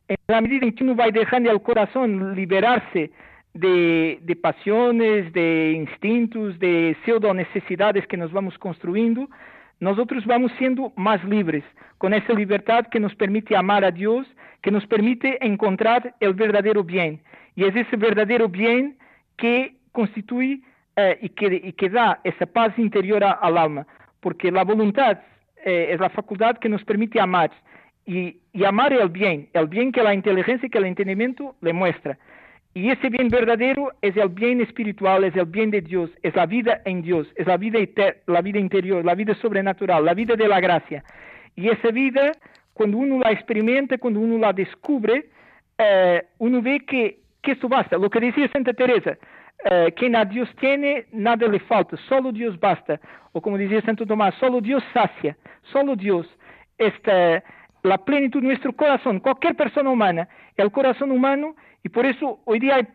en 0.07 0.17
la 0.27 0.39
medida 0.41 0.65
en 0.65 0.73
que 0.73 0.83
uno 0.85 0.95
va 0.95 1.09
dejando 1.11 1.51
al 1.51 1.61
corazón 1.61 2.35
liberarse 2.35 3.11
de 3.53 4.39
pasiones, 4.41 5.33
de 5.33 5.73
instintos, 5.75 6.57
de 6.59 6.95
pseudo 7.03 7.33
necesidades 7.33 8.07
que 8.07 8.15
nos 8.15 8.31
vamos 8.31 8.57
construyendo, 8.57 9.27
nosotros 9.81 10.25
vamos 10.27 10.51
siendo 10.59 10.93
más 10.95 11.23
libres, 11.23 11.63
con 11.97 12.13
esa 12.13 12.33
libertad 12.33 12.85
que 12.85 12.99
nos 12.99 13.15
permite 13.15 13.57
amar 13.57 13.83
a 13.83 13.89
Dios, 13.89 14.27
que 14.61 14.69
nos 14.69 14.85
permite 14.85 15.43
encontrar 15.43 16.15
el 16.19 16.35
verdadero 16.35 16.83
bien. 16.83 17.19
Y 17.55 17.65
es 17.65 17.75
ese 17.75 17.97
verdadero 17.97 18.47
bien 18.47 18.97
que 19.37 19.75
constituye 19.91 20.61
eh, 20.95 21.17
y, 21.21 21.29
que, 21.29 21.89
da 21.89 22.19
esa 22.23 22.45
paz 22.45 22.77
interior 22.77 23.23
a, 23.23 23.31
al 23.31 23.57
alma, 23.57 23.87
porque 24.19 24.51
la 24.51 24.63
voluntad 24.63 25.19
eh, 25.65 25.87
es 25.89 25.99
la 25.99 26.11
facultad 26.11 26.57
que 26.57 26.69
nos 26.69 26.83
permite 26.83 27.19
amar 27.19 27.49
y, 28.05 28.37
y, 28.53 28.63
amar 28.63 28.93
el 28.93 29.09
bien, 29.09 29.49
el 29.53 29.67
bien 29.67 29.91
que 29.91 30.03
la 30.03 30.13
inteligencia 30.13 30.69
y 30.71 30.77
el 30.77 30.85
entendimiento 30.85 31.55
le 31.59 31.73
muestra. 31.73 32.19
Y 32.73 32.89
ese 32.89 33.09
bien 33.09 33.27
verdadero 33.27 33.91
es 34.01 34.15
el 34.15 34.29
bien 34.29 34.61
espiritual, 34.61 35.25
es 35.25 35.35
el 35.35 35.45
bien 35.45 35.71
de 35.71 35.81
Dios, 35.81 36.09
es 36.23 36.33
la 36.35 36.45
vida 36.45 36.81
en 36.85 37.01
Dios, 37.01 37.27
es 37.35 37.45
la 37.45 37.57
vida, 37.57 37.79
la 38.27 38.41
vida 38.41 38.59
interior, 38.59 39.03
la 39.03 39.13
vida 39.13 39.35
sobrenatural, 39.35 40.05
la 40.05 40.13
vida 40.13 40.35
de 40.35 40.47
la 40.47 40.61
gracia. 40.61 41.03
Y 41.55 41.67
esa 41.67 41.89
vida, 41.91 42.31
cuando 42.73 42.97
uno 42.97 43.19
la 43.19 43.31
experimenta, 43.31 43.97
cuando 43.97 44.21
uno 44.21 44.37
la 44.37 44.53
descubre, 44.53 45.25
eh, 45.77 46.23
uno 46.37 46.61
ve 46.61 46.79
que, 46.85 47.19
que 47.41 47.51
esto 47.51 47.67
basta. 47.67 47.97
Lo 47.97 48.09
que 48.09 48.21
decía 48.21 48.49
Santa 48.53 48.71
Teresa, 48.71 49.17
eh, 49.65 49.93
quien 49.95 50.15
a 50.15 50.23
Dios 50.23 50.49
tiene, 50.59 51.05
nada 51.11 51.47
le 51.47 51.59
falta, 51.59 51.97
solo 52.07 52.31
Dios 52.31 52.57
basta. 52.57 53.01
O 53.33 53.41
como 53.41 53.57
decía 53.57 53.81
Santo 53.81 54.05
Tomás, 54.05 54.33
solo 54.39 54.61
Dios 54.61 54.81
sacia, 54.93 55.35
solo 55.73 55.95
Dios. 55.95 56.25
Esta, 56.77 57.43
la 57.83 57.97
plenitud 57.99 58.41
de 58.41 58.47
nuestro 58.47 58.73
corazón, 58.73 59.19
cualquier 59.19 59.55
persona 59.55 59.89
humana, 59.89 60.27
el 60.57 60.71
corazón 60.71 61.11
humano 61.11 61.55
y 61.83 61.89
por 61.89 62.05
eso 62.05 62.39
hoy 62.45 62.59
día 62.59 62.75
hay, 62.75 62.87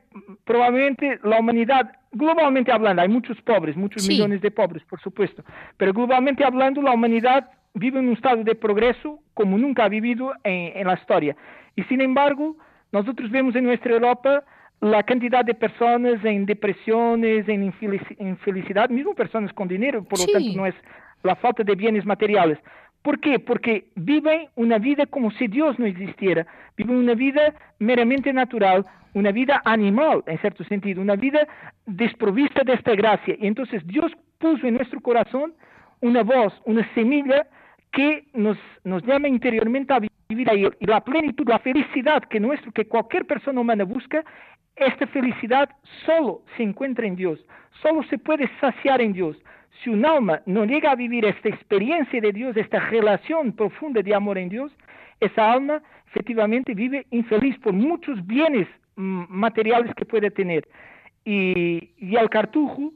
probablemente 0.45 1.18
la 1.24 1.41
humanidad, 1.41 1.93
globalmente 2.12 2.70
hablando, 2.72 3.03
hay 3.03 3.09
muchos 3.09 3.41
pobres, 3.43 3.76
muchos 3.76 4.03
Sí. 4.05 4.11
millones 4.12 4.41
de 4.41 4.51
pobres, 4.51 4.82
por 4.84 5.01
supuesto, 5.01 5.43
pero 5.76 5.93
globalmente 5.93 6.45
hablando 6.45 6.80
la 6.82 6.93
humanidad 6.93 7.51
vive 7.74 7.99
en 7.99 8.09
un 8.09 8.14
estado 8.14 8.43
de 8.45 8.55
progreso 8.55 9.18
como 9.34 9.59
nunca 9.59 9.84
ha 9.84 9.89
vivido 9.89 10.32
en, 10.45 10.76
en 10.78 10.87
la 10.87 10.95
historia. 10.95 11.37
Y 11.74 11.82
sin 11.84 12.01
embargo, 12.01 12.57
nosotros 12.93 13.30
vemos 13.30 13.55
en 13.57 13.64
nuestra 13.64 13.93
Europa 13.93 14.45
la 14.80 15.03
cantidad 15.03 15.45
de 15.45 15.55
personas 15.55 16.24
en 16.24 16.47
depresiones, 16.47 17.49
en 17.49 17.70
infelici- 17.72 18.16
infelicidad, 18.18 18.89
mismo 18.89 19.14
personas 19.14 19.53
con 19.53 19.68
dinero, 19.68 20.05
por 20.05 20.18
Sí. 20.18 20.26
lo 20.26 20.32
tanto 20.39 20.57
no 20.57 20.66
es 20.66 20.74
la 21.22 21.34
falta 21.37 21.64
de 21.64 21.74
bienes 21.74 22.05
materiales. 22.07 22.59
¿Por 23.07 23.20
qué? 23.20 23.38
Porque 23.38 23.84
viven 23.94 24.48
una 24.57 24.78
vida 24.78 25.07
como 25.07 25.30
si 25.30 25.46
Dios 25.46 25.78
no 25.78 25.86
existiera, 25.86 26.44
viven 26.76 26.96
una 26.96 27.14
vida 27.14 27.54
meramente 27.78 28.32
natural, 28.32 28.84
una 29.14 29.30
vida 29.30 29.62
animal, 29.64 30.24
en 30.26 30.36
cierto 30.38 30.64
sentido, 30.64 31.00
una 31.02 31.14
vida 31.14 31.46
desprovista 31.86 32.64
de 32.64 32.72
esta 32.72 32.96
gracia. 32.96 33.36
Y 33.38 33.46
entonces 33.46 33.86
Dios 33.86 34.11
puso 34.38 34.66
en 34.66 34.74
nuestro 34.74 35.00
corazón 35.00 35.54
una 36.00 36.24
voz, 36.24 36.52
una 36.64 36.84
semilla 36.94 37.46
que 37.92 38.24
nos, 38.34 38.59
llama 38.82 39.28
interiormente 39.28 39.94
a 39.94 40.00
vivir 40.28 40.50
ahí. 40.50 40.66
Y 40.80 40.86
la 40.86 41.00
plenitud, 41.00 41.48
la 41.48 41.61
felicidad 41.61 42.24
que, 42.24 42.40
nuestro, 42.40 42.72
que 42.72 42.88
cualquier 42.88 43.24
persona 43.24 43.61
humana 43.61 43.84
busca, 43.84 44.24
esta 44.74 45.07
felicidad 45.07 45.70
solo 46.04 46.42
se 46.57 46.64
encuentra 46.64 47.07
en 47.07 47.14
Dios, 47.14 47.38
solo 47.82 48.02
se 48.11 48.18
puede 48.18 48.50
saciar 48.61 49.00
en 49.00 49.12
Dios. 49.12 49.36
Si 49.83 49.91
un 49.91 50.05
alma 50.05 50.41
no 50.47 50.64
llega 50.64 50.93
a 50.93 50.97
vivir 50.97 51.24
esta 51.24 51.49
experiencia 51.49 52.20
de 52.20 52.33
Dios, 52.33 52.57
esta 52.57 52.81
relación 52.81 53.53
profunda 53.53 54.03
de 54.03 54.14
amor 54.14 54.39
en 54.39 54.49
Dios, 54.49 54.72
esa 55.20 55.53
alma 55.53 55.83
efectivamente 56.09 56.74
vive 56.74 57.07
infeliz 57.11 57.59
por 57.59 57.72
muchos 57.72 58.24
bienes 58.27 58.68
mm, 58.97 59.24
materiales 59.29 59.95
que 59.95 60.05
puede 60.05 60.31
tener. 60.31 60.66
Y, 61.24 61.91
el 61.99 62.31
cartujo, 62.31 62.93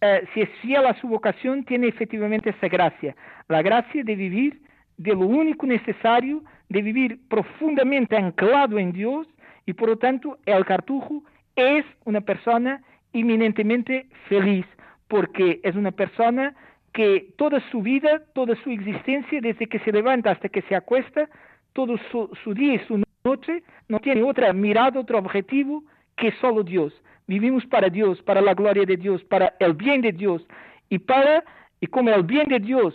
eh, 0.00 0.24
si 0.34 0.42
es 0.42 0.50
fiel 0.60 0.86
a 0.86 0.94
su 1.00 1.08
vocación, 1.08 1.64
tiene 1.64 1.88
efectivamente 1.88 2.50
esa 2.50 2.68
gracia, 2.68 3.16
la 3.48 3.62
gracia 3.62 4.04
de 4.04 4.14
vivir 4.14 4.60
de 4.98 5.12
lo 5.12 5.26
único 5.26 5.66
necesario, 5.66 6.42
de 6.68 6.82
vivir 6.82 7.18
profundamente 7.28 8.16
anclado 8.16 8.78
en 8.78 8.92
Dios 8.92 9.26
y 9.64 9.72
por 9.72 9.88
lo 9.88 9.96
tanto 9.96 10.38
el 10.44 10.64
cartujo 10.66 11.24
es 11.56 11.84
una 12.04 12.20
persona 12.20 12.82
eminentemente 13.12 14.06
feliz 14.28 14.66
porque 15.10 15.60
es 15.64 15.74
una 15.74 15.90
persona 15.90 16.54
que 16.92 17.34
toda 17.36 17.60
su 17.70 17.82
vida, 17.82 18.22
toda 18.32 18.54
su 18.62 18.70
existencia, 18.70 19.40
desde 19.40 19.66
que 19.66 19.80
se 19.80 19.92
levanta 19.92 20.30
hasta 20.30 20.48
que 20.48 20.62
se 20.62 20.76
acuesta, 20.76 21.28
todo 21.72 21.98
su, 22.10 22.30
su 22.42 22.54
día 22.54 22.74
y 22.74 22.86
su 22.86 23.02
noche, 23.24 23.62
no 23.88 23.98
tiene 23.98 24.22
otra 24.22 24.52
mirada, 24.52 25.00
otro 25.00 25.18
objetivo 25.18 25.82
que 26.16 26.32
solo 26.40 26.62
Dios. 26.62 26.92
Vivimos 27.26 27.66
para 27.66 27.88
Dios, 27.88 28.22
para 28.22 28.40
la 28.40 28.54
gloria 28.54 28.84
de 28.86 28.96
Dios, 28.96 29.22
para 29.24 29.54
el 29.58 29.74
bien 29.74 30.00
de 30.00 30.12
Dios 30.12 30.46
y 30.88 30.98
para 30.98 31.44
y 31.80 31.86
como 31.88 32.10
el 32.10 32.22
bien 32.22 32.48
de 32.48 32.60
Dios, 32.60 32.94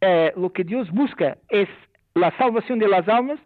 eh, 0.00 0.32
lo 0.36 0.52
que 0.52 0.62
Dios 0.62 0.90
busca 0.92 1.36
es 1.48 1.68
la 2.14 2.30
salvación 2.36 2.78
de 2.78 2.88
las 2.88 3.08
almas, 3.08 3.40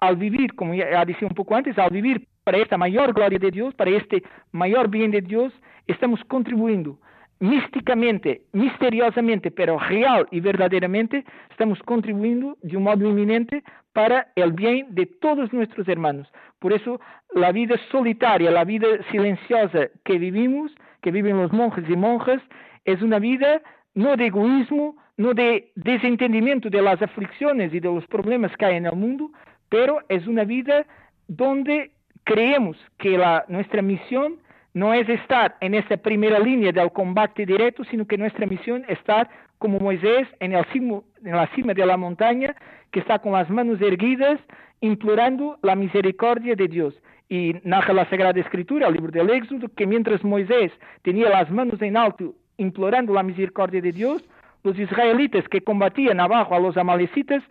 al 0.00 0.16
vivir, 0.16 0.54
como 0.54 0.74
ya 0.74 1.04
decía 1.04 1.28
un 1.28 1.34
poco 1.34 1.54
antes, 1.54 1.76
al 1.78 1.90
vivir 1.90 2.26
para 2.44 2.58
esta 2.58 2.78
mayor 2.78 3.12
gloria 3.12 3.38
de 3.38 3.50
Dios, 3.50 3.74
para 3.74 3.90
este 3.90 4.22
mayor 4.52 4.88
bien 4.88 5.10
de 5.10 5.20
Dios, 5.20 5.52
estamos 5.86 6.22
contribuyendo 6.24 6.98
místicamente, 7.40 8.42
misteriosamente, 8.52 9.50
pero 9.50 9.78
real 9.78 10.26
y 10.30 10.40
verdaderamente, 10.40 11.24
estamos 11.50 11.78
contribuyendo 11.82 12.56
de 12.62 12.76
un 12.76 12.84
modo 12.84 13.08
inminente 13.08 13.62
para 13.92 14.28
el 14.36 14.52
bien 14.52 14.86
de 14.90 15.06
todos 15.06 15.52
nuestros 15.52 15.86
hermanos. 15.88 16.28
Por 16.58 16.72
eso, 16.72 17.00
la 17.34 17.52
vida 17.52 17.76
solitaria, 17.90 18.50
la 18.50 18.64
vida 18.64 18.86
silenciosa 19.10 19.88
que 20.04 20.18
vivimos, 20.18 20.72
que 21.02 21.10
viven 21.10 21.36
los 21.36 21.52
monjes 21.52 21.84
y 21.88 21.96
monjas, 21.96 22.40
es 22.84 23.02
una 23.02 23.18
vida 23.18 23.60
no 23.94 24.16
de 24.16 24.26
egoísmo, 24.26 24.96
no 25.16 25.34
de 25.34 25.70
desentendimiento 25.74 26.68
de 26.68 26.82
las 26.82 27.00
aflicciones 27.00 27.72
y 27.72 27.80
de 27.80 27.88
los 27.88 28.06
problemas 28.06 28.54
que 28.56 28.66
hay 28.66 28.76
en 28.76 28.86
el 28.86 28.96
mundo, 28.96 29.30
pero 29.68 29.98
es 30.08 30.26
una 30.26 30.44
vida 30.44 30.86
donde 31.28 31.90
creemos 32.24 32.76
que 32.98 33.16
la, 33.16 33.44
nuestra 33.48 33.82
misión 33.82 34.36
no 34.76 34.92
es 34.92 35.08
estar 35.08 35.56
en 35.62 35.72
esa 35.72 35.96
primera 35.96 36.38
línea 36.38 36.70
del 36.70 36.92
combate 36.92 37.46
directo, 37.46 37.82
sino 37.84 38.06
que 38.06 38.18
nuestra 38.18 38.44
misión 38.44 38.84
es 38.88 38.98
estar 38.98 39.26
como 39.56 39.78
Moisés 39.78 40.28
en, 40.38 40.52
en 40.52 41.02
la 41.24 41.46
cima 41.54 41.72
de 41.72 41.86
la 41.86 41.96
montaña, 41.96 42.54
que 42.90 43.00
está 43.00 43.18
con 43.18 43.32
las 43.32 43.48
manos 43.48 43.80
erguidas, 43.80 44.38
implorando 44.82 45.58
la 45.62 45.74
misericordia 45.76 46.54
de 46.54 46.68
Dios. 46.68 46.94
Y 47.30 47.54
narra 47.64 47.94
la 47.94 48.10
Sagrada 48.10 48.38
Escritura, 48.38 48.88
el 48.88 48.92
libro 48.92 49.10
del 49.10 49.30
Éxodo, 49.30 49.66
que 49.74 49.86
mientras 49.86 50.22
Moisés 50.22 50.70
tenía 51.00 51.30
las 51.30 51.50
manos 51.50 51.80
en 51.80 51.96
alto, 51.96 52.34
implorando 52.58 53.14
la 53.14 53.22
misericordia 53.22 53.80
de 53.80 53.92
Dios, 53.92 54.22
los 54.62 54.78
israelitas 54.78 55.48
que 55.48 55.62
combatían 55.62 56.20
abajo 56.20 56.54
a 56.54 56.60
los 56.60 56.76
amalecitas 56.76 57.42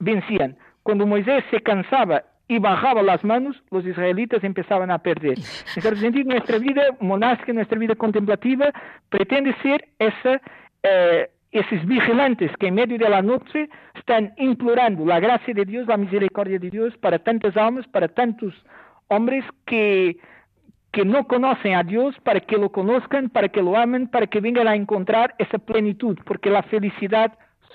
vencían. 0.00 0.56
Cuando 0.82 1.06
Moisés 1.06 1.44
se 1.52 1.60
cansaba 1.60 2.24
y 2.52 2.58
bajaba 2.58 3.02
las 3.02 3.24
manos, 3.24 3.56
los 3.70 3.84
israelitas 3.86 4.44
empezaban 4.44 4.90
a 4.90 4.98
perder. 4.98 5.38
En 5.76 5.82
cierto 5.82 6.00
sentido, 6.00 6.30
nuestra 6.30 6.58
vida 6.58 6.82
monástica, 7.00 7.52
nuestra 7.52 7.78
vida 7.78 7.94
contemplativa, 7.94 8.70
pretende 9.08 9.54
ser 9.62 9.88
esa, 9.98 10.40
eh, 10.82 11.30
esos 11.50 11.86
vigilantes 11.86 12.50
que 12.58 12.66
en 12.66 12.74
medio 12.74 12.98
de 12.98 13.08
la 13.08 13.22
noche 13.22 13.70
están 13.94 14.34
implorando 14.36 15.06
la 15.06 15.18
gracia 15.18 15.54
de 15.54 15.64
Dios, 15.64 15.86
la 15.86 15.96
misericordia 15.96 16.58
de 16.58 16.68
Dios 16.68 16.94
para 16.98 17.18
tantas 17.18 17.56
almas, 17.56 17.86
para 17.88 18.08
tantos 18.08 18.52
hombres 19.08 19.44
que, 19.64 20.18
que 20.92 21.06
no 21.06 21.26
conocen 21.26 21.74
a 21.74 21.82
Dios, 21.82 22.14
para 22.22 22.40
que 22.40 22.58
lo 22.58 22.70
conozcan, 22.70 23.30
para 23.30 23.48
que 23.48 23.62
lo 23.62 23.78
amen, 23.78 24.08
para 24.08 24.26
que 24.26 24.40
vengan 24.40 24.68
a 24.68 24.76
encontrar 24.76 25.34
esa 25.38 25.58
plenitud, 25.58 26.18
porque 26.26 26.50
la 26.50 26.62
felicidad 26.64 27.32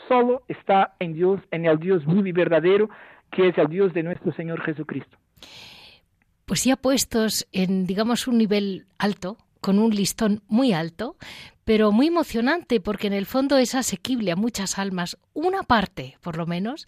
solo 0.07 0.43
está 0.47 0.95
en 0.99 1.13
Dios, 1.13 1.41
en 1.51 1.65
el 1.65 1.79
Dios 1.79 2.05
vivo 2.05 2.25
y 2.25 2.31
verdadero, 2.31 2.89
que 3.31 3.49
es 3.49 3.57
el 3.57 3.67
Dios 3.67 3.93
de 3.93 4.03
nuestro 4.03 4.31
Señor 4.33 4.61
Jesucristo. 4.61 5.17
Pues 6.45 6.63
ya 6.63 6.77
puestos 6.77 7.47
en, 7.51 7.85
digamos, 7.85 8.27
un 8.27 8.37
nivel 8.37 8.85
alto, 8.97 9.37
con 9.59 9.79
un 9.79 9.93
listón 9.93 10.41
muy 10.47 10.71
alto, 10.73 11.17
pero 11.67 11.91
muy 11.91 12.07
emocionante 12.07 12.79
porque 12.79 13.07
en 13.07 13.13
el 13.13 13.25
fondo 13.25 13.57
es 13.57 13.75
asequible 13.75 14.31
a 14.31 14.37
muchas 14.37 14.79
almas, 14.79 15.17
una 15.33 15.63
parte 15.63 16.17
por 16.21 16.37
lo 16.37 16.45
menos, 16.45 16.85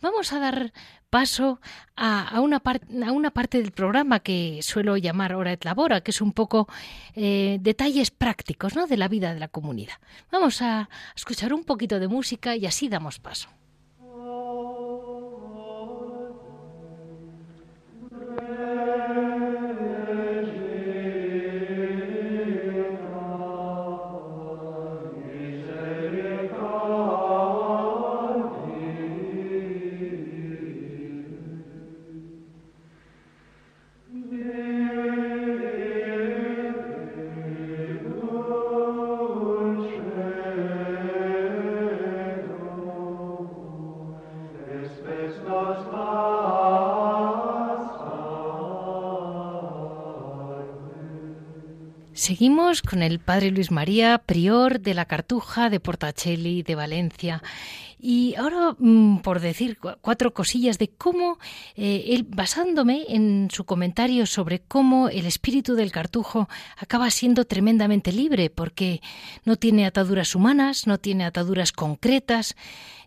vamos 0.00 0.32
a 0.32 0.38
dar 0.38 0.72
paso 1.10 1.60
a, 1.96 2.40
una, 2.40 2.60
parte 2.60 3.58
del 3.58 3.72
programa 3.72 4.20
que 4.20 4.60
suelo 4.62 4.96
llamar 4.96 5.34
Hora 5.34 5.52
et 5.52 5.64
Labora, 5.64 6.02
que 6.02 6.12
es 6.12 6.20
un 6.20 6.32
poco 6.32 6.68
eh, 7.16 7.58
detalles 7.60 8.12
prácticos 8.12 8.76
¿no? 8.76 8.86
de 8.86 8.96
la 8.96 9.08
vida 9.08 9.34
de 9.34 9.40
la 9.40 9.48
comunidad. 9.48 9.96
Vamos 10.30 10.62
a 10.62 10.88
escuchar 11.16 11.52
un 11.52 11.64
poquito 11.64 11.98
de 11.98 12.06
música 12.06 12.54
y 12.54 12.64
así 12.64 12.88
damos 12.88 13.18
paso. 13.18 13.48
Seguimos 52.22 52.82
con 52.82 53.02
el 53.02 53.18
padre 53.18 53.50
Luis 53.50 53.72
María, 53.72 54.16
prior 54.24 54.78
de 54.78 54.94
la 54.94 55.06
Cartuja 55.06 55.70
de 55.70 55.80
Portacelli 55.80 56.62
de 56.62 56.76
Valencia. 56.76 57.42
Y 58.04 58.34
ahora, 58.34 58.74
mm, 58.80 59.18
por 59.18 59.38
decir 59.38 59.78
cuatro 59.78 60.34
cosillas 60.34 60.76
de 60.76 60.88
cómo, 60.88 61.38
eh, 61.76 62.06
él, 62.08 62.26
basándome 62.28 63.04
en 63.08 63.48
su 63.52 63.64
comentario 63.64 64.26
sobre 64.26 64.58
cómo 64.58 65.08
el 65.08 65.24
espíritu 65.24 65.76
del 65.76 65.92
cartujo 65.92 66.48
acaba 66.76 67.08
siendo 67.10 67.44
tremendamente 67.44 68.10
libre, 68.10 68.50
porque 68.50 69.00
no 69.44 69.54
tiene 69.54 69.86
ataduras 69.86 70.34
humanas, 70.34 70.88
no 70.88 70.98
tiene 70.98 71.24
ataduras 71.24 71.70
concretas, 71.70 72.56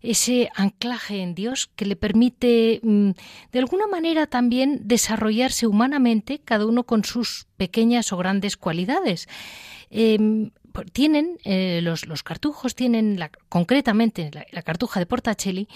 ese 0.02 0.50
anclaje 0.56 1.22
en 1.22 1.36
Dios 1.36 1.70
que 1.76 1.86
le 1.86 1.98
permite, 1.98 2.80
mm, 2.82 3.10
de 3.52 3.60
alguna 3.60 3.88
manera, 3.88 4.28
también 4.28 4.80
desarrollarse 4.86 5.68
humanamente, 5.68 6.40
cada 6.40 6.66
uno 6.66 6.86
con 6.86 7.04
sus 7.04 7.48
pequeñas 7.58 8.14
o 8.14 8.18
grandes 8.18 8.56
cualidades. 8.56 9.28
Em, 9.90 10.52
tienen, 10.92 11.38
eh, 11.44 11.80
los, 11.82 12.08
los, 12.08 12.24
cartujos 12.24 12.76
tienen, 12.76 13.20
la, 13.20 13.32
concretamente 13.50 14.32
la, 14.52 14.62
cartuja 14.62 15.00
de 15.00 15.06
Portacelli, 15.06 15.68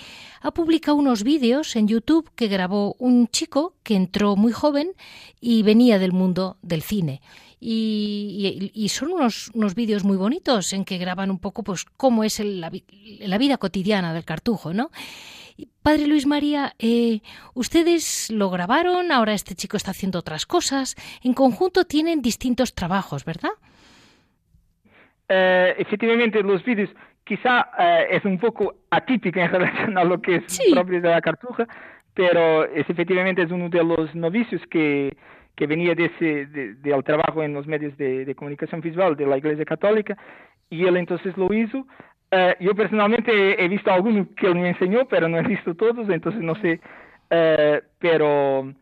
ha 0.41 0.51
publicado 0.51 0.97
unos 0.97 1.23
vídeos 1.23 1.75
en 1.75 1.87
YouTube 1.87 2.29
que 2.35 2.47
grabó 2.47 2.95
un 2.99 3.27
chico 3.27 3.75
que 3.83 3.95
entró 3.95 4.35
muy 4.35 4.51
joven 4.51 4.91
y 5.39 5.63
venía 5.63 5.99
del 5.99 6.11
mundo 6.11 6.57
del 6.61 6.81
cine. 6.81 7.21
Y, 7.61 8.87
son 8.89 9.11
unos, 9.11 9.51
unos 9.53 9.75
vídeos 9.75 10.05
muy 10.05 10.15
bonitos 10.15 10.71
en 10.71 10.85
que 10.85 10.97
graban 10.97 11.29
un 11.29 11.39
poco 11.39 11.61
pues 11.63 11.85
cómo 11.97 12.23
es 12.23 12.39
la, 12.39 12.69
vida 12.69 13.57
cotidiana 13.57 14.13
del 14.13 14.23
cartujo, 14.23 14.73
¿no? 14.73 14.91
Padre 15.81 16.07
Luis 16.07 16.25
María, 16.25 16.73
eh, 16.79 17.21
ustedes 17.53 18.29
lo 18.29 18.49
grabaron, 18.49 19.11
ahora 19.11 19.33
este 19.33 19.55
chico 19.55 19.75
está 19.75 19.91
haciendo 19.91 20.19
otras 20.19 20.45
cosas, 20.45 20.95
en 21.21 21.33
conjunto 21.33 21.83
tienen 21.83 22.21
distintos 22.21 22.73
trabajos, 22.73 23.25
¿verdad? 23.25 23.51
Eh, 25.29 25.75
efectivamente 25.77 26.41
los 26.41 26.63
vídeos 26.63 26.89
quizá 27.23 27.69
eh, 27.77 28.07
es 28.09 28.25
un 28.25 28.39
poco 28.39 28.73
atípico 28.89 29.39
en 29.39 29.51
relación 29.51 29.97
a 29.97 30.03
lo 30.03 30.19
que 30.21 30.37
es 30.37 30.59
propio 30.73 30.99
de 30.99 31.09
la 31.09 31.21
cartuja, 31.21 31.67
pero 32.15 32.65
es, 32.65 32.89
efectivamente 32.89 33.43
es 33.43 33.51
uno 33.51 33.69
de 33.69 33.83
los 33.83 34.15
novicios 34.15 34.61
que, 34.71 35.15
que 35.55 35.67
venía 35.67 35.93
de 35.93 36.05
ese, 36.05 36.45
del 36.47 37.03
trabajo 37.03 37.43
en 37.43 37.53
los 37.53 37.67
medios 37.67 37.95
de, 37.97 38.33
comunicación 38.35 38.81
visual 38.81 39.15
de 39.15 39.27
la 39.27 39.37
Iglesia 39.37 39.65
Católica 39.65 40.17
y 40.71 40.85
él 40.85 40.97
entonces 40.97 41.37
lo 41.37 41.53
hizo. 41.53 41.85
Eh, 42.31 42.55
yo 42.59 42.73
personalmente 42.73 43.63
he, 43.63 43.67
visto 43.67 43.91
algunos 43.91 44.27
que 44.35 44.47
él 44.47 44.55
me 44.55 44.69
enseñó, 44.69 45.07
pero 45.07 45.27
no 45.27 45.37
he 45.37 45.43
visto 45.43 45.75
todos, 45.75 46.09
entonces 46.09 46.41
no 46.41 46.55
sé, 46.55 46.79
pero 47.99 48.73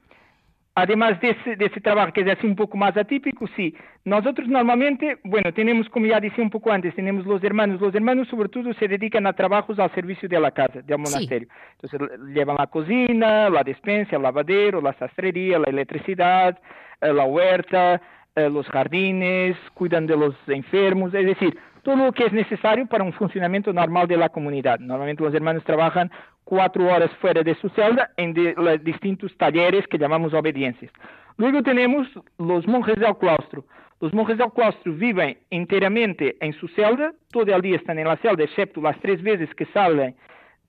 Además 0.80 1.20
de 1.22 1.36
ese, 1.44 1.82
trabajo 1.82 2.14
que 2.14 2.22
es 2.22 2.28
así 2.28 2.46
un 2.46 2.56
poco 2.56 2.78
más 2.78 2.96
atípico, 2.96 3.48
sí, 3.56 3.76
nosotros 4.06 4.48
normalmente, 4.48 5.18
bueno, 5.24 5.52
tenemos, 5.52 5.90
como 5.90 6.06
ya 6.06 6.20
decía 6.20 6.44
un 6.44 6.52
poco 6.52 6.72
antes, 6.72 6.94
tenemos 6.94 7.26
los 7.26 7.44
hermanos. 7.44 7.82
Los 7.82 7.96
hermanos 7.96 8.28
sobre 8.28 8.48
todo 8.48 8.72
se 8.76 8.88
dedican 8.88 9.26
a 9.26 9.34
trabajos 9.34 9.80
al 9.80 9.92
servicio 9.96 10.30
de 10.30 10.40
la 10.40 10.52
casa, 10.52 10.84
del 10.84 11.00
monasterio. 11.00 11.48
Entonces 11.82 12.20
llevan 12.32 12.58
la 12.60 12.68
cocina, 12.68 13.50
la 13.50 13.64
despensa, 13.64 14.18
el 14.18 14.22
lavadero, 14.22 14.80
la 14.80 14.94
sastrería, 14.94 15.58
la 15.58 15.66
electricidad, 15.72 16.60
eh, 17.02 17.12
la 17.12 17.24
huerta, 17.24 18.00
eh, 18.36 18.48
los 18.48 18.68
jardines, 18.68 19.58
cuidan 19.74 20.06
de 20.06 20.16
los 20.16 20.36
enfermos, 20.46 21.12
es 21.16 21.26
decir, 21.26 21.58
todo 21.88 21.96
lo 21.96 22.12
que 22.12 22.26
es 22.26 22.34
necesario 22.34 22.86
para 22.86 23.06
un 23.06 23.14
funcionamiento 23.14 23.72
normal 23.72 24.10
de 24.10 24.18
la 24.18 24.28
comunidad. 24.28 24.78
Normalmente 24.78 25.24
los 25.24 25.34
hermanos 25.34 25.64
trabajan 25.64 26.12
cuatro 26.44 26.86
horas 26.86 27.10
fuera 27.22 27.44
de 27.44 27.56
su 27.56 27.70
celda 27.70 28.10
en 28.18 28.34
los 28.58 28.84
distintos 28.84 29.32
talleres 29.38 29.88
que 29.88 29.98
llamamos 29.98 30.34
obediencias. 30.34 30.92
Luego 31.38 31.64
tenemos 31.64 32.06
los 32.38 32.68
monjes 32.68 32.98
del 32.98 33.16
claustro. 33.16 33.64
Los 34.02 34.14
monjes 34.14 34.38
del 34.38 34.52
claustro 34.52 34.92
viven 34.92 35.38
enteramente 35.50 36.36
en 36.42 36.52
su 36.52 36.68
celda, 36.68 37.14
todo 37.32 37.56
el 37.56 37.62
día 37.62 37.78
están 37.78 37.98
en 37.98 38.08
la 38.10 38.18
celda, 38.18 38.44
excepto 38.44 38.82
las 38.82 39.00
tres 39.00 39.24
veces 39.24 39.50
que 39.56 39.66
salen 39.68 40.14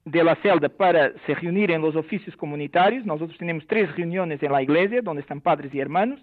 de 0.05 0.23
la 0.23 0.37
celda 0.37 0.69
para 0.69 1.11
se 1.27 1.35
reunir 1.35 1.73
en 1.73 1.83
los 1.83 1.97
oficios 1.97 2.37
comunitarios. 2.37 3.05
Nosotros 3.05 3.37
tenemos 3.39 3.67
tres 3.67 3.93
reuniones 3.97 4.41
en 4.41 4.53
la 4.53 4.63
iglesia, 4.63 5.03
donde 5.03 5.23
están 5.23 5.41
padres 5.41 5.75
y 5.75 5.81
hermanos. 5.81 6.21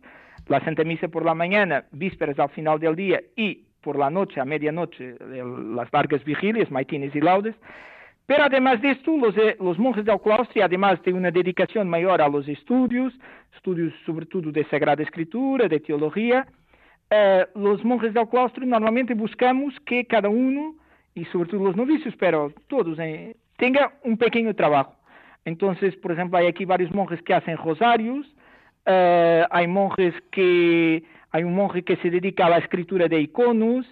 La 0.47 0.63
Santa 0.63 0.85
Misa 0.85 1.09
por 1.09 1.25
la 1.25 1.33
mañana, 1.33 1.83
vísperas 1.91 2.39
al 2.39 2.49
final 2.51 2.79
del 2.79 2.95
día 2.95 3.19
y 3.35 3.64
por 3.85 3.99
la 3.99 4.09
noche, 4.09 4.41
a 4.41 4.45
medianoche, 4.45 5.15
las 5.75 5.93
largas 5.93 6.23
vigilias, 6.25 6.71
maitines 6.71 7.15
y 7.15 7.21
laudes. 7.21 7.55
Pero 8.25 8.43
además 8.43 8.81
de 8.81 8.89
esto, 8.91 9.15
los, 9.15 9.37
eh, 9.37 9.55
los, 9.59 9.77
monjes 9.77 10.03
del 10.03 10.19
claustro, 10.19 10.63
además 10.63 10.99
de 11.03 11.13
una 11.13 11.29
dedicación 11.29 11.87
mayor 11.87 12.19
a 12.19 12.27
los 12.27 12.47
estudios, 12.47 13.13
estudios 13.55 13.93
sobre 14.03 14.25
todo 14.25 14.51
de 14.51 14.65
Sagrada 14.65 15.03
Escritura, 15.03 15.67
de 15.67 15.79
teología, 15.79 16.47
eh, 17.11 17.45
los 17.53 17.85
monjes 17.85 18.15
del 18.15 18.27
claustro 18.27 18.65
normalmente 18.65 19.13
buscamos 19.13 19.75
que 19.85 20.03
cada 20.05 20.29
uno, 20.29 20.73
y 21.13 21.23
sobre 21.25 21.49
todo 21.49 21.63
los 21.63 21.75
novicios, 21.75 22.15
pero 22.17 22.51
todos, 22.67 22.97
eh, 22.97 23.35
tenga 23.57 23.93
un 24.03 24.17
pequeño 24.17 24.55
trabajo. 24.55 24.95
Entonces, 25.45 25.95
por 25.97 26.11
ejemplo, 26.11 26.39
hay 26.39 26.47
aquí 26.47 26.65
varios 26.65 26.91
monjes 26.91 27.21
que 27.21 27.35
hacen 27.35 27.55
rosarios, 27.57 28.25
hay 28.87 29.67
monjes 29.67 30.13
que 30.31 31.03
hay 31.35 31.43
un 31.43 31.53
monje 31.53 31.83
que 31.83 31.97
se 31.97 32.09
dedica 32.09 32.45
a 32.45 32.49
la 32.49 32.59
escritura 32.59 33.09
de 33.09 33.19
iconos, 33.19 33.85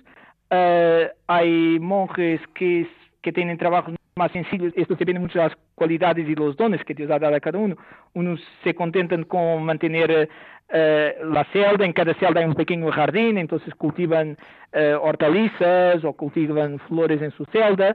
eh, 0.50 1.10
hay 1.28 1.78
monjes 1.78 2.40
que, 2.56 2.88
que 3.22 3.34
tienen 3.34 3.58
trabajos 3.58 3.96
más 4.16 4.32
sencillos, 4.32 4.72
esto 4.78 4.96
depende 4.96 5.20
mucho 5.20 5.40
de 5.40 5.50
las 5.50 5.58
cualidades 5.76 6.26
y 6.30 6.36
los 6.36 6.56
dones 6.56 6.82
que 6.86 6.94
Dios 6.94 7.12
ha 7.12 7.20
dado 7.20 7.36
a 7.36 7.42
cada 7.42 7.60
uno. 7.60 7.76
Unos 8.14 8.40
se 8.64 8.74
contentan 8.74 9.24
con 9.26 9.62
mantener 9.66 10.30
eh, 10.70 11.16
la 11.22 11.44
celda, 11.52 11.84
en 11.84 11.92
cada 11.92 12.14
celda 12.14 12.40
hay 12.40 12.46
un 12.46 12.56
pequeño 12.56 12.90
jardín, 12.92 13.38
entonces 13.38 13.76
cultivan 13.76 14.38
eh, 14.72 14.94
hortalizas 14.94 16.02
o 16.06 16.14
cultivan 16.14 16.80
flores 16.88 17.22
en 17.22 17.32
su 17.32 17.44
celda, 17.48 17.94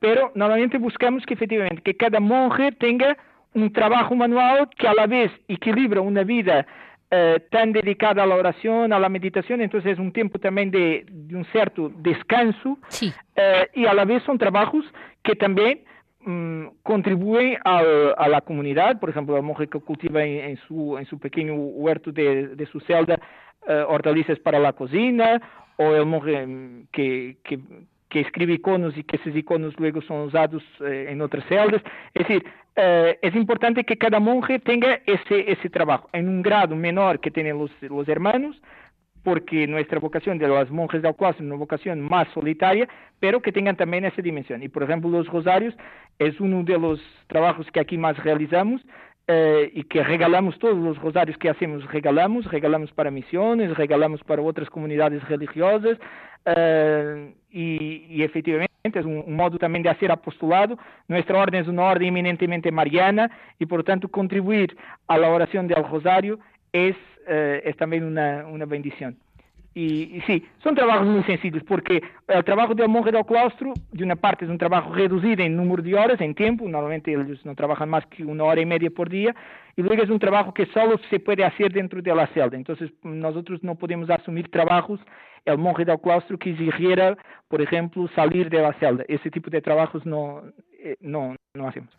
pero 0.00 0.32
normalmente 0.34 0.78
buscamos 0.78 1.24
que 1.26 1.34
efectivamente 1.34 1.82
que 1.82 1.96
cada 1.96 2.18
monje 2.18 2.72
tenga 2.72 3.16
un 3.54 3.72
trabajo 3.72 4.16
manual 4.16 4.68
que 4.76 4.88
a 4.88 4.94
la 4.94 5.06
vez 5.06 5.30
equilibra 5.46 6.00
una 6.00 6.24
vida 6.24 6.66
eh, 7.10 7.40
tan 7.50 7.72
dedicada 7.72 8.22
a 8.22 8.26
la 8.26 8.34
oración, 8.34 8.92
a 8.92 8.98
la 8.98 9.08
meditación, 9.08 9.62
entonces 9.62 9.92
es 9.92 9.98
un 9.98 10.12
tiempo 10.12 10.38
también 10.38 10.70
de, 10.70 11.06
un 11.32 11.46
cierto 11.46 11.90
descanso 11.96 12.78
eh, 13.00 13.66
y 13.74 13.86
a 13.86 13.94
la 13.94 14.04
vez 14.04 14.22
son 14.24 14.36
trabajos 14.36 14.84
que 15.22 15.34
también 15.34 15.84
mm, 16.20 16.66
contribuyen 16.82 17.58
a, 17.64 18.28
la 18.28 18.42
comunidad, 18.42 19.00
por 19.00 19.08
ejemplo, 19.08 19.38
el 19.38 19.42
monje 19.42 19.68
que 19.68 19.80
cultiva 19.80 20.22
en, 20.22 20.58
su, 20.68 20.98
en 20.98 21.06
su 21.06 21.18
pequeño 21.18 21.54
huerto 21.54 22.12
de, 22.12 22.68
su 22.70 22.78
celda 22.80 23.18
eh, 23.66 23.84
hortalizas 23.88 24.38
para 24.40 24.58
la 24.58 24.74
cocina, 24.74 25.40
o 25.76 25.94
el 25.94 26.04
monje 26.04 26.46
mm, 26.46 26.88
que, 26.92 27.38
que, 27.42 27.58
que 28.08 28.20
escribe 28.20 28.54
iconos 28.54 28.96
y 28.96 29.04
que 29.04 29.16
esos 29.16 29.34
iconos 29.34 29.78
luego 29.78 30.00
son 30.02 30.26
usados 30.26 30.62
en 30.80 31.20
otras 31.20 31.44
celdas. 31.46 31.82
Es 32.14 32.26
decir, 32.26 32.44
eh, 32.80 33.18
es 33.22 33.34
importante 33.34 33.82
que 33.82 33.98
cada 33.98 34.20
monje 34.20 34.60
tenga 34.60 35.00
ese, 35.04 35.50
ese 35.50 35.68
trabajo 35.68 36.08
en 36.12 36.28
un 36.28 36.42
grado 36.42 36.76
menor 36.76 37.18
que 37.18 37.30
tienen 37.30 37.58
los, 37.58 37.72
los 37.82 38.08
hermanos, 38.08 38.60
porque 39.24 39.66
nuestra 39.66 39.98
vocación 39.98 40.38
de 40.38 40.46
los 40.46 40.70
monjes 40.70 41.02
del 41.02 41.16
claustro 41.16 41.44
es 41.44 41.50
una 41.50 41.58
vocación 41.58 42.00
más 42.00 42.28
solitaria, 42.32 42.88
pero 43.18 43.42
que 43.42 43.50
tengan 43.50 43.76
también 43.76 44.04
esa 44.04 44.22
dimensión. 44.22 44.62
Y 44.62 44.68
por 44.68 44.84
ejemplo, 44.84 45.10
los 45.10 45.26
rosarios 45.26 45.74
es 46.20 46.38
uno 46.40 46.62
de 46.62 46.78
los 46.78 47.00
trabajos 47.26 47.66
que 47.72 47.80
aquí 47.80 47.98
más 47.98 48.16
realizamos 48.22 48.80
eh, 49.26 49.72
y 49.74 49.82
que 49.82 50.04
regalamos 50.04 50.56
todos 50.60 50.78
los 50.78 50.96
rosarios 50.98 51.36
que 51.36 51.50
hacemos, 51.50 51.84
regalamos, 51.90 52.44
regalamos 52.46 52.92
para 52.92 53.10
misiones, 53.10 53.76
regalamos 53.76 54.22
para 54.22 54.40
otras 54.40 54.70
comunidades 54.70 55.26
religiosas 55.28 55.98
eh, 56.44 57.34
y, 57.50 58.06
y 58.08 58.22
efectivamente 58.22 58.68
es 58.82 59.04
un, 59.04 59.34
modo 59.34 59.58
también 59.58 59.82
de 59.82 59.90
hacer 59.90 60.10
apostolado. 60.10 60.78
Nuestra 61.08 61.38
orden 61.38 61.62
es 61.62 61.68
una 61.68 61.84
orden 61.84 62.08
eminentemente 62.08 62.70
mariana 62.70 63.30
y, 63.58 63.66
por 63.66 63.84
tanto, 63.84 64.08
contribuir 64.08 64.76
a 65.06 65.18
la 65.18 65.30
oración 65.30 65.66
del 65.66 65.84
rosario 65.84 66.38
es, 66.72 66.96
eh, 67.26 67.62
es 67.64 67.76
también 67.76 68.04
una, 68.04 68.46
una 68.46 68.66
bendición. 69.78 70.16
Y, 70.16 70.20
sí, 70.26 70.44
son 70.62 70.74
trabajos 70.74 71.06
muy 71.06 71.22
sencillos, 71.24 71.62
porque 71.64 72.02
el 72.28 72.44
trabajo 72.44 72.74
del 72.74 72.88
monje 72.88 73.12
del 73.12 73.24
claustro, 73.24 73.74
de 73.92 74.04
una 74.04 74.16
parte 74.16 74.44
es 74.44 74.50
un 74.50 74.58
trabajo 74.58 74.92
reducido 74.92 75.42
en 75.42 75.56
número 75.56 75.82
de 75.82 75.94
horas, 75.94 76.20
en 76.20 76.34
tiempo, 76.34 76.68
normalmente 76.68 77.12
ellos 77.12 77.44
no 77.44 77.54
trabajan 77.54 77.88
más 77.88 78.04
que 78.06 78.24
una 78.24 78.44
hora 78.44 78.60
y 78.60 78.66
media 78.66 78.90
por 78.90 79.08
día, 79.08 79.34
y 79.76 79.82
luego 79.82 80.02
es 80.02 80.10
un 80.10 80.18
trabajo 80.18 80.52
que 80.52 80.66
solo 80.66 80.98
se 81.08 81.20
puede 81.20 81.44
hacer 81.44 81.72
dentro 81.72 82.02
de 82.02 82.14
la 82.14 82.26
celda. 82.28 82.56
Entonces, 82.56 82.90
nosotros 83.02 83.62
no 83.62 83.76
podemos 83.76 84.10
asumir 84.10 84.50
trabajos 84.50 85.00
el 85.44 85.56
monje 85.56 85.84
del 85.84 86.00
claustro 86.00 86.36
que 86.38 86.50
exigiera, 86.50 87.16
por 87.48 87.62
ejemplo, 87.62 88.08
salir 88.14 88.50
de 88.50 88.60
la 88.60 88.72
celda. 88.74 89.04
Ese 89.08 89.30
tipo 89.30 89.50
de 89.50 89.60
trabajos 89.60 90.04
no, 90.04 90.42
eh, 90.82 90.96
no, 91.00 91.36
no 91.54 91.68
hacemos. 91.68 91.90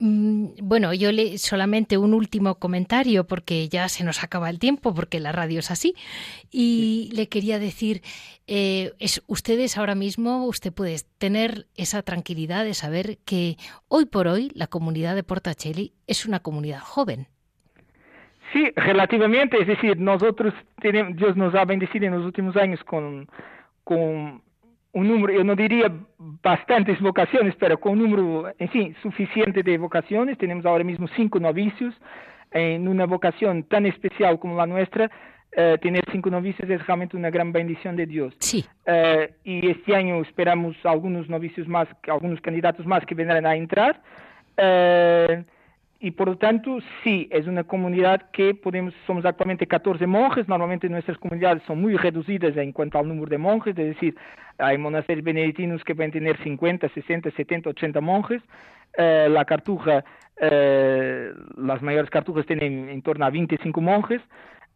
Mm, 0.00 0.48
bueno, 0.62 0.92
yo 0.92 1.12
le 1.12 1.38
solamente 1.38 1.98
un 1.98 2.14
último 2.14 2.56
comentario 2.56 3.24
porque 3.26 3.68
ya 3.68 3.88
se 3.88 4.02
nos 4.02 4.24
acaba 4.24 4.50
el 4.50 4.58
tiempo 4.58 4.92
porque 4.92 5.20
la 5.20 5.30
radio 5.30 5.60
es 5.60 5.70
así 5.70 5.94
y 6.50 7.10
le 7.14 7.28
quería 7.28 7.60
decir 7.60 8.02
eh, 8.48 8.92
es 8.98 9.22
ustedes 9.28 9.78
ahora 9.78 9.94
mismo 9.94 10.46
usted 10.46 10.72
puede 10.72 10.96
tener 11.18 11.66
esa 11.76 12.02
tranquilidad 12.02 12.64
de 12.64 12.74
saber 12.74 13.18
que 13.24 13.56
hoy 13.88 14.06
por 14.06 14.26
hoy 14.26 14.50
la 14.54 14.66
comunidad 14.66 15.14
de 15.14 15.22
Portacelli 15.22 15.92
es 16.08 16.26
una 16.26 16.40
comunidad 16.40 16.80
joven. 16.80 17.28
Sí, 18.52 18.70
relativamente, 18.76 19.60
es 19.60 19.66
decir, 19.66 19.98
nosotros 19.98 20.54
tenemos, 20.80 21.16
Dios 21.16 21.36
nos 21.36 21.54
ha 21.54 21.64
bendecido 21.64 22.06
en 22.06 22.12
los 22.12 22.24
últimos 22.24 22.56
años 22.56 22.78
con, 22.84 23.28
con 23.82 24.42
un 24.94 25.08
número, 25.08 25.34
yo 25.34 25.44
no 25.44 25.56
diría 25.56 25.92
bastantes 26.18 27.00
vocaciones, 27.00 27.54
pero 27.58 27.78
con 27.78 27.92
un 27.92 28.10
número, 28.10 28.52
en 28.58 28.68
fin, 28.68 28.96
suficiente 29.02 29.62
de 29.62 29.76
vocaciones. 29.76 30.38
Tenemos 30.38 30.64
ahora 30.64 30.84
mismo 30.84 31.08
cinco 31.16 31.40
novicios 31.40 31.94
en 32.52 32.86
una 32.86 33.04
vocación 33.04 33.64
tan 33.64 33.86
especial 33.86 34.38
como 34.38 34.56
la 34.56 34.66
nuestra. 34.66 35.10
Eh, 35.56 35.78
tener 35.82 36.02
cinco 36.12 36.30
novicios 36.30 36.68
es 36.70 36.84
realmente 36.86 37.16
una 37.16 37.30
gran 37.30 37.52
bendición 37.52 37.96
de 37.96 38.06
Dios. 38.06 38.34
Sí. 38.38 38.64
Eh, 38.86 39.34
y 39.44 39.68
este 39.68 39.94
año 39.96 40.20
esperamos 40.22 40.76
algunos 40.84 41.28
novicios 41.28 41.66
más, 41.66 41.88
algunos 42.08 42.40
candidatos 42.40 42.86
más 42.86 43.04
que 43.04 43.16
vendrán 43.16 43.46
a 43.46 43.56
entrar. 43.56 44.00
Eh, 44.56 45.44
y 46.04 46.10
por 46.10 46.28
lo 46.28 46.36
tanto, 46.36 46.80
sí, 47.02 47.28
es 47.30 47.46
una 47.46 47.64
comunidad 47.64 48.30
que 48.30 48.54
podemos, 48.54 48.92
somos 49.06 49.24
actualmente 49.24 49.66
14 49.66 50.06
monjes, 50.06 50.46
normalmente 50.46 50.86
nuestras 50.90 51.16
comunidades 51.16 51.62
son 51.62 51.80
muy 51.80 51.96
reducidas 51.96 52.54
en 52.58 52.72
cuanto 52.72 52.98
al 52.98 53.08
número 53.08 53.30
de 53.30 53.38
monjes, 53.38 53.70
es 53.78 53.94
decir, 53.94 54.14
hay 54.58 54.76
monasterios 54.76 55.24
benedictinos 55.24 55.82
que 55.82 55.94
pueden 55.94 56.12
tener 56.12 56.36
50, 56.42 56.90
60, 56.90 57.30
70, 57.30 57.70
80 57.70 58.00
monjes, 58.02 58.42
eh, 58.98 59.28
la 59.30 59.46
cartuja, 59.46 60.04
eh, 60.42 61.32
las 61.56 61.80
mayores 61.80 62.10
cartujas 62.10 62.44
tienen 62.44 62.90
en 62.90 63.00
torno 63.00 63.24
a 63.24 63.30
25 63.30 63.80
monjes, 63.80 64.20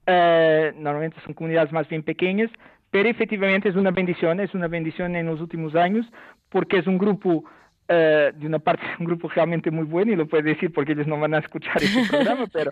eh, 0.06 0.72
normalmente 0.76 1.18
son 1.26 1.34
comunidades 1.34 1.70
más 1.72 1.86
bien 1.90 2.04
pequeñas, 2.04 2.50
pero 2.90 3.06
efectivamente 3.06 3.68
es 3.68 3.76
una 3.76 3.90
bendición, 3.90 4.40
es 4.40 4.54
una 4.54 4.68
bendición 4.68 5.14
en 5.14 5.26
los 5.26 5.42
últimos 5.42 5.74
años, 5.74 6.06
porque 6.48 6.78
es 6.78 6.86
un 6.86 6.96
grupo 6.96 7.44
uh, 7.88 8.38
de 8.38 8.46
una 8.46 8.58
parte 8.58 8.82
un 9.00 9.06
grupo 9.06 9.28
realmente 9.28 9.70
muy 9.70 9.84
bueno 9.84 10.12
y 10.12 10.16
lo 10.16 10.26
puedo 10.26 10.42
decir 10.42 10.72
porque 10.72 10.92
ellos 10.92 11.06
no 11.06 11.18
van 11.18 11.34
a 11.34 11.38
escuchar 11.38 11.82
este 11.82 12.04
programa, 12.08 12.46
pero 12.52 12.70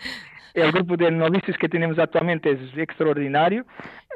el 0.54 0.72
grupo 0.72 0.96
de 0.96 1.10
novicios 1.10 1.56
que 1.58 1.68
tenemos 1.68 1.98
actualmente 1.98 2.50
es 2.50 2.78
extraordinario. 2.78 3.66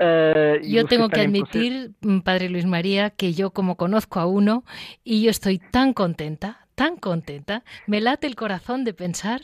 Uh, 0.01 0.61
yo 0.62 0.86
tengo 0.86 1.09
que 1.09 1.20
admitir, 1.20 1.92
mm, 2.01 2.20
Padre 2.20 2.48
Luis 2.48 2.66
María, 2.66 3.11
que 3.11 3.32
yo 3.32 3.51
como 3.51 3.76
conozco 3.76 4.20
a 4.20 4.26
uno 4.26 4.64
y 5.05 5.22
yo 5.22 5.30
estoy 5.30 5.59
tan 5.59 5.92
contenta, 5.92 6.66
tan 6.74 6.96
contenta, 6.96 7.62
me 7.86 8.01
late 8.01 8.26
el 8.26 8.36
corazón 8.36 8.84
de 8.84 8.94
pensar 8.94 9.42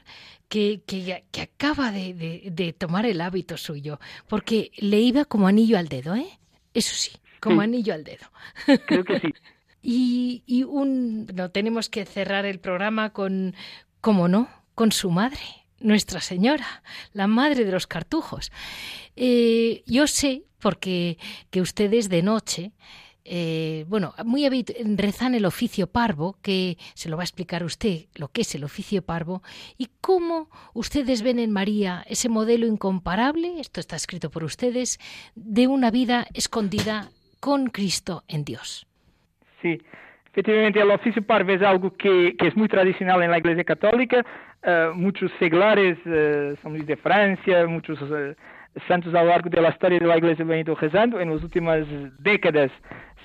que, 0.48 0.80
que, 0.86 1.24
que 1.30 1.42
acaba 1.42 1.90
de, 1.90 2.14
de, 2.14 2.48
de, 2.50 2.72
tomar 2.72 3.04
el 3.04 3.20
hábito 3.20 3.56
suyo, 3.56 3.98
porque 4.28 4.70
le 4.78 5.00
iba 5.00 5.24
como 5.24 5.48
anillo 5.48 5.76
al 5.76 5.88
dedo, 5.88 6.14
¿eh? 6.14 6.28
Eso 6.72 6.94
sí, 6.94 7.18
como 7.40 7.60
sí. 7.60 7.64
anillo 7.64 7.94
al 7.94 8.04
dedo. 8.04 8.26
Creo 8.86 9.04
que 9.04 9.20
sí. 9.20 9.34
Y, 9.88 10.64
un, 10.64 11.26
no 11.26 11.52
tenemos 11.52 11.88
que 11.88 12.04
cerrar 12.04 12.44
el 12.44 12.58
programa 12.58 13.10
con, 13.12 13.54
¿cómo 14.00 14.26
no? 14.26 14.48
Con 14.74 14.90
su 14.90 15.12
madre, 15.12 15.38
Nuestra 15.78 16.20
Señora, 16.20 16.82
la 17.12 17.28
madre 17.28 17.64
de 17.64 17.70
los 17.70 17.86
cartujos. 17.86 18.50
Eh, 19.14 19.84
yo 19.86 20.08
sé, 20.08 20.42
porque 20.58 21.18
que 21.50 21.60
ustedes 21.60 22.08
de 22.08 22.24
noche, 22.24 22.72
eh, 23.24 23.84
bueno, 23.86 24.12
muy 24.24 24.48
rezan 24.96 25.36
el 25.36 25.44
oficio 25.44 25.86
parvo, 25.86 26.36
que 26.42 26.78
se 26.94 27.08
lo 27.08 27.16
va 27.16 27.22
a 27.22 27.26
explicar 27.26 27.62
usted 27.62 28.06
lo 28.16 28.26
que 28.26 28.40
es 28.40 28.52
el 28.56 28.64
oficio 28.64 29.02
parvo, 29.02 29.44
y 29.78 29.90
cómo 30.00 30.50
ustedes 30.74 31.22
ven 31.22 31.38
en 31.38 31.52
María 31.52 32.04
ese 32.08 32.28
modelo 32.28 32.66
incomparable, 32.66 33.60
esto 33.60 33.78
está 33.78 33.94
escrito 33.94 34.32
por 34.32 34.42
ustedes, 34.42 34.98
de 35.36 35.68
una 35.68 35.92
vida 35.92 36.26
escondida 36.34 37.12
con 37.38 37.68
Cristo 37.68 38.24
en 38.26 38.44
Dios. 38.44 38.88
Sí, 39.62 39.80
efectivamente 40.32 40.80
el 40.80 40.90
oficio 40.90 41.22
parvo 41.22 41.52
es 41.52 41.62
algo 41.62 41.90
que, 41.96 42.36
que 42.36 42.48
es 42.48 42.56
muy 42.56 42.68
tradicional 42.68 43.22
en 43.22 43.30
la 43.30 43.38
Iglesia 43.38 43.64
Católica. 43.64 44.24
Uh, 44.62 44.94
muchos 44.94 45.30
seglares, 45.38 45.96
uh, 46.06 46.56
San 46.62 46.72
Luis 46.72 46.86
de 46.86 46.96
Francia, 46.96 47.66
muchos 47.66 48.00
uh, 48.02 48.34
santos 48.88 49.14
a 49.14 49.22
lo 49.22 49.28
largo 49.30 49.48
de 49.48 49.60
la 49.60 49.70
historia 49.70 49.98
de 49.98 50.06
la 50.06 50.18
Iglesia 50.18 50.44
han 50.44 50.58
ido 50.58 50.74
rezando. 50.74 51.20
En 51.20 51.30
las 51.30 51.42
últimas 51.42 51.86
décadas 52.18 52.70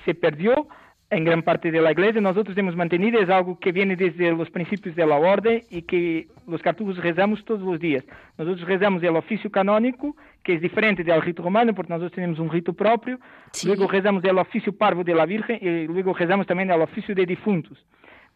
se 0.04 0.14
perdió 0.14 0.68
en 1.10 1.24
gran 1.24 1.42
parte 1.42 1.70
de 1.70 1.80
la 1.80 1.92
Iglesia. 1.92 2.20
Nosotros 2.20 2.56
hemos 2.56 2.74
mantenido, 2.74 3.20
es 3.20 3.28
algo 3.28 3.58
que 3.58 3.72
viene 3.72 3.96
desde 3.96 4.32
los 4.32 4.48
principios 4.50 4.96
de 4.96 5.06
la 5.06 5.16
orden 5.16 5.62
y 5.68 5.82
que 5.82 6.28
los 6.46 6.62
cartujos 6.62 6.96
rezamos 6.96 7.44
todos 7.44 7.60
los 7.60 7.78
días. 7.78 8.04
Nosotros 8.38 8.66
rezamos 8.66 9.02
el 9.02 9.16
oficio 9.16 9.50
canónico, 9.50 10.16
que 10.42 10.54
es 10.54 10.60
diferente 10.60 11.04
del 11.04 11.22
rito 11.22 11.42
romano, 11.42 11.74
porque 11.74 11.92
nosotros 11.92 12.12
tenemos 12.12 12.38
un 12.38 12.50
rito 12.50 12.72
propio. 12.72 13.18
Sí. 13.52 13.66
Luego 13.68 13.86
rezamos 13.86 14.24
el 14.24 14.38
oficio 14.38 14.76
parvo 14.76 15.04
de 15.04 15.14
la 15.14 15.26
Virgen 15.26 15.58
y 15.60 15.86
luego 15.86 16.14
rezamos 16.14 16.46
también 16.46 16.70
el 16.70 16.80
oficio 16.80 17.14
de 17.14 17.26
difuntos. 17.26 17.84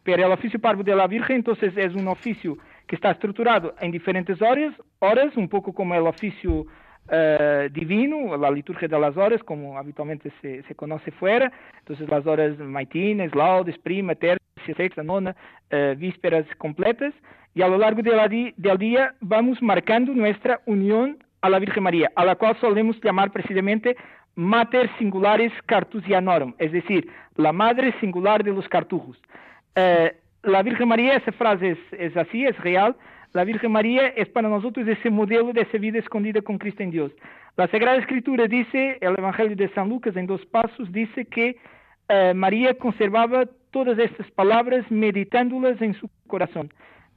Pero 0.03 0.25
el 0.25 0.31
oficio 0.31 0.59
parvo 0.59 0.83
de 0.83 0.95
la 0.95 1.07
Virgen, 1.07 1.37
entonces, 1.37 1.75
es 1.75 1.93
un 1.93 2.07
oficio 2.07 2.57
que 2.85 2.95
está 2.95 3.11
estructurado 3.11 3.75
en 3.81 3.91
diferentes 3.91 4.41
horas, 4.41 4.73
horas 4.99 5.35
un 5.35 5.49
poco 5.49 5.73
como 5.73 5.93
el 5.95 6.07
oficio 6.07 6.65
Uh, 7.09 7.69
divino, 7.71 8.35
la 8.35 8.51
liturgia 8.51 8.85
de 8.85 8.99
las 8.99 9.15
horas, 9.15 9.41
como 9.41 9.77
habitualmente 9.77 10.29
se, 10.41 10.61
se, 10.63 10.75
conoce 10.75 11.09
fuera, 11.11 11.49
entonces 11.79 12.09
las 12.09 12.25
horas 12.27 12.59
maitines, 12.59 13.33
laudes, 13.33 13.77
prima, 13.77 14.13
tercia, 14.13 14.75
sexta, 14.75 15.03
nona, 15.03 15.33
uh, 15.71 15.97
vísperas 15.97 16.45
completas, 16.57 17.13
y 17.55 17.61
a 17.61 17.69
lo 17.69 17.77
largo 17.77 18.01
de 18.01 18.11
la 18.11 18.27
di 18.27 18.53
del 18.57 18.77
día 18.77 19.15
vamos 19.21 19.61
marcando 19.61 20.13
nuestra 20.13 20.59
unión 20.65 21.17
a 21.41 21.49
la 21.49 21.59
Virgen 21.59 21.83
María, 21.83 22.11
a 22.15 22.25
la 22.25 22.35
cual 22.35 22.55
solemos 22.59 22.99
llamar 23.01 23.31
precisamente 23.31 23.95
Mater 24.35 24.89
Singularis 24.97 25.51
Cartusianorum, 25.65 26.53
es 26.59 26.71
decir, 26.71 27.09
la 27.35 27.51
madre 27.51 27.93
singular 27.99 28.43
de 28.43 28.51
los 28.53 28.67
cartujos. 28.69 29.17
Uh, 29.75 30.09
la 30.43 30.61
Virgen 30.63 30.87
María, 30.87 31.15
esa 31.15 31.31
frase 31.31 31.77
es, 31.91 32.15
así, 32.15 32.45
es 32.45 32.57
real, 32.59 32.95
la 33.33 33.43
Virgen 33.43 33.71
María 33.71 34.07
es 34.09 34.29
para 34.29 34.47
nosotros 34.47 34.87
ese 34.87 35.09
modelo 35.09 35.53
de 35.53 35.61
esa 35.61 35.77
vida 35.77 35.99
escondida 35.99 36.41
con 36.41 36.57
Cristo 36.57 36.83
en 36.83 36.91
Dios. 36.91 37.11
La 37.57 37.67
Sagrada 37.67 37.97
Escritura 37.97 38.47
dice, 38.47 38.97
el 39.01 39.15
Evangelio 39.17 39.55
de 39.55 39.69
San 39.69 39.89
Lucas 39.89 40.15
en 40.15 40.27
dos 40.27 40.45
pasos, 40.45 40.91
dice 40.91 41.25
que 41.25 41.57
uh, 42.09 42.35
María 42.35 42.75
conservaba 42.75 43.45
todas 43.71 43.97
estas 43.99 44.29
palabras 44.31 44.89
meditándolas 44.89 45.81
en 45.81 45.93
su 45.95 46.09
corazón. 46.27 46.71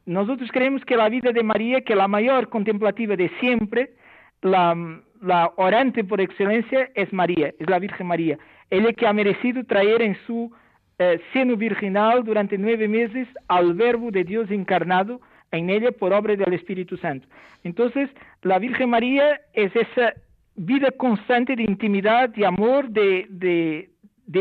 Nosotros 0.06 0.50
creemos 0.52 0.84
que 0.84 0.96
la 0.96 1.08
vida 1.08 1.32
de 1.32 1.42
María, 1.42 1.82
que 1.82 1.94
la 1.94 2.08
mayor 2.08 2.48
contemplativa 2.48 3.14
de 3.14 3.28
siempre, 3.40 3.90
la, 4.42 5.52
orante 5.56 6.04
por 6.04 6.20
excelencia 6.20 6.90
es 6.94 7.12
María, 7.12 7.52
es 7.58 7.68
la 7.68 7.78
Virgen 7.78 8.06
María. 8.06 8.38
Ella 8.70 8.92
que 8.92 9.06
ha 9.06 9.12
merecido 9.12 9.64
traer 9.64 10.02
en 10.02 10.16
su 10.26 10.52
eh, 10.98 11.20
seno 11.32 11.56
virginal 11.56 12.24
durante 12.24 12.56
nueve 12.58 12.88
meses 12.88 13.28
al 13.48 13.74
Verbo 13.74 14.10
de 14.10 14.24
Dios 14.24 14.50
encarnado, 14.50 15.20
en 15.52 15.68
ella 15.68 15.90
por 15.90 16.12
obra 16.12 16.36
del 16.36 16.52
Espíritu 16.52 16.96
Santo. 16.96 17.26
Entonces, 17.64 18.08
la 18.42 18.58
Virgen 18.58 18.90
María 18.90 19.40
es 19.52 19.74
esa 19.74 20.14
vida 20.54 20.90
constante 20.92 21.56
de 21.56 21.64
intimidad, 21.64 22.28
de 22.28 22.46
amor, 22.46 22.88
de, 22.88 23.90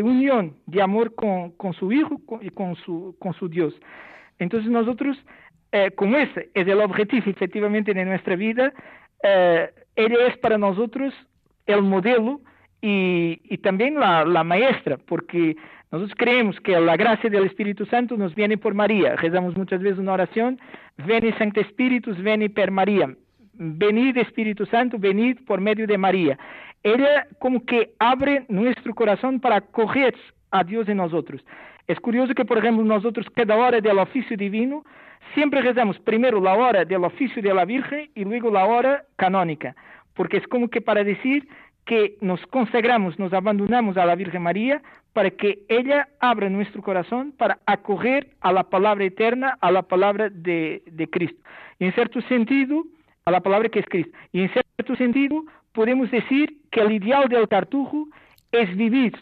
unión, 0.04 0.56
de 0.68 0.82
amor 0.82 1.16
con, 1.16 1.74
su 1.74 1.92
Hijo 1.92 2.20
y 2.42 2.50
con 2.50 2.76
su, 2.76 3.16
con 3.20 3.34
su 3.34 3.50
Dios. 3.50 3.74
Entonces 4.38 4.70
nosotros, 4.70 5.18
eh, 5.72 5.92
como 5.92 6.18
ese 6.18 6.50
es 6.54 6.68
el 6.68 6.82
objetivo 6.82 7.24
efectivamente 7.30 7.94
de 7.94 8.06
nuestra 8.06 8.36
vida, 8.36 8.72
eh, 9.24 9.70
ella 10.00 10.28
es 10.28 10.38
para 10.38 10.58
nosotros 10.58 11.14
el 11.66 11.82
modelo 11.82 12.40
y, 12.82 13.58
también 13.58 14.00
la, 14.00 14.44
maestra, 14.44 14.98
porque 14.98 15.58
nosotros 15.92 16.16
creemos 16.18 16.60
que 16.62 16.80
la 16.80 16.96
gracia 16.96 17.30
del 17.30 17.46
Espíritu 17.46 17.86
Santo 17.86 18.16
nos 18.16 18.34
viene 18.34 18.58
por 18.58 18.74
María. 18.74 19.18
Rezamos 19.18 19.58
muchas 19.58 19.82
veces 19.82 20.00
una 20.00 20.14
oración, 20.14 20.58
Veni 21.06 21.34
Sancte 21.34 21.66
Spiritus, 21.66 22.18
veni 22.22 22.48
per 22.48 22.72
María. 22.72 23.14
Venid 23.54 24.16
Espíritu 24.18 24.66
Santo, 24.66 24.98
venid 24.98 25.40
por 25.46 25.60
medio 25.60 25.86
de 25.86 25.98
María. 25.98 26.40
Ella 26.82 27.28
como 27.40 27.66
que 27.66 27.92
abre 28.00 28.46
nuestro 28.48 28.96
corazón 28.96 29.42
para 29.42 29.58
acoger 29.58 30.16
a 30.52 30.64
Dios 30.64 30.88
en 30.88 30.98
nosotros. 30.98 31.44
Es 31.90 32.00
curioso 32.00 32.36
que, 32.36 32.46
por 32.46 32.60
ejemplo, 32.60 32.84
nosotros 32.84 33.26
cada 33.34 33.58
hora 33.58 33.82
del 33.82 33.98
oficio 33.98 34.38
divino, 34.38 34.84
siempre 35.34 35.60
rezamos 35.64 35.98
primero 35.98 36.40
la 36.40 36.54
hora 36.54 36.86
del 36.86 37.04
oficio 37.04 37.42
de 37.42 37.52
la 37.52 37.66
Virgen 37.66 38.12
y 38.14 38.26
luego 38.26 38.52
la 38.52 38.64
hora 38.66 39.06
canónica, 39.16 39.76
porque 40.14 40.38
es 40.38 40.48
como 40.48 40.68
que 40.68 40.82
para 40.82 41.04
decir 41.04 41.48
que 41.86 42.16
nos 42.22 42.46
consagramos, 42.46 43.18
nos 43.18 43.34
abandonamos 43.34 43.98
a 43.98 44.06
la 44.06 44.14
Virgen 44.14 44.44
María 44.44 44.84
para 45.14 45.32
que 45.32 45.64
ella 45.68 46.08
abra 46.20 46.48
nuestro 46.48 46.84
corazón 46.84 47.34
para 47.36 47.58
acoger 47.66 48.36
a 48.42 48.54
la 48.54 48.66
palabra 48.66 49.06
eterna, 49.06 49.58
a 49.60 49.72
la 49.72 49.82
palabra 49.82 50.30
de, 50.30 50.84
de 50.86 51.10
Cristo. 51.10 51.42
Y 51.80 51.86
en 51.86 51.94
cierto 51.94 52.22
sentido, 52.22 52.84
a 53.26 53.32
la 53.32 53.42
palabra 53.42 53.68
que 53.68 53.80
es 53.80 53.88
Cristo. 53.88 54.16
Y 54.32 54.42
en 54.44 54.50
cierto 54.50 54.96
sentido, 54.96 55.44
podemos 55.72 56.12
decir 56.12 56.56
que 56.70 56.82
el 56.82 56.92
ideal 56.92 57.28
del 57.30 57.48
cartujo 57.48 58.08
es 58.52 58.78
vivir 58.78 59.14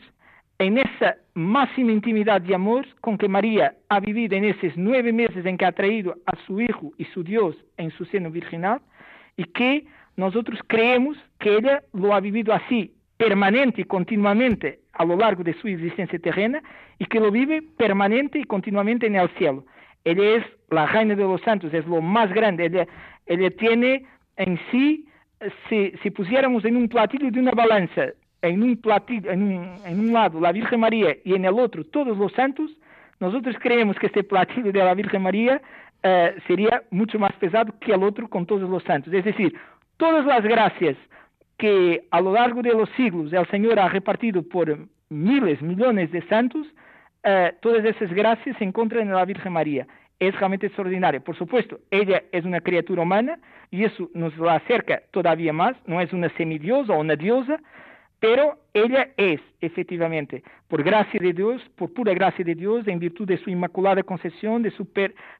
en 0.60 0.80
esa 0.80 1.18
máxima 1.36 1.92
intimidad 1.92 2.42
de 2.42 2.56
amor 2.56 2.86
con 3.02 3.18
que 3.18 3.28
María 3.28 3.76
ha 3.90 4.00
vivido 4.00 4.36
en 4.36 4.46
esos 4.46 4.74
nueve 4.76 5.14
meses 5.14 5.46
en 5.46 5.58
que 5.58 5.66
ha 5.66 5.72
traído 5.72 6.16
a 6.26 6.36
su 6.46 6.60
Hijo 6.60 6.92
y 6.98 7.06
su 7.06 7.24
Dios 7.24 7.56
en 7.78 7.92
su 7.92 8.06
seno 8.06 8.32
virginal 8.32 8.82
y 9.36 9.44
que 9.44 9.86
nosotros 10.16 10.60
creemos 10.66 11.16
que 11.40 11.58
ella 11.58 11.84
lo 11.94 12.14
ha 12.16 12.20
vivido 12.20 12.54
así, 12.54 12.92
permanente 13.18 13.82
y 13.82 13.84
continuamente 13.84 14.80
a 14.94 15.06
lo 15.06 15.16
largo 15.16 15.44
de 15.44 15.54
su 15.54 15.68
existencia 15.68 16.18
terrena 16.18 16.62
y 16.98 17.06
que 17.06 17.20
lo 17.20 17.30
vive 17.30 17.62
permanente 17.78 18.40
y 18.40 18.44
continuamente 18.44 19.06
en 19.06 19.16
el 19.16 19.30
cielo. 19.38 19.64
Ella 20.04 20.38
es 20.38 20.46
la 20.72 20.88
reina 20.88 21.14
de 21.14 21.24
los 21.24 21.42
santos, 21.42 21.72
es 21.74 21.86
lo 21.86 22.02
más 22.02 22.34
grande, 22.34 22.66
ella, 22.66 22.88
ella 23.28 23.52
tiene 23.52 24.06
en 24.38 24.60
sí, 24.72 25.06
si, 25.70 25.94
si 26.02 26.10
pusiéramos 26.10 26.66
en 26.66 26.78
un 26.78 26.90
platillo 26.90 27.30
de 27.30 27.40
una 27.40 27.52
balanza, 27.52 28.08
en 28.42 28.64
un, 28.64 28.78
platillo, 28.78 29.32
en, 29.32 29.44
un, 29.44 29.76
en 29.86 30.00
un 30.00 30.14
lado 30.14 30.40
la 30.40 30.52
Virgen 30.52 30.80
María 30.80 31.16
y 31.24 31.34
en 31.34 31.46
el 31.46 31.60
otro 31.60 31.84
todos 31.84 32.18
los 32.18 32.32
santos, 32.34 32.72
nosotros 33.20 33.56
creemos 33.60 33.98
que 33.98 34.08
este 34.08 34.24
platillo 34.24 34.72
de 34.72 34.84
la 34.84 34.94
Virgen 34.94 35.24
María 35.24 35.62
eh, 36.04 36.36
sería 36.46 36.84
mucho 36.92 37.18
más 37.18 37.34
pesado 37.34 37.74
que 37.80 37.94
el 37.94 38.04
otro 38.04 38.30
con 38.30 38.46
todos 38.46 38.70
los 38.70 38.84
santos. 38.84 39.14
Es 39.14 39.26
decir, 39.26 39.56
todas 39.98 40.26
las 40.26 40.44
gracias 40.44 40.96
que 41.58 42.06
a 42.12 42.22
lo 42.22 42.34
largo 42.34 42.62
de 42.62 42.74
los 42.74 42.90
siglos 42.92 43.34
el 43.34 43.48
Señor 43.48 43.80
ha 43.80 43.90
repartido 43.90 44.44
por 44.44 44.78
miles, 45.10 45.62
millones 45.62 46.12
de 46.12 46.22
santos, 46.28 46.68
eh, 47.24 47.54
todas 47.62 47.84
esas 47.84 48.14
gracias 48.14 48.56
se 48.58 48.64
encuentran 48.64 49.08
en 49.08 49.14
la 49.14 49.26
Virgen 49.26 49.54
María. 49.54 49.88
Es 50.20 50.36
realmente 50.36 50.68
extraordinario. 50.68 51.24
Por 51.24 51.36
supuesto, 51.36 51.80
ella 51.92 52.24
es 52.32 52.46
una 52.46 52.62
criatura 52.62 53.02
humana 53.02 53.40
y 53.72 53.84
eso 53.84 54.10
nos 54.14 54.38
la 54.38 54.56
acerca 54.56 55.02
todavía 55.12 55.54
más. 55.54 55.76
No 55.88 56.00
es 56.00 56.14
una 56.14 56.30
semidiosa 56.38 56.94
o 56.94 57.00
una 57.00 57.16
diosa, 57.16 57.60
pero 58.20 58.58
ella 58.74 59.10
es, 59.18 59.40
efectivamente, 59.62 60.44
por 60.68 60.84
gracia 60.84 61.20
de 61.20 61.34
Dios, 61.34 61.62
por 61.76 61.94
pura 61.94 62.14
gracia 62.14 62.44
de 62.44 62.56
Dios, 62.56 62.88
en 62.88 63.00
virtud 63.00 63.28
de 63.28 63.38
su 63.38 63.50
inmaculada 63.50 64.02
concepción, 64.04 64.64
de, 64.64 64.74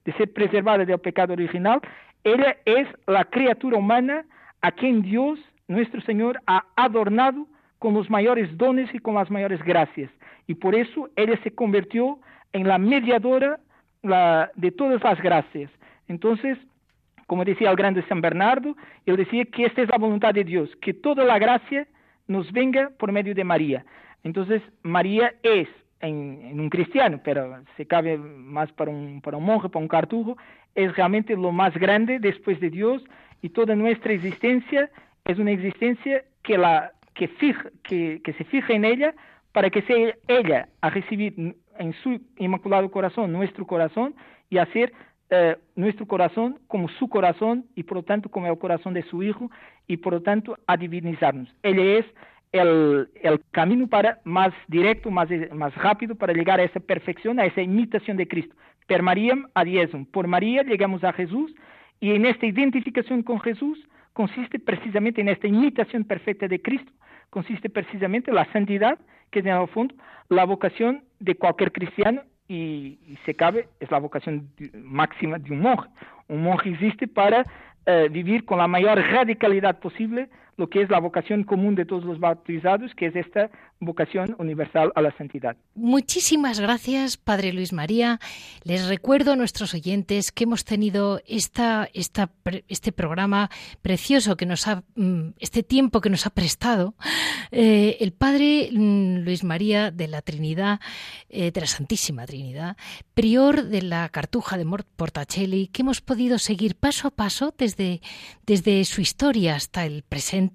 de 0.06 0.14
ser 0.14 0.32
preservada 0.34 0.86
del 0.86 1.00
pecado 1.00 1.34
original, 1.34 1.82
ella 2.24 2.58
es 2.66 2.88
la 3.08 3.26
criatura 3.26 3.78
humana 3.78 4.26
a 4.62 4.72
quien 4.72 5.02
Dios, 5.02 5.40
nuestro 5.68 6.02
Señor, 6.02 6.40
ha 6.46 6.66
adornado 6.76 7.48
con 7.80 7.94
los 7.94 8.10
mayores 8.10 8.56
dones 8.58 8.94
y 8.94 9.00
con 9.00 9.16
las 9.16 9.30
mayores 9.32 9.62
gracias. 9.64 10.12
Y 10.48 10.56
por 10.56 10.76
eso 10.76 11.10
ella 11.16 11.40
se 11.44 11.52
convirtió 11.52 12.20
en 12.54 12.68
la 12.68 12.78
mediadora 12.78 13.60
de 14.56 14.72
todas 14.72 15.04
las 15.04 15.22
gracias. 15.22 15.72
Entonces, 16.08 16.58
como 17.26 17.44
decía 17.44 17.70
el 17.70 17.76
grande 17.76 18.04
San 18.08 18.22
Bernardo, 18.22 18.76
él 19.06 19.18
decía 19.18 19.46
que 19.46 19.66
esta 19.66 19.82
es 19.82 19.90
la 19.90 19.98
voluntad 19.98 20.34
de 20.34 20.44
Dios, 20.44 20.70
que 20.82 20.94
toda 20.94 21.26
la 21.26 21.40
gracia 21.40 21.88
nos 22.28 22.52
venga 22.52 22.92
por 22.98 23.12
medio 23.12 23.34
de 23.34 23.44
María. 23.44 23.86
Entonces, 24.24 24.62
María 24.84 25.34
es, 25.44 25.68
en, 26.02 26.60
un 26.60 26.70
cristiano, 26.70 27.20
pero 27.24 27.62
se 27.76 27.86
cabe 27.86 28.18
más 28.18 28.72
para 28.74 28.92
un, 28.92 29.22
para 29.22 29.38
un 29.38 29.46
monje, 29.46 29.70
para 29.70 29.82
un 29.82 29.88
cartujo, 29.88 30.38
es 30.76 30.96
realmente 30.96 31.36
lo 31.36 31.52
más 31.52 31.74
grande 31.74 32.20
después 32.20 32.60
de 32.60 32.70
Dios 32.70 33.04
y 33.42 33.50
toda 33.50 33.76
nuestra 33.76 34.14
existencia 34.14 34.90
es 35.26 35.40
una 35.40 35.52
existencia 35.52 36.24
que, 36.44 36.58
que 37.14 38.34
se 38.34 38.44
fija 38.46 38.74
en 38.74 38.86
ella 38.86 39.14
para 39.52 39.70
que 39.70 39.82
sea 39.82 40.14
ella 40.28 40.70
a 40.82 40.90
recibir 40.90 41.56
en 41.80 41.94
su 42.04 42.22
inmaculado 42.38 42.90
corazón 42.92 43.34
nuestro 43.34 43.66
corazón 43.66 44.16
y 44.50 44.58
hacer 44.58 44.94
eh, 45.30 45.58
nuestro 45.76 46.06
corazón 46.06 46.60
como 46.68 46.88
su 46.88 47.10
corazón 47.10 47.66
y 47.76 47.84
por 47.84 47.98
lo 47.98 48.04
tanto 48.04 48.30
como 48.30 48.48
el 48.48 48.58
corazón 48.58 48.94
de 48.94 49.04
su 49.04 49.24
Hijo 49.24 49.52
y 49.86 49.98
por 49.98 50.14
lo 50.14 50.22
tanto 50.22 50.58
a 50.68 50.78
divinizarnos. 50.78 51.54
Ella 51.64 52.00
es 52.00 52.06
el, 52.54 53.10
camino 53.52 53.88
para 53.88 54.20
más 54.24 54.54
directo, 54.68 55.12
más, 55.12 55.28
más 55.54 55.76
rápido 55.76 56.16
para 56.16 56.34
llegar 56.34 56.60
a 56.60 56.64
esa 56.64 56.80
perfección, 56.80 57.40
a 57.40 57.46
esa 57.46 57.62
imitación 57.62 58.18
de 58.18 58.28
Cristo. 58.28 58.56
Per 58.88 59.02
Mariam 59.04 59.48
ad 59.54 59.68
Por 60.12 60.28
María 60.28 60.64
llegamos 60.64 61.04
a 61.04 61.12
Jesús 61.14 61.54
y 62.00 62.12
en 62.12 62.26
esta 62.26 62.46
identificación 62.46 63.22
con 63.22 63.40
Jesús 63.42 63.78
consiste 64.14 64.60
precisamente 64.60 65.22
en 65.22 65.30
esta 65.30 65.48
imitación 65.48 66.06
perfecta 66.06 66.48
de 66.48 66.62
Cristo, 66.62 66.92
consiste 67.30 67.70
precisamente 67.70 68.32
la 68.32 68.46
santidad, 68.54 68.98
que 69.30 69.40
es 69.40 69.46
en 69.46 69.56
el 69.56 69.68
fondo 69.68 69.94
la 70.30 70.46
vocación 70.46 71.04
de 71.20 71.36
cualquier 71.36 71.72
cristiano 71.72 72.22
y, 72.48 72.98
se 73.26 73.36
cabe, 73.36 73.68
es 73.80 73.92
la 73.92 74.00
vocación 74.00 74.50
máxima 74.74 75.38
de 75.40 75.52
un 75.52 75.62
monje. 75.62 75.90
Un 76.28 76.44
monje 76.44 76.70
existe 76.70 77.08
para 77.08 77.46
eh, 77.86 78.08
vivir 78.12 78.46
con 78.46 78.58
la 78.58 78.68
mayor 78.68 78.98
radicalidad 79.00 79.80
posible 79.80 80.30
lo 80.58 80.70
que 80.70 80.82
es 80.82 80.90
la 80.90 81.00
vocación 81.00 81.44
común 81.44 81.76
de 81.76 81.86
todos 81.86 82.04
los 82.04 82.20
bautizados, 82.20 82.92
que 82.96 83.08
es 83.08 83.16
esta 83.16 83.50
vocación 83.80 84.36
universal 84.40 84.92
a 84.96 85.02
la 85.02 85.16
santidad. 85.16 85.56
Muchísimas 85.76 86.60
gracias, 86.60 87.16
Padre 87.18 87.54
Luis 87.54 87.74
María. 87.74 88.20
Les 88.64 88.90
recuerdo 88.90 89.34
a 89.34 89.36
nuestros 89.36 89.76
oyentes 89.76 90.32
que 90.32 90.46
hemos 90.46 90.66
tenido 90.66 91.22
esta, 91.28 91.88
esta, 91.94 92.32
este 92.68 92.92
programa 92.92 93.52
precioso 93.84 94.36
que 94.36 94.48
nos 94.48 94.68
ha, 94.68 94.84
mm, 94.96 95.34
este 95.40 95.62
tiempo 95.62 96.02
que 96.02 96.10
nos 96.10 96.26
ha 96.26 96.32
prestado 96.32 96.96
eh, 97.52 97.98
el 98.00 98.14
Padre 98.14 98.70
mm, 98.72 99.18
Luis 99.20 99.44
María 99.44 99.92
de 99.92 100.08
la 100.08 100.24
Trinidad, 100.24 100.80
eh, 101.30 101.52
de 101.52 101.62
la 101.62 101.68
Santísima 101.68 102.26
Trinidad, 102.26 102.78
prior 103.14 103.64
de 103.64 103.84
la 103.84 104.10
Cartuja 104.10 104.58
de 104.58 104.66
Portacelli, 104.96 105.68
que 105.68 105.84
hemos 105.84 106.02
podido 106.02 106.40
seguir 106.40 106.76
paso 106.76 107.08
a 107.08 107.12
paso 107.12 107.54
desde, 107.56 108.02
desde 108.48 108.84
su 108.86 109.02
historia 109.02 109.56
hasta 109.56 109.86
el 109.86 110.02
presente 110.02 110.47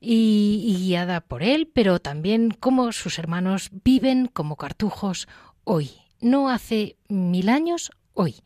y, 0.00 0.76
guiada 0.78 1.20
por 1.20 1.42
él, 1.42 1.70
pero 1.72 2.00
también 2.00 2.50
cómo 2.50 2.92
sus 2.92 3.18
hermanos 3.18 3.70
viven 3.84 4.26
como 4.26 4.56
cartujos 4.56 5.28
hoy, 5.64 5.90
no 6.20 6.50
hace 6.50 6.96
mil 7.08 7.48
años, 7.48 7.90
hoy. 8.14 8.36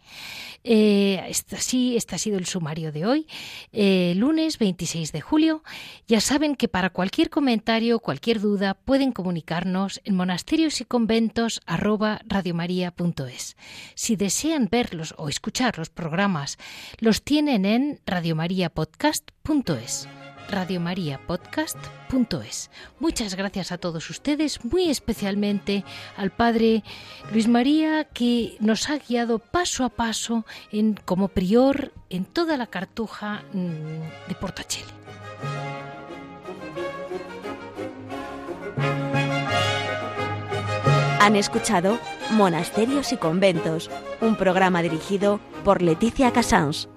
Eh, 0.62 1.22
este 1.28 1.56
ha 1.56 2.18
sido 2.18 2.38
el 2.38 2.46
sumario 2.46 2.90
de 2.90 3.04
hoy, 3.04 3.26
eh, 3.72 4.14
lunes 4.16 4.58
26 4.58 5.12
de 5.12 5.20
julio. 5.20 5.62
Ya 6.06 6.20
saben 6.20 6.54
que 6.54 6.68
para 6.68 6.90
cualquier 6.90 7.28
comentario, 7.28 8.00
cualquier 8.00 8.40
duda, 8.40 8.74
pueden 8.74 9.12
comunicarnos 9.12 10.00
en 10.04 10.14
monasterios 10.14 10.80
y 10.80 10.84
conventos 10.84 11.60
Si 13.94 14.16
desean 14.16 14.68
verlos 14.70 15.14
o 15.18 15.28
escuchar 15.28 15.76
los 15.76 15.90
programas, 15.90 16.58
los 16.98 17.22
tienen 17.22 17.66
en 17.66 18.00
radiomariapodcast.es 18.06 20.08
radiomariapodcast.es. 20.48 22.70
Muchas 23.00 23.34
gracias 23.34 23.72
a 23.72 23.78
todos 23.78 24.08
ustedes, 24.10 24.64
muy 24.64 24.90
especialmente 24.90 25.84
al 26.16 26.30
Padre 26.30 26.84
Luis 27.32 27.48
María 27.48 28.04
que 28.04 28.56
nos 28.60 28.90
ha 28.90 28.98
guiado 28.98 29.38
paso 29.38 29.84
a 29.84 29.88
paso 29.88 30.44
en, 30.72 31.00
como 31.04 31.28
prior 31.28 31.92
en 32.10 32.24
toda 32.24 32.56
la 32.56 32.66
cartuja 32.66 33.44
mm, 33.52 34.28
de 34.28 34.34
Portachele. 34.40 35.04
Han 41.24 41.36
escuchado 41.36 41.98
Monasterios 42.32 43.14
y 43.14 43.16
Conventos, 43.16 43.90
un 44.20 44.36
programa 44.36 44.82
dirigido 44.82 45.40
por 45.64 45.80
Leticia 45.80 46.34
Casans. 46.34 46.90